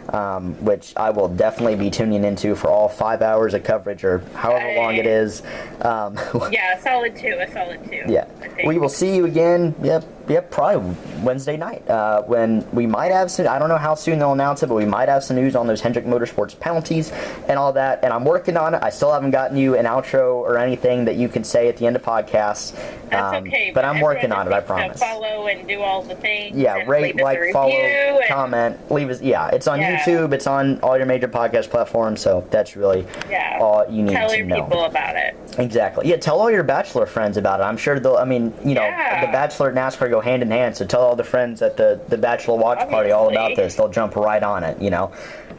Um, 0.09 0.53
which 0.63 0.93
I 0.97 1.09
will 1.09 1.27
definitely 1.27 1.75
be 1.75 1.89
tuning 1.89 2.23
into 2.23 2.55
for 2.55 2.69
all 2.69 2.89
five 2.89 3.21
hours 3.21 3.53
of 3.53 3.63
coverage 3.63 4.03
or 4.03 4.19
however 4.35 4.75
long 4.75 4.95
it 4.95 5.05
is. 5.05 5.41
Um, 5.81 6.17
Yeah, 6.51 6.77
a 6.77 6.81
solid 6.81 7.15
two, 7.15 7.37
a 7.39 7.49
solid 7.51 7.83
two. 7.89 8.03
yeah, 8.07 8.25
we 8.65 8.77
will 8.77 8.89
see 8.89 9.15
you 9.15 9.25
again. 9.25 9.73
Yep, 9.81 10.03
yep, 10.27 10.51
probably 10.51 10.95
Wednesday 11.21 11.55
night 11.55 11.87
uh, 11.89 12.23
when 12.23 12.69
we 12.71 12.85
might 12.85 13.11
have 13.11 13.31
some. 13.31 13.47
I 13.47 13.57
don't 13.59 13.69
know 13.69 13.77
how 13.77 13.95
soon 13.95 14.19
they'll 14.19 14.33
announce 14.33 14.63
it, 14.63 14.67
but 14.67 14.75
we 14.75 14.85
might 14.85 15.07
have 15.07 15.23
some 15.23 15.37
news 15.37 15.55
on 15.55 15.67
those 15.67 15.79
Hendrick 15.81 16.05
Motorsports 16.05 16.59
penalties 16.59 17.11
and 17.47 17.57
all 17.57 17.71
that. 17.73 18.03
And 18.03 18.11
I'm 18.11 18.25
working 18.25 18.57
on 18.57 18.73
it. 18.75 18.83
I 18.83 18.89
still 18.89 19.13
haven't 19.13 19.31
gotten 19.31 19.55
you 19.55 19.77
an 19.77 19.85
outro 19.85 20.35
or 20.35 20.57
anything 20.57 21.05
that 21.05 21.15
you 21.15 21.29
can 21.29 21.43
say 21.43 21.69
at 21.69 21.77
the 21.77 21.85
end 21.87 21.95
of 21.95 22.01
podcasts. 22.03 22.73
That's 23.09 23.37
um, 23.37 23.47
okay. 23.47 23.71
But 23.73 23.85
I'm 23.85 24.01
working 24.01 24.31
on 24.31 24.47
it. 24.47 24.53
I 24.53 24.59
promise. 24.61 24.99
follow 24.99 25.47
and 25.47 25.67
do 25.67 25.81
all 25.81 26.01
the 26.01 26.15
things. 26.15 26.57
Yeah, 26.57 26.83
rate, 26.87 27.15
leave 27.15 27.15
us 27.15 27.21
a 27.21 27.23
like, 27.23 27.53
follow, 27.53 27.71
and- 27.71 28.27
comment, 28.27 28.91
leave 28.91 29.09
us. 29.09 29.21
Yeah, 29.21 29.47
it's 29.49 29.67
on 29.67 29.79
Yeah. 29.79 29.90
YouTube. 29.97 30.33
It's 30.33 30.47
on 30.47 30.79
all 30.81 30.97
your 30.97 31.05
major 31.05 31.27
podcast 31.27 31.69
platforms. 31.69 32.21
So 32.21 32.43
that's 32.49 32.75
really 32.75 33.05
Yeah. 33.29 33.57
all 33.61 33.85
you 33.89 34.03
need 34.03 34.13
Tell 34.13 34.29
to 34.29 34.37
your 34.37 34.45
know. 34.45 34.63
people 34.63 34.85
about 34.85 35.15
it. 35.15 35.35
Exactly. 35.57 36.07
Yeah, 36.07 36.17
tell 36.17 36.39
all 36.39 36.49
your 36.49 36.63
bachelor 36.63 37.05
friends 37.05 37.37
about 37.37 37.59
it. 37.59 37.63
I'm 37.63 37.77
sure 37.77 37.99
they'll. 37.99 38.15
I 38.17 38.25
mean, 38.25 38.53
you 38.63 38.73
know, 38.75 38.83
Yeah. 38.83 39.25
the 39.25 39.31
bachelor 39.31 39.69
and 39.69 39.77
NASCAR 39.77 40.09
go 40.09 40.21
hand 40.21 40.41
in 40.41 40.51
hand. 40.51 40.75
So 40.77 40.85
tell 40.85 41.01
all 41.01 41.15
the 41.15 41.23
friends 41.23 41.61
at 41.61 41.75
the 41.77 41.99
the 42.09 42.17
bachelor 42.17 42.55
watch 42.57 42.87
party 42.89 43.11
all 43.11 43.29
about 43.29 43.55
this. 43.55 43.75
They'll 43.75 43.89
jump 43.89 44.15
right 44.15 44.41
on 44.43 44.63
it. 44.63 44.81
You 44.81 44.89
know. 44.91 45.11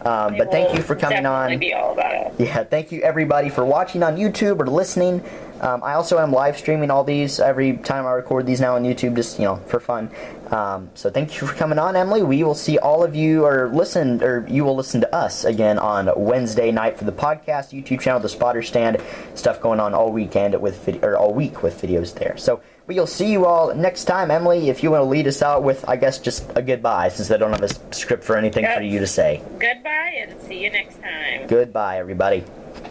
Um, 0.05 0.37
but 0.37 0.51
thank 0.51 0.77
you 0.77 0.83
for 0.83 0.97
coming 0.97 1.27
on. 1.27 1.59
Be 1.59 1.73
all 1.73 1.93
about 1.93 2.13
it. 2.15 2.35
Yeah, 2.39 2.65
thank 2.65 2.91
you 2.93 3.03
everybody 3.03 3.49
for 3.49 3.65
watching 3.65 4.03
on 4.03 4.17
YouTube 4.17 4.61
or 4.61 4.67
listening. 4.67 5.23
Um, 5.61 5.85
I 5.85 5.95
also 5.95 6.19
am 6.19 6.33
live 6.33 6.59
streaming 6.59 6.91
all 6.91 7.05
these 7.05 7.39
every 7.39 7.77
time 7.77 8.05
I 8.05 8.11
record 8.11 8.47
these 8.47 8.61
now 8.61 8.75
on 8.75 8.83
YouTube, 8.83 9.15
just 9.15 9.39
you 9.39 9.45
know 9.45 9.57
for 9.67 9.79
fun. 9.79 10.11
Um, 10.51 10.91
so 10.95 11.09
thank 11.09 11.41
you 11.41 11.47
for 11.47 11.55
coming 11.55 11.79
on, 11.79 11.95
Emily. 11.95 12.23
We 12.23 12.43
will 12.43 12.55
see 12.55 12.79
all 12.79 13.05
of 13.05 13.15
you 13.15 13.45
or 13.45 13.69
listen 13.69 14.23
or 14.25 14.45
you 14.49 14.65
will 14.65 14.75
listen 14.75 15.01
to 15.03 15.15
us 15.15 15.45
again 15.45 15.79
on 15.79 16.11
Wednesday 16.17 16.73
night 16.73 16.99
for 16.99 17.05
the 17.05 17.13
podcast 17.13 17.73
YouTube 17.73 18.01
channel, 18.01 18.19
the 18.19 18.29
Spotter 18.29 18.63
Stand. 18.63 19.01
Stuff 19.35 19.61
going 19.61 19.79
on 19.79 19.95
all 19.95 20.11
weekend 20.13 20.61
with 20.61 20.85
vid- 20.85 21.05
or 21.05 21.17
all 21.17 21.33
week 21.33 21.63
with 21.63 21.81
videos 21.81 22.13
there. 22.15 22.37
So 22.37 22.61
we'll 22.95 23.07
see 23.07 23.31
you 23.31 23.47
all 23.47 23.75
next 23.75 24.05
time, 24.05 24.31
Emily. 24.31 24.69
If 24.69 24.83
you 24.83 24.91
want 24.91 25.03
to 25.03 25.07
lead 25.07 25.27
us 25.27 25.43
out 25.43 25.63
with, 25.63 25.85
I 25.89 25.97
guess, 25.97 26.19
just 26.19 26.51
a 26.55 26.63
goodbye, 26.63 27.09
since 27.09 27.31
I 27.31 27.37
don't 27.37 27.53
have 27.53 27.63
a 27.63 27.95
script 27.95 28.25
for 28.25 28.37
anything 28.37 28.67
for 28.75 28.83
you 28.83 28.99
to 29.01 29.07
say. 29.07 29.43
Goodbye 29.59 30.15
and 30.19 30.41
see 30.43 30.63
you 30.63 30.71
next 30.71 31.01
time. 31.01 31.47
Goodbye, 31.47 31.99
everybody. 31.99 32.45